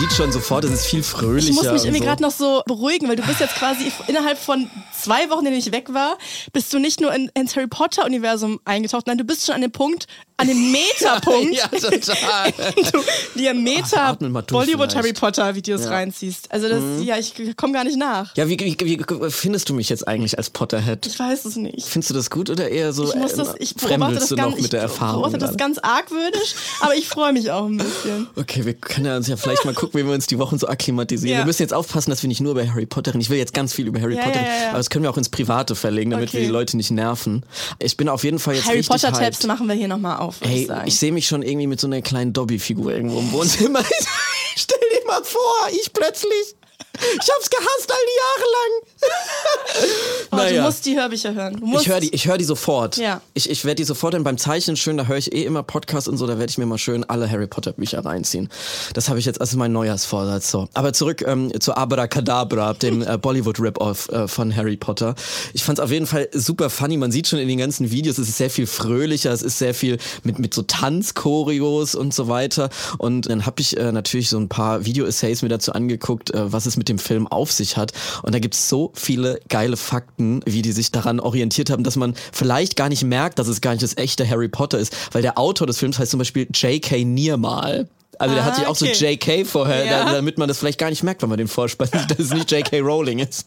Sieht 0.00 0.12
schon 0.14 0.32
sofort, 0.32 0.64
es 0.64 0.72
ist 0.72 0.86
viel 0.86 1.02
fröhlicher. 1.02 1.50
Ich 1.50 1.54
muss 1.54 1.70
mich 1.70 1.82
irgendwie 1.84 1.98
so. 1.98 2.04
gerade 2.04 2.22
noch 2.22 2.30
so 2.30 2.62
beruhigen, 2.66 3.06
weil 3.08 3.16
du 3.16 3.22
bist 3.22 3.38
jetzt 3.40 3.54
quasi 3.56 3.92
innerhalb 4.06 4.38
von 4.38 4.70
zwei 4.98 5.28
Wochen, 5.28 5.40
in 5.40 5.52
denen 5.52 5.58
ich 5.58 5.72
weg 5.72 5.92
war, 5.92 6.16
bist 6.54 6.72
du 6.72 6.78
nicht 6.78 7.00
nur 7.00 7.12
in, 7.12 7.30
ins 7.34 7.54
Harry 7.54 7.66
Potter 7.66 8.04
Universum 8.06 8.60
eingetaucht, 8.64 9.06
nein, 9.06 9.18
du 9.18 9.24
bist 9.24 9.44
schon 9.44 9.54
an 9.54 9.60
dem 9.60 9.72
Punkt, 9.72 10.06
an 10.38 10.48
dem 10.48 10.72
Metapunkt, 10.72 11.54
Ja, 11.54 11.68
total. 11.68 12.52
du 12.92 13.38
dir 13.38 13.52
Meta 13.52 14.14
Bollywood 14.14 14.46
vielleicht. 14.48 14.96
Harry 14.96 15.12
Potter 15.12 15.54
Videos 15.54 15.86
reinziehst. 15.86 16.50
Also 16.50 16.68
das, 16.68 16.82
ja, 17.02 17.18
ich 17.18 17.34
komme 17.56 17.74
gar 17.74 17.84
nicht 17.84 17.98
nach. 17.98 18.34
Ja, 18.36 18.48
wie, 18.48 18.58
wie, 18.58 18.76
wie 18.80 19.30
findest 19.30 19.68
du 19.68 19.74
mich 19.74 19.90
jetzt 19.90 20.08
eigentlich 20.08 20.38
als 20.38 20.48
Potterhead? 20.48 21.06
Ich 21.06 21.18
weiß 21.18 21.44
es 21.44 21.56
nicht. 21.56 21.86
Findest 21.86 22.10
du 22.10 22.14
das 22.14 22.30
gut 22.30 22.48
oder 22.48 22.70
eher 22.70 22.94
so 22.94 23.06
Ich 23.08 23.14
muss 23.16 23.32
äh, 23.34 23.36
das, 23.36 23.54
ich 23.58 23.74
beobachte 23.74 24.14
das 24.14 24.28
du 24.28 24.36
ganz, 24.36 24.54
noch 24.54 24.60
mit 24.62 24.72
der 24.72 24.80
ich 24.80 24.84
Erfahrung? 24.84 25.22
beobachte 25.22 25.38
das 25.38 25.56
ganz 25.58 25.78
argwöhnisch, 25.78 26.54
aber 26.80 26.94
ich 26.94 27.06
freue 27.06 27.32
mich 27.34 27.50
auch 27.50 27.66
ein 27.66 27.76
bisschen. 27.76 28.28
Okay, 28.36 28.64
wir 28.64 28.74
können 28.74 29.06
ja 29.06 29.16
uns 29.16 29.26
ja 29.28 29.36
vielleicht 29.36 29.64
mal 29.64 29.74
gucken, 29.74 29.89
wie 29.94 30.04
wir 30.04 30.12
uns 30.12 30.26
die 30.26 30.38
Wochen 30.38 30.58
so 30.58 30.66
akklimatisieren. 30.68 31.32
Ja. 31.32 31.38
Wir 31.42 31.46
müssen 31.46 31.62
jetzt 31.62 31.72
aufpassen, 31.74 32.10
dass 32.10 32.22
wir 32.22 32.28
nicht 32.28 32.40
nur 32.40 32.52
über 32.52 32.66
Harry 32.68 32.86
Potter 32.86 33.12
reden. 33.12 33.20
Ich 33.20 33.30
will 33.30 33.38
jetzt 33.38 33.54
ganz 33.54 33.72
viel 33.72 33.86
über 33.86 34.00
Harry 34.00 34.14
Ja, 34.16 34.22
Potter 34.22 34.40
reden, 34.40 34.46
ja, 34.62 34.68
aber 34.70 34.78
das 34.78 34.90
können 34.90 35.02
wir 35.04 35.10
auch 35.10 35.16
ins 35.18 35.28
Private 35.28 35.74
verlegen, 35.74 36.10
damit 36.10 36.32
wir 36.32 36.40
Okay. 36.40 36.46
die 36.46 36.52
Leute 36.52 36.76
nicht 36.76 36.90
nerven. 36.90 37.44
Ich 37.78 37.96
bin 37.96 38.08
auf 38.08 38.24
jeden 38.24 38.38
Fall 38.38 38.54
jetzt 38.54 38.66
Harry 38.68 38.82
Potter 38.82 39.12
Tabs 39.12 39.46
machen 39.46 39.66
wir 39.68 39.74
hier 39.74 39.88
nochmal 39.88 40.18
auf, 40.18 40.36
ich 40.42 40.48
Ey, 40.50 40.66
sagen. 40.66 40.86
ich 40.88 40.98
sehe 40.98 41.12
mich 41.12 41.26
schon 41.26 41.42
irgendwie 41.42 41.66
mit 41.66 41.80
so 41.80 41.86
einer 41.86 42.02
kleinen 42.02 42.32
Dobby-Figur 42.32 42.92
irgendwo 42.92 43.18
im 43.20 43.32
Wohnzimmer. 43.32 43.80
Stell 44.56 44.78
dir 44.92 45.06
mal 45.06 45.22
vor, 45.24 45.40
ich 45.72 45.92
plötzlich. 45.92 46.54
Ich 47.00 47.30
hab's 47.30 47.50
gehasst 47.50 47.90
all 47.90 47.96
die 48.06 48.18
Jahre 48.20 48.50
lang. 48.52 48.70
oh, 50.32 50.36
naja. 50.36 50.60
Du 50.60 50.66
musst 50.66 50.86
die 50.86 50.98
Hörbücher 50.98 51.34
hören. 51.34 51.60
Ich 51.80 51.88
höre 51.88 52.00
die, 52.00 52.14
ich 52.14 52.26
hör 52.26 52.36
die 52.36 52.44
sofort. 52.44 52.96
Ja. 52.96 53.20
Ich, 53.34 53.48
ich 53.48 53.64
werde 53.64 53.76
die 53.76 53.84
sofort 53.84 54.14
dann 54.14 54.24
beim 54.24 54.38
Zeichnen 54.38 54.76
schön, 54.76 54.96
da 54.96 55.06
höre 55.06 55.16
ich 55.16 55.32
eh 55.32 55.44
immer 55.44 55.62
Podcasts 55.62 56.08
und 56.08 56.18
so, 56.18 56.26
da 56.26 56.38
werde 56.38 56.50
ich 56.50 56.58
mir 56.58 56.66
mal 56.66 56.78
schön 56.78 57.04
alle 57.04 57.30
Harry 57.30 57.46
Potter 57.46 57.72
Bücher 57.72 58.04
reinziehen. 58.04 58.48
Das 58.94 59.08
habe 59.08 59.18
ich 59.18 59.24
jetzt 59.24 59.40
als 59.40 59.54
mein 59.56 59.72
Neujahrsvorsatz. 59.72 60.50
So. 60.50 60.68
Aber 60.74 60.92
zurück 60.92 61.24
ähm, 61.26 61.52
zu 61.60 61.74
Abracadabra, 61.74 62.74
dem 62.74 63.02
äh, 63.02 63.16
Bollywood-Rip-Off 63.16 64.08
äh, 64.10 64.28
von 64.28 64.54
Harry 64.54 64.76
Potter. 64.76 65.14
Ich 65.54 65.64
fand 65.64 65.78
es 65.78 65.84
auf 65.84 65.90
jeden 65.90 66.06
Fall 66.06 66.28
super 66.32 66.70
funny. 66.70 66.96
Man 66.96 67.12
sieht 67.12 67.28
schon 67.28 67.38
in 67.38 67.48
den 67.48 67.58
ganzen 67.58 67.90
Videos, 67.90 68.18
es 68.18 68.28
ist 68.28 68.38
sehr 68.38 68.50
viel 68.50 68.66
fröhlicher, 68.66 69.32
es 69.32 69.42
ist 69.42 69.58
sehr 69.58 69.74
viel 69.74 69.98
mit, 70.22 70.38
mit 70.38 70.54
so 70.54 70.62
Tanzchoreos 70.62 71.94
und 71.94 72.12
so 72.12 72.28
weiter. 72.28 72.68
Und 72.98 73.28
dann 73.30 73.46
habe 73.46 73.60
ich 73.60 73.76
äh, 73.76 73.92
natürlich 73.92 74.28
so 74.28 74.38
ein 74.38 74.48
paar 74.48 74.84
Video-Essays 74.84 75.42
mir 75.42 75.48
dazu 75.48 75.72
angeguckt, 75.72 76.30
äh, 76.30 76.52
was 76.52 76.66
es 76.66 76.69
mit 76.76 76.88
dem 76.88 76.98
Film 76.98 77.26
auf 77.26 77.52
sich 77.52 77.76
hat. 77.76 77.92
Und 78.22 78.34
da 78.34 78.38
gibt's 78.38 78.68
so 78.68 78.92
viele 78.94 79.40
geile 79.48 79.76
Fakten, 79.76 80.42
wie 80.46 80.62
die 80.62 80.72
sich 80.72 80.92
daran 80.92 81.20
orientiert 81.20 81.70
haben, 81.70 81.84
dass 81.84 81.96
man 81.96 82.14
vielleicht 82.32 82.76
gar 82.76 82.88
nicht 82.88 83.04
merkt, 83.04 83.38
dass 83.38 83.48
es 83.48 83.60
gar 83.60 83.72
nicht 83.72 83.82
das 83.82 83.96
echte 83.96 84.28
Harry 84.28 84.48
Potter 84.48 84.78
ist. 84.78 84.94
Weil 85.12 85.22
der 85.22 85.38
Autor 85.38 85.66
des 85.66 85.78
Films 85.78 85.98
heißt 85.98 86.10
zum 86.10 86.18
Beispiel 86.18 86.48
J.K. 86.52 87.04
Niermal. 87.04 87.88
Also 88.20 88.34
der 88.34 88.44
Ah, 88.44 88.46
hat 88.46 88.56
sich 88.56 88.66
auch 88.66 88.80
okay. 88.80 88.92
so 88.94 89.04
JK 89.06 89.46
vorher, 89.46 89.84
Ja. 89.84 90.04
da, 90.04 90.12
damit 90.12 90.36
man 90.38 90.46
das 90.46 90.58
vielleicht 90.58 90.78
gar 90.78 90.90
nicht 90.90 91.02
merkt, 91.02 91.22
wenn 91.22 91.28
man 91.30 91.38
den 91.38 91.48
Vorspann 91.48 91.88
sieht, 91.92 92.10
dass 92.10 92.18
es 92.18 92.32
nicht 92.34 92.50
JK 92.52 92.80
Rowling 92.80 93.18
ist. 93.20 93.46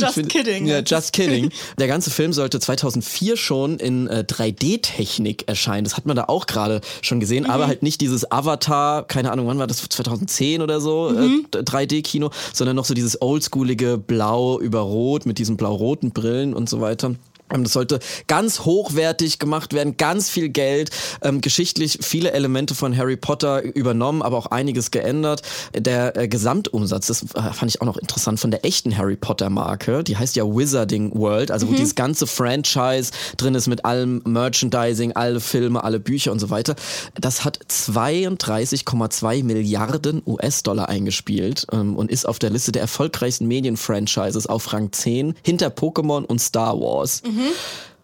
Just 0.00 0.14
find- 0.14 0.28
kidding. 0.30 0.66
Ja, 0.66 0.80
just 0.80 1.12
kidding. 1.12 1.50
Der 1.78 1.86
ganze 1.86 2.10
Film 2.10 2.32
sollte 2.32 2.58
2004 2.60 3.36
schon 3.36 3.78
in 3.78 4.06
äh, 4.08 4.24
3D-Technik 4.26 5.46
erscheinen. 5.48 5.84
Das 5.84 5.96
hat 5.96 6.06
man 6.06 6.16
da 6.16 6.24
auch 6.28 6.46
gerade 6.46 6.80
schon 7.02 7.20
gesehen, 7.20 7.44
Mhm. 7.44 7.50
aber 7.50 7.66
halt 7.66 7.82
nicht 7.82 8.00
dieses 8.00 8.30
Avatar, 8.30 9.06
keine 9.06 9.30
Ahnung, 9.32 9.46
wann 9.46 9.58
war 9.58 9.66
das, 9.66 9.86
2010 9.88 10.62
oder 10.62 10.80
so, 10.80 11.10
Mhm. 11.10 11.46
äh, 11.54 11.58
3D-Kino, 11.62 12.30
sondern 12.52 12.76
noch 12.76 12.84
so 12.84 12.94
dieses 12.94 13.20
oldschoolige 13.20 13.98
Blau 13.98 14.58
über 14.60 14.80
Rot 14.80 15.26
mit 15.26 15.38
diesen 15.38 15.56
blau-roten 15.56 16.12
Brillen 16.12 16.54
und 16.54 16.68
so 16.68 16.80
weiter. 16.80 17.14
Ähm, 17.52 17.64
Das 17.64 17.72
sollte 17.72 17.98
ganz 18.26 18.60
hochwertig 18.60 19.38
gemacht 19.38 19.72
werden, 19.72 19.96
ganz 19.96 20.28
viel 20.30 20.48
Geld, 20.48 20.90
ähm, 21.22 21.40
geschichtlich 21.40 21.98
viele 22.02 22.32
Elemente 22.32 22.74
von 22.74 22.96
Harry 22.96 23.16
Potter 23.16 23.62
übernommen, 23.62 24.22
aber 24.22 24.36
auch 24.36 24.46
einiges 24.46 24.90
geändert. 24.90 25.42
Der 25.74 26.16
äh, 26.16 26.28
Gesamtumsatz, 26.28 27.06
das 27.06 27.22
äh, 27.34 27.52
fand 27.52 27.70
ich 27.70 27.80
auch 27.80 27.86
noch 27.86 27.96
interessant, 27.96 28.40
von 28.40 28.50
der 28.50 28.64
echten 28.64 28.96
Harry 28.96 29.16
Potter 29.16 29.50
Marke, 29.50 30.04
die 30.04 30.16
heißt 30.16 30.36
ja 30.36 30.44
Wizarding 30.44 31.14
World, 31.14 31.50
also 31.50 31.68
wo 31.68 31.72
dieses 31.72 31.94
ganze 31.94 32.26
Franchise 32.26 33.12
drin 33.36 33.54
ist 33.54 33.66
mit 33.66 33.84
allem 33.84 34.22
Merchandising, 34.24 35.12
alle 35.12 35.40
Filme, 35.40 35.82
alle 35.84 36.00
Bücher 36.00 36.32
und 36.32 36.38
so 36.38 36.50
weiter. 36.50 36.74
Das 37.20 37.44
hat 37.44 37.58
32,2 37.68 39.44
Milliarden 39.44 40.22
US-Dollar 40.26 40.88
eingespielt 40.88 41.66
ähm, 41.72 41.96
und 41.96 42.10
ist 42.10 42.26
auf 42.26 42.38
der 42.38 42.50
Liste 42.50 42.72
der 42.72 42.82
erfolgreichsten 42.82 43.46
Medienfranchises 43.46 44.46
auf 44.46 44.72
Rang 44.72 44.92
10 44.92 45.34
hinter 45.42 45.68
Pokémon 45.68 46.24
und 46.24 46.40
Star 46.40 46.78
Wars. 46.80 47.22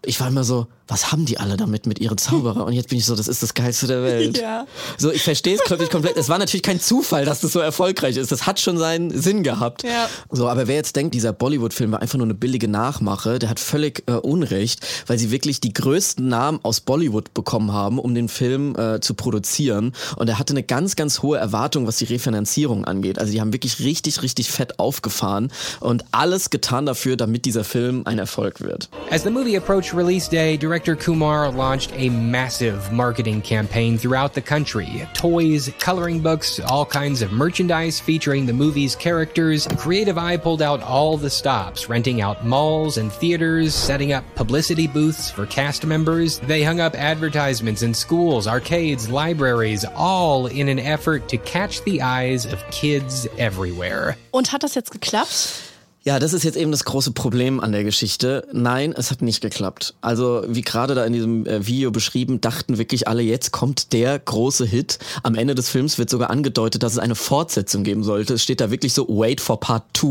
Ich 0.05 0.21
war 0.21 0.29
immer 0.29 0.45
so, 0.45 0.67
was 0.89 1.11
haben 1.13 1.25
die 1.25 1.39
alle 1.39 1.57
damit 1.57 1.87
mit 1.87 1.99
ihren 1.99 2.19
Zauberer? 2.19 2.65
Und 2.65 2.73
jetzt 2.73 2.89
bin 2.89 2.99
ich 2.99 3.05
so, 3.05 3.17
das 3.17 3.29
ist 3.29 3.43
das 3.43 3.55
Geilste 3.55 3.87
der 3.87 4.03
Welt. 4.03 4.43
Ja. 4.47 4.67
So, 4.99 5.11
ich 5.11 5.23
verstehe 5.23 5.55
es 5.55 5.65
glaube 5.65 5.83
ich 5.83 5.91
komplett. 5.91 6.17
Es 6.17 6.29
war 6.29 6.39
natürlich 6.39 6.63
kein 6.63 6.79
Zufall, 6.79 7.25
dass 7.25 7.41
das 7.41 7.53
so 7.53 7.59
erfolgreich 7.59 8.17
ist. 8.17 8.31
Das 8.31 8.47
hat 8.47 8.61
schon 8.61 8.79
seinen 8.79 9.11
Sinn 9.11 9.43
gehabt. 9.43 9.83
Ja. 9.83 10.09
So, 10.31 10.49
aber 10.49 10.69
wer 10.69 10.77
jetzt 10.77 10.95
denkt, 10.95 11.15
dieser 11.15 11.33
Bollywood-Film 11.33 11.91
war 11.91 12.03
einfach 12.03 12.19
nur 12.19 12.27
eine 12.27 12.35
billige 12.35 12.69
Nachmache, 12.69 13.39
der 13.39 13.49
hat 13.49 13.59
völlig 13.59 14.05
äh, 14.07 14.13
Unrecht, 14.13 14.87
weil 15.07 15.19
sie 15.19 15.31
wirklich 15.31 15.61
die 15.61 15.73
größten 15.73 16.29
Namen 16.29 16.61
aus 16.63 16.81
Bollywood 16.81 17.35
bekommen 17.35 17.73
haben, 17.73 17.99
um 17.99 18.15
den 18.15 18.29
Film 18.29 18.77
äh, 18.77 19.01
zu 19.01 19.15
produzieren. 19.15 19.93
Und 20.17 20.29
er 20.29 20.39
hatte 20.39 20.53
eine 20.53 20.63
ganz, 20.63 20.95
ganz 20.95 21.23
hohe 21.23 21.39
Erwartung, 21.39 21.87
was 21.87 21.97
die 21.97 22.05
Refinanzierung 22.05 22.85
angeht. 22.85 23.19
Also 23.19 23.33
die 23.33 23.41
haben 23.41 23.53
wirklich 23.53 23.81
richtig, 23.81 24.23
richtig 24.23 24.51
fett 24.51 24.79
aufgefahren 24.79 25.51
und 25.81 26.05
alles 26.13 26.51
getan 26.51 26.87
dafür, 26.87 27.17
damit 27.17 27.47
dieser 27.47 27.65
Film 27.65 28.03
ein 28.05 28.19
Erfolg 28.19 28.61
wird. 28.61 28.91
As 29.11 29.25
the 29.25 29.31
movie 29.31 29.57
approached 29.57 29.95
release 29.95 30.31
day, 30.31 30.57
director 30.57 30.76
director 30.77 30.95
Kumar 30.95 31.51
launched 31.51 31.91
a 31.95 32.11
massive 32.11 32.93
marketing 32.93 33.41
campaign 33.41 33.97
throughout 33.97 34.35
the 34.35 34.43
country. 34.43 35.09
Toys, 35.15 35.71
coloring 35.79 36.21
books, 36.21 36.61
all 36.61 36.85
kinds 36.85 37.23
of 37.23 37.33
merchandise 37.33 37.99
featuring 37.99 38.45
the 38.45 38.53
movie's 38.53 38.95
characters. 38.95 39.67
Creative 39.79 40.19
Eye 40.19 40.37
pulled 40.37 40.61
out 40.61 40.83
all 40.83 41.17
the 41.17 41.31
stops, 41.31 41.89
renting 41.89 42.21
out 42.21 42.45
malls 42.45 42.99
and 42.99 43.11
theaters, 43.11 43.75
setting 43.75 44.13
up 44.13 44.23
publicity 44.35 44.87
booths 44.87 45.31
for 45.31 45.47
cast 45.47 45.87
members. 45.87 46.41
They 46.41 46.63
hung 46.63 46.79
up 46.79 46.95
advertisements 46.95 47.81
in 47.81 47.95
schools, 47.95 48.47
arcades, 48.47 49.09
libraries, 49.09 49.87
all 49.97 50.47
in 50.47 50.69
an 50.69 50.79
effort 50.79 51.27
to 51.31 51.39
catch 51.39 51.81
the 51.85 52.03
eyes 52.03 52.45
of 52.45 52.63
kids 52.71 53.27
everywhere. 53.39 54.19
Und 54.31 54.53
hat 54.53 54.63
das 54.63 54.75
jetzt 54.75 54.91
geklappt? 54.91 55.66
Ja, 56.07 56.21
das 56.21 56.33
ist 56.33 56.45
jetzt 56.45 56.57
eben 56.57 56.71
das 56.71 56.85
große 56.85 57.11
Problem 57.11 57.59
an 57.59 57.73
der 57.73 57.83
Geschichte. 57.83 58.47
Nein, 58.53 58.95
es 58.97 59.11
hat 59.11 59.23
nicht 59.23 59.41
geklappt. 59.41 59.95
Also 60.03 60.45
wie 60.47 60.61
gerade 60.61 60.95
da 60.95 61.05
in 61.05 61.13
diesem 61.13 61.45
äh, 61.47 61.67
Video 61.67 61.91
beschrieben, 61.91 62.41
dachten 62.41 62.79
wirklich 62.79 63.09
alle, 63.09 63.23
jetzt 63.23 63.51
kommt 63.51 63.93
der 63.93 64.17
große 64.17 64.65
Hit. 64.65 65.01
Am 65.25 65.35
Ende 65.35 65.57
des 65.57 65.69
Films 65.69 65.99
wird 65.99 66.09
sogar 66.09 66.31
angedeutet, 66.31 66.85
dass 66.85 66.93
es 66.93 67.01
eine 67.01 67.17
Fortsetzung 67.17 67.83
geben 67.83 68.05
sollte. 68.05 68.35
Es 68.35 68.45
steht 68.45 68.61
da 68.61 68.71
wirklich 68.71 68.93
so, 68.93 69.09
wait 69.09 69.41
for 69.41 69.59
Part 69.59 69.83
2. 69.97 70.07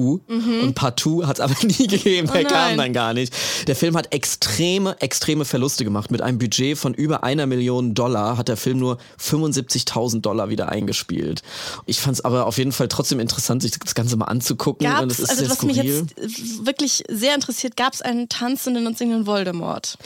Und 0.63 0.75
Part 0.75 0.99
2 0.99 1.27
hat 1.27 1.37
es 1.37 1.39
aber 1.39 1.55
nie 1.61 1.87
gegeben. 1.87 2.29
der 2.29 2.43
kam 2.43 2.75
dann 2.75 2.91
gar 2.91 3.13
nicht. 3.13 3.33
Der 3.67 3.77
Film 3.77 3.95
hat 3.95 4.11
extreme, 4.13 4.99
extreme 4.99 5.45
Verluste 5.45 5.85
gemacht. 5.85 6.11
Mit 6.11 6.19
einem 6.19 6.39
Budget 6.39 6.77
von 6.77 6.93
über 6.93 7.23
einer 7.23 7.45
Million 7.45 7.93
Dollar 7.93 8.37
hat 8.37 8.49
der 8.49 8.57
Film 8.57 8.79
nur 8.79 8.97
75.000 9.17 10.19
Dollar 10.19 10.49
wieder 10.49 10.67
eingespielt. 10.67 11.41
Ich 11.85 12.01
fand 12.01 12.17
es 12.17 12.25
aber 12.25 12.47
auf 12.47 12.57
jeden 12.57 12.73
Fall 12.73 12.89
trotzdem 12.89 13.21
interessant, 13.21 13.61
sich 13.61 13.71
das 13.79 13.95
Ganze 13.95 14.17
mal 14.17 14.25
anzugucken. 14.25 14.85
Gab 14.85 15.01
Und 15.01 15.09
es 15.13 15.19
ist 15.19 15.29
also 15.29 15.45
sehr 15.45 15.55
skurril. 15.55 15.84
Jetzt 15.85 16.17
äh, 16.17 16.65
wirklich 16.65 17.03
sehr 17.09 17.35
interessiert, 17.35 17.75
gab 17.77 17.93
es 17.93 18.01
einen 18.01 18.29
tanzenden 18.29 18.87
und 18.87 18.97
singenden 18.97 19.25
Voldemort? 19.25 19.97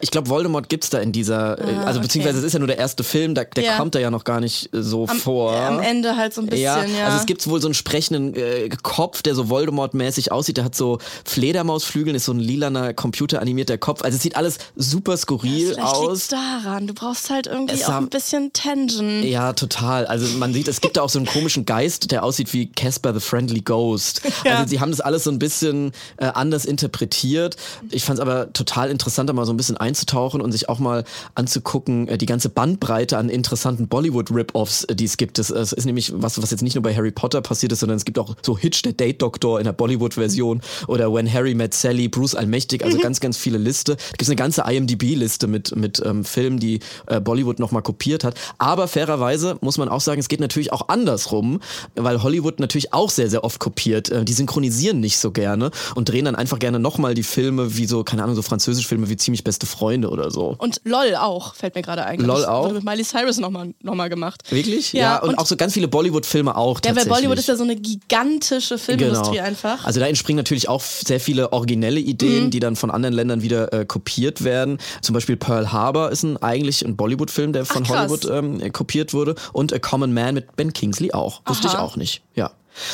Ich 0.00 0.10
glaube, 0.10 0.28
Voldemort 0.28 0.68
gibt's 0.68 0.90
da 0.90 0.98
in 0.98 1.12
dieser, 1.12 1.58
äh, 1.58 1.74
also 1.84 1.98
okay. 1.98 2.06
beziehungsweise 2.06 2.38
es 2.38 2.44
ist 2.44 2.52
ja 2.52 2.58
nur 2.58 2.68
der 2.68 2.78
erste 2.78 3.04
Film, 3.04 3.34
da, 3.34 3.44
der 3.44 3.64
Ja. 3.64 3.76
kommt 3.76 3.94
da 3.94 3.98
ja 3.98 4.10
noch 4.10 4.24
gar 4.24 4.40
nicht 4.40 4.72
äh, 4.74 4.82
so 4.82 5.06
Am, 5.06 5.18
vor. 5.18 5.52
am 5.56 5.80
Ende 5.80 6.16
halt 6.16 6.34
so 6.34 6.40
ein 6.40 6.46
bisschen, 6.46 6.62
ja. 6.62 7.04
also 7.06 7.18
es 7.18 7.26
gibt 7.26 7.46
wohl 7.48 7.60
so 7.60 7.68
einen 7.68 7.74
sprechenden 7.74 8.34
äh, 8.34 8.68
Kopf, 8.82 9.22
der 9.22 9.34
so 9.34 9.48
Voldemort-mäßig 9.48 10.32
aussieht. 10.32 10.56
Der 10.56 10.64
hat 10.64 10.74
so 10.74 10.98
Fledermausflügeln, 11.24 12.16
ist 12.16 12.24
so 12.24 12.32
ein 12.32 12.40
lilaner, 12.40 12.92
computeranimierter 12.94 13.78
Kopf. 13.78 14.02
Also 14.02 14.16
es 14.16 14.22
sieht 14.22 14.36
alles 14.36 14.58
super 14.76 15.16
skurril 15.16 15.74
Vielleicht 15.74 15.80
aus. 15.94 16.28
daran. 16.28 16.86
Du 16.86 16.94
brauchst 16.94 17.30
halt 17.30 17.46
irgendwie 17.46 17.74
Es 17.74 17.84
auch 17.84 17.94
ein 17.94 18.08
bisschen 18.08 18.52
Tension. 18.52 19.22
Ja, 19.22 19.52
total. 19.52 20.06
Also 20.06 20.36
man 20.38 20.52
sieht, 20.52 20.68
es 20.68 20.80
gibt 20.80 20.96
da 20.96 21.02
auch 21.02 21.08
so 21.08 21.18
einen 21.18 21.26
komischen 21.26 21.64
Geist, 21.64 22.10
der 22.10 22.22
aussieht 22.24 22.52
wie 22.52 22.66
Casper 22.70 23.14
the 23.14 23.20
Friendly 23.20 23.60
Ghost. 23.60 24.22
Ja. 24.44 24.58
Also 24.58 24.68
sie 24.70 24.80
haben 24.80 24.90
das 24.92 25.00
alles 25.00 25.24
so 25.24 25.27
ein 25.30 25.38
bisschen 25.38 25.92
äh, 26.16 26.26
anders 26.26 26.64
interpretiert. 26.64 27.56
Ich 27.90 28.04
fand 28.04 28.18
es 28.18 28.22
aber 28.22 28.52
total 28.52 28.90
interessant, 28.90 29.28
da 29.28 29.32
mal 29.32 29.46
so 29.46 29.52
ein 29.52 29.56
bisschen 29.56 29.76
einzutauchen 29.76 30.40
und 30.40 30.52
sich 30.52 30.68
auch 30.68 30.78
mal 30.78 31.04
anzugucken, 31.34 32.08
äh, 32.08 32.18
die 32.18 32.26
ganze 32.26 32.48
Bandbreite 32.48 33.18
an 33.18 33.28
interessanten 33.28 33.88
Bollywood-Rip-Offs, 33.88 34.84
äh, 34.84 34.94
die 34.94 35.04
es 35.04 35.16
gibt. 35.16 35.38
Das, 35.38 35.50
es 35.50 35.72
ist 35.72 35.84
nämlich 35.84 36.12
was, 36.14 36.40
was 36.40 36.50
jetzt 36.50 36.62
nicht 36.62 36.74
nur 36.74 36.82
bei 36.82 36.94
Harry 36.94 37.10
Potter 37.10 37.40
passiert 37.40 37.72
ist, 37.72 37.80
sondern 37.80 37.96
es 37.96 38.04
gibt 38.04 38.18
auch 38.18 38.36
so 38.42 38.56
Hitch, 38.56 38.82
der 38.82 38.92
Date-Doktor 38.92 39.58
in 39.60 39.64
der 39.64 39.72
Bollywood-Version 39.72 40.60
oder 40.86 41.12
When 41.12 41.32
Harry 41.32 41.54
Met 41.54 41.74
Sally, 41.74 42.08
Bruce 42.08 42.34
Allmächtig, 42.34 42.84
also 42.84 42.98
ganz, 42.98 43.20
ganz 43.20 43.36
viele 43.36 43.58
Liste. 43.58 43.96
Da 43.96 44.04
gibt 44.10 44.22
es 44.22 44.28
eine 44.28 44.36
ganze 44.36 44.62
IMDb-Liste 44.62 45.46
mit, 45.46 45.74
mit 45.76 46.02
ähm, 46.04 46.24
Filmen, 46.24 46.58
die 46.58 46.80
äh, 47.06 47.20
Bollywood 47.20 47.58
nochmal 47.58 47.82
kopiert 47.82 48.24
hat. 48.24 48.34
Aber 48.58 48.88
fairerweise 48.88 49.56
muss 49.60 49.78
man 49.78 49.88
auch 49.88 50.00
sagen, 50.00 50.20
es 50.20 50.28
geht 50.28 50.40
natürlich 50.40 50.72
auch 50.72 50.88
andersrum, 50.88 51.60
weil 51.94 52.22
Hollywood 52.22 52.60
natürlich 52.60 52.92
auch 52.92 53.10
sehr, 53.10 53.30
sehr 53.30 53.44
oft 53.44 53.58
kopiert. 53.58 54.10
Äh, 54.10 54.24
die 54.24 54.32
synchronisieren 54.32 55.00
nicht 55.00 55.07
so 55.16 55.30
gerne 55.30 55.70
und 55.94 56.10
drehen 56.10 56.26
dann 56.26 56.34
einfach 56.36 56.58
gerne 56.58 56.78
nochmal 56.78 57.14
die 57.14 57.22
Filme 57.22 57.76
wie 57.78 57.86
so, 57.86 58.04
keine 58.04 58.22
Ahnung, 58.22 58.34
so 58.36 58.42
französische 58.42 58.86
Filme 58.88 59.08
wie 59.08 59.16
Ziemlich 59.16 59.44
beste 59.44 59.64
Freunde 59.64 60.10
oder 60.10 60.30
so. 60.30 60.54
Und 60.58 60.80
LOL 60.84 61.14
auch, 61.16 61.54
fällt 61.54 61.74
mir 61.74 61.82
gerade 61.82 62.04
ein. 62.04 62.20
LOL 62.20 62.40
Das 62.40 62.48
auch? 62.48 62.64
Wurde 62.64 62.74
mit 62.74 62.84
Miley 62.84 63.04
Cyrus 63.04 63.38
nochmal 63.38 63.72
noch 63.82 63.94
mal 63.94 64.08
gemacht. 64.10 64.42
Wirklich? 64.50 64.92
Ja, 64.92 65.18
und, 65.22 65.30
und- 65.30 65.38
auch 65.38 65.46
so 65.46 65.56
ganz 65.56 65.72
viele 65.72 65.88
Bollywood-Filme 65.88 66.56
auch 66.56 66.80
Ja, 66.84 66.94
weil. 66.94 67.06
Bollywood 67.06 67.38
ist 67.38 67.48
ja 67.48 67.56
so 67.56 67.64
eine 67.64 67.76
gigantische 67.76 68.78
Filmindustrie 68.78 69.36
Genau. 69.36 69.44
einfach. 69.46 69.84
Also 69.84 70.00
da 70.00 70.06
entspringen 70.06 70.36
natürlich 70.38 70.68
auch 70.68 70.82
sehr 70.82 71.20
viele 71.20 71.52
originelle 71.52 72.00
Ideen, 72.00 72.46
Mhm. 72.46 72.50
die 72.50 72.60
dann 72.60 72.76
von 72.76 72.90
anderen 72.90 73.14
Ländern 73.14 73.42
wieder 73.42 73.72
äh, 73.72 73.84
kopiert 73.86 74.44
werden. 74.44 74.78
Zum 75.02 75.14
Beispiel 75.14 75.36
Pearl 75.36 75.72
Harbor 75.72 76.10
ist 76.10 76.22
ein 76.22 76.36
eigentlich 76.38 76.84
ein 76.84 76.96
Bollywood-Film, 76.96 77.52
der 77.52 77.64
von 77.64 77.84
Ach. 77.86 77.90
Hollywood 77.90 78.24
ähm, 78.30 78.60
äh, 78.60 78.70
kopiert 78.70 79.12
wurde. 79.14 79.34
Und 79.52 79.72
A 79.72 79.78
Common 79.78 80.12
Man 80.12 80.34
mit 80.34 80.56
Ben 80.56 80.72
Kingsley 80.72 81.12
auch. 81.12 81.42
Wusste 81.46 81.66
ich 81.68 81.74
Aha. 81.74 81.82
auch 81.82 81.96
nicht. 81.96 82.22
Ja. 82.34 82.50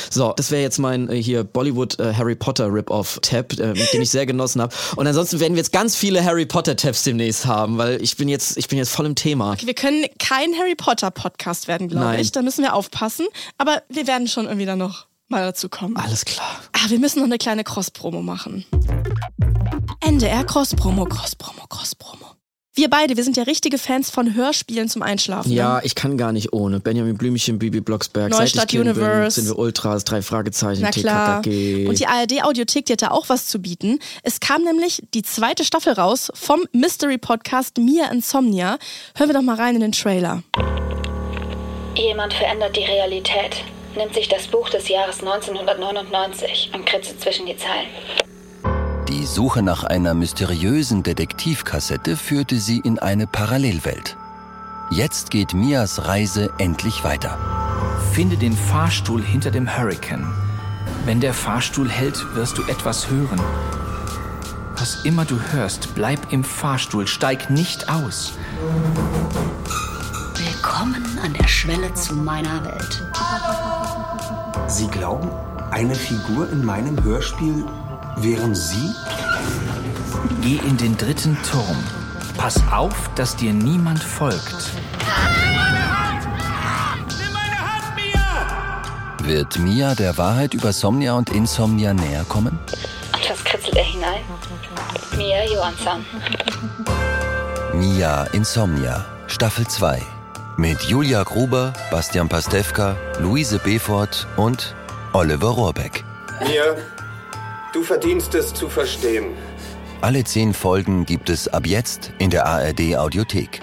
So, 0.09 0.33
das 0.35 0.51
wäre 0.51 0.61
jetzt 0.61 0.77
mein 0.77 1.09
äh, 1.09 1.21
hier 1.21 1.43
Bollywood 1.43 1.99
äh, 1.99 2.13
Harry 2.13 2.35
Potter 2.35 2.71
Rip-Off-Tab, 2.71 3.53
äh, 3.53 3.73
den 3.73 4.01
ich 4.01 4.09
sehr 4.09 4.25
genossen 4.25 4.61
habe. 4.61 4.73
Und 4.95 5.07
ansonsten 5.07 5.39
werden 5.39 5.53
wir 5.53 5.59
jetzt 5.59 5.71
ganz 5.71 5.95
viele 5.95 6.23
Harry 6.23 6.45
Potter-Tabs 6.45 7.03
demnächst 7.03 7.45
haben, 7.45 7.77
weil 7.77 8.01
ich 8.01 8.17
bin 8.17 8.29
jetzt, 8.29 8.57
ich 8.57 8.67
bin 8.67 8.77
jetzt 8.77 8.89
voll 8.89 9.05
im 9.05 9.15
Thema. 9.15 9.55
Wir 9.61 9.73
können 9.73 10.05
kein 10.19 10.53
Harry 10.57 10.75
Potter 10.75 11.11
Podcast 11.11 11.67
werden, 11.67 11.87
glaube 11.87 12.17
ich. 12.17 12.31
Da 12.31 12.41
müssen 12.41 12.63
wir 12.63 12.73
aufpassen. 12.73 13.27
Aber 13.57 13.83
wir 13.89 14.07
werden 14.07 14.27
schon 14.27 14.45
irgendwie 14.45 14.65
dann 14.65 14.79
noch 14.79 15.07
mal 15.27 15.43
dazu 15.43 15.69
kommen. 15.69 15.97
Alles 15.97 16.25
klar. 16.25 16.61
Ah, 16.73 16.89
wir 16.89 16.99
müssen 16.99 17.19
noch 17.19 17.25
eine 17.25 17.37
kleine 17.37 17.63
Cross-Promo 17.63 18.21
machen. 18.21 18.65
NDR 20.01 20.43
Cross-Promo, 20.43 21.05
Cross-Promo, 21.05 21.65
Cross-Promo. 21.67 22.34
Wir 22.77 22.89
beide, 22.89 23.15
wir 23.15 23.23
sind 23.23 23.37
ja 23.37 23.43
richtige 23.43 23.77
Fans 23.77 24.09
von 24.09 24.35
Hörspielen 24.35 24.89
zum 24.89 25.01
Einschlafen. 25.01 25.49
Ja, 25.49 25.77
ne? 25.77 25.81
ich 25.85 25.95
kann 25.95 26.17
gar 26.17 26.33
nicht 26.33 26.51
ohne. 26.51 26.81
Benjamin 26.81 27.17
Blümchen, 27.17 27.57
Bibi 27.57 27.79
Blocksberg, 27.79 28.31
Neustadt 28.31 28.49
seit 28.49 28.63
ich 28.65 28.69
Kind 28.71 28.81
Universe. 28.81 29.39
Bin, 29.39 29.45
sind 29.45 29.55
wir 29.55 29.57
Ultras, 29.57 30.03
drei 30.03 30.21
Fragezeichen, 30.21 30.81
Na 30.81 30.91
klar. 30.91 31.41
TKKG. 31.41 31.87
Und 31.87 31.99
die 31.99 32.05
ARD-Audiothek, 32.05 32.85
die 32.85 32.93
hat 32.93 33.01
da 33.01 33.11
auch 33.11 33.29
was 33.29 33.47
zu 33.47 33.59
bieten. 33.59 33.99
Es 34.23 34.41
kam 34.41 34.65
nämlich 34.65 35.01
die 35.13 35.21
zweite 35.21 35.63
Staffel 35.63 35.93
raus 35.93 36.29
vom 36.33 36.65
Mystery-Podcast 36.73 37.77
Mia 37.77 38.11
Insomnia. 38.11 38.77
Hören 39.15 39.29
wir 39.29 39.35
doch 39.35 39.41
mal 39.41 39.55
rein 39.55 39.75
in 39.75 39.81
den 39.81 39.93
Trailer. 39.93 40.43
Jemand 41.95 42.33
verändert 42.33 42.75
die 42.75 42.83
Realität, 42.83 43.63
nimmt 43.95 44.13
sich 44.13 44.27
das 44.27 44.47
Buch 44.47 44.67
des 44.67 44.89
Jahres 44.89 45.21
1999 45.21 46.71
und 46.73 46.85
kritzelt 46.85 47.21
zwischen 47.21 47.45
die 47.45 47.55
Zeilen. 47.55 47.87
Die 49.07 49.27
Suche 49.27 49.61
nach 49.61 49.83
einer 49.83 50.15
mysteriösen 50.15 51.03
Detektivkassette 51.03 52.17
führte 52.17 52.57
sie 52.57 52.79
in 52.79 52.97
eine 52.97 53.27
Parallelwelt. 53.27 54.17
Jetzt 54.89 55.29
geht 55.29 55.53
Mias 55.53 56.07
Reise 56.07 56.49
endlich 56.57 57.03
weiter. 57.03 57.37
Finde 58.13 58.35
den 58.35 58.57
Fahrstuhl 58.57 59.21
hinter 59.21 59.51
dem 59.51 59.77
Hurricane. 59.77 60.25
Wenn 61.05 61.21
der 61.21 61.35
Fahrstuhl 61.35 61.87
hält, 61.87 62.25
wirst 62.33 62.57
du 62.57 62.63
etwas 62.63 63.11
hören. 63.11 63.39
Was 64.75 65.05
immer 65.05 65.23
du 65.23 65.39
hörst, 65.51 65.93
bleib 65.93 66.33
im 66.33 66.43
Fahrstuhl, 66.43 67.05
steig 67.05 67.51
nicht 67.51 67.89
aus. 67.89 68.33
Willkommen 70.35 71.05
an 71.23 71.33
der 71.33 71.47
Schwelle 71.47 71.93
zu 71.93 72.15
meiner 72.15 72.65
Welt. 72.65 73.03
Sie 74.67 74.87
glauben, 74.87 75.29
eine 75.69 75.93
Figur 75.93 76.49
in 76.49 76.65
meinem 76.65 77.03
Hörspiel 77.03 77.65
wären 78.17 78.55
Sie? 78.55 78.93
Geh 80.41 80.57
in 80.57 80.77
den 80.77 80.97
dritten 80.97 81.37
Turm. 81.49 81.83
Pass 82.37 82.61
auf, 82.71 83.09
dass 83.15 83.35
dir 83.35 83.53
niemand 83.53 84.03
folgt. 84.03 84.71
Wird 89.23 89.57
Mia 89.57 89.95
der 89.95 90.17
Wahrheit 90.17 90.53
über 90.53 90.71
Somnia 90.71 91.13
und 91.13 91.31
Insomnia 91.31 91.93
näher 91.93 92.25
kommen? 92.25 92.59
Und 93.13 93.29
was 93.29 93.43
kritzelt 93.43 93.75
er 93.75 93.83
hinein? 93.83 94.21
Mia 95.17 95.43
Johansson. 95.45 96.05
Mia 97.73 98.25
Insomnia, 98.33 99.05
Staffel 99.27 99.67
2. 99.67 100.01
Mit 100.57 100.81
Julia 100.83 101.23
Gruber, 101.23 101.73
Bastian 101.89 102.29
Pastewka, 102.29 102.95
Luise 103.19 103.59
Befort 103.59 104.27
und 104.37 104.75
Oliver 105.13 105.49
Rohrbeck. 105.49 106.05
Mia, 106.41 106.75
du 107.75 107.83
verdienst 107.83 108.33
es 108.35 108.53
zu 108.53 108.69
verstehen. 108.69 109.25
Alle 109.99 110.23
zehn 110.23 110.53
Folgen 110.53 111.05
gibt 111.05 111.29
es 111.29 111.49
ab 111.49 111.67
jetzt 111.67 112.11
in 112.19 112.29
der 112.29 112.45
ARD 112.45 112.95
Audiothek. 112.95 113.61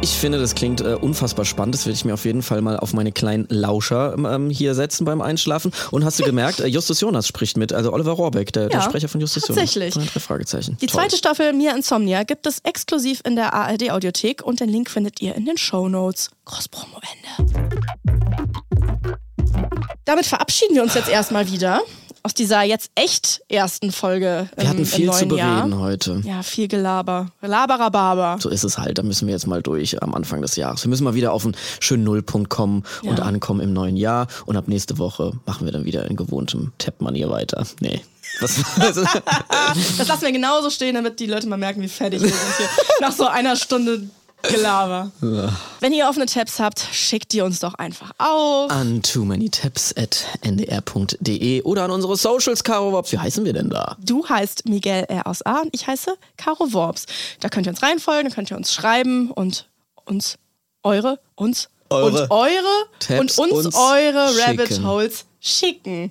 Ich 0.00 0.10
finde, 0.10 0.40
das 0.40 0.56
klingt 0.56 0.80
äh, 0.80 0.94
unfassbar 0.94 1.44
spannend. 1.44 1.76
Das 1.76 1.86
werde 1.86 1.94
ich 1.94 2.04
mir 2.04 2.14
auf 2.14 2.24
jeden 2.24 2.42
Fall 2.42 2.60
mal 2.60 2.76
auf 2.76 2.92
meine 2.92 3.12
kleinen 3.12 3.46
Lauscher 3.50 4.16
ähm, 4.18 4.50
hier 4.50 4.74
setzen 4.74 5.04
beim 5.04 5.20
Einschlafen. 5.20 5.70
Und 5.92 6.04
hast 6.04 6.18
du 6.18 6.24
gemerkt, 6.24 6.58
äh, 6.58 6.66
Justus 6.66 7.00
Jonas 7.00 7.28
spricht 7.28 7.56
mit, 7.56 7.72
also 7.72 7.92
Oliver 7.92 8.10
Rohrbeck, 8.12 8.52
der, 8.52 8.68
der 8.68 8.80
Ja, 8.80 8.84
Sprecher 8.84 9.06
von 9.06 9.20
Justus 9.20 9.44
tatsächlich. 9.44 9.94
Jonas. 9.94 10.12
Drei 10.12 10.18
Fragezeichen. 10.18 10.76
Die 10.80 10.86
Toll. 10.86 11.02
zweite 11.02 11.16
Staffel 11.16 11.52
Mia 11.52 11.72
Insomnia 11.72 12.24
gibt 12.24 12.48
es 12.48 12.58
exklusiv 12.64 13.20
in 13.24 13.36
der 13.36 13.54
ARD-Audiothek 13.54 14.42
und 14.42 14.58
den 14.58 14.70
Link 14.70 14.90
findet 14.90 15.20
ihr 15.22 15.36
in 15.36 15.44
den 15.44 15.56
Shownotes. 15.56 16.30
Cross-Promo-Ende. 16.46 17.62
Damit 20.04 20.26
verabschieden 20.26 20.74
wir 20.74 20.82
uns 20.82 20.94
jetzt 20.94 21.08
erstmal 21.08 21.48
wieder. 21.48 21.80
Aus 22.24 22.34
dieser 22.34 22.62
jetzt 22.62 22.90
echt 22.94 23.42
ersten 23.48 23.90
Folge 23.92 24.48
Wir 24.56 24.68
hatten 24.68 24.78
im, 24.78 24.86
viel 24.86 25.06
im 25.06 25.12
zu 25.12 25.26
neuen 25.26 25.38
Jahr. 25.38 25.56
bereden 25.62 25.78
heute. 25.80 26.20
Ja, 26.24 26.42
viel 26.42 26.68
Gelaber. 26.68 27.28
Laberababa. 27.40 28.38
So 28.40 28.48
ist 28.48 28.64
es 28.64 28.78
halt, 28.78 28.98
da 28.98 29.02
müssen 29.02 29.26
wir 29.26 29.32
jetzt 29.34 29.46
mal 29.46 29.62
durch 29.62 30.00
am 30.02 30.14
Anfang 30.14 30.40
des 30.42 30.56
Jahres. 30.56 30.84
Wir 30.84 30.88
müssen 30.88 31.04
mal 31.04 31.14
wieder 31.14 31.32
auf 31.32 31.44
einen 31.44 31.56
schönen 31.80 32.04
Nullpunkt 32.04 32.48
kommen 32.50 32.84
und 33.02 33.18
Ja. 33.18 33.24
ankommen 33.24 33.60
im 33.60 33.72
neuen 33.72 33.96
Jahr. 33.96 34.26
Und 34.46 34.56
ab 34.56 34.68
nächste 34.68 34.98
Woche 34.98 35.32
machen 35.46 35.64
wir 35.64 35.72
dann 35.72 35.84
wieder 35.84 36.08
in 36.08 36.16
gewohntem 36.16 36.72
Tap-Manier 36.78 37.28
weiter. 37.30 37.66
Nee. 37.80 38.00
Also, 38.40 38.62
Das 39.98 40.08
lassen 40.08 40.22
wir 40.22 40.32
genauso 40.32 40.70
stehen, 40.70 40.94
damit 40.94 41.20
die 41.20 41.26
Leute 41.26 41.46
mal 41.48 41.58
merken, 41.58 41.82
wie 41.82 41.88
fertig 41.88 42.22
wir 42.22 42.28
sind 42.28 42.56
hier. 42.56 42.68
Nach 43.00 43.12
so 43.12 43.26
einer 43.26 43.56
Stunde 43.56 44.08
Gelaber. 44.42 45.10
Wenn 45.80 45.92
ihr 45.92 46.08
offene 46.08 46.26
Tabs 46.26 46.58
habt, 46.58 46.80
schickt 46.92 47.32
die 47.32 47.40
uns 47.40 47.60
doch 47.60 47.74
einfach 47.74 48.12
auf. 48.18 48.70
an 48.70 49.02
too 49.02 49.24
many 49.24 49.48
tabs 49.48 49.94
at 49.96 50.26
ndr.de 50.42 51.62
oder 51.62 51.84
an 51.84 51.90
unsere 51.90 52.16
Socials, 52.16 52.64
Caro 52.64 52.92
Wops. 52.92 53.12
Wie 53.12 53.18
heißen 53.18 53.44
wir 53.44 53.52
denn 53.52 53.70
da? 53.70 53.96
Du 54.00 54.28
heißt 54.28 54.68
Miguel 54.68 55.04
R. 55.08 55.26
aus 55.26 55.42
A 55.42 55.60
und 55.60 55.70
ich 55.72 55.86
heiße 55.86 56.16
Caro 56.36 56.72
Worps. 56.72 57.06
Da 57.40 57.48
könnt 57.48 57.66
ihr 57.66 57.70
uns 57.70 57.82
reinfolgen, 57.82 58.28
da 58.30 58.34
könnt 58.34 58.50
ihr 58.50 58.56
uns 58.56 58.72
schreiben 58.72 59.30
und 59.30 59.68
uns 60.04 60.36
eure, 60.82 61.18
uns 61.34 61.68
Eure 61.90 62.22
und 62.22 62.30
eure 62.30 62.86
Tabs 63.00 63.38
und 63.38 63.52
uns, 63.52 63.66
uns 63.66 63.74
eure 63.76 64.38
Rabbit. 64.38 64.82
Holes 64.82 65.26
schicken. 65.40 66.10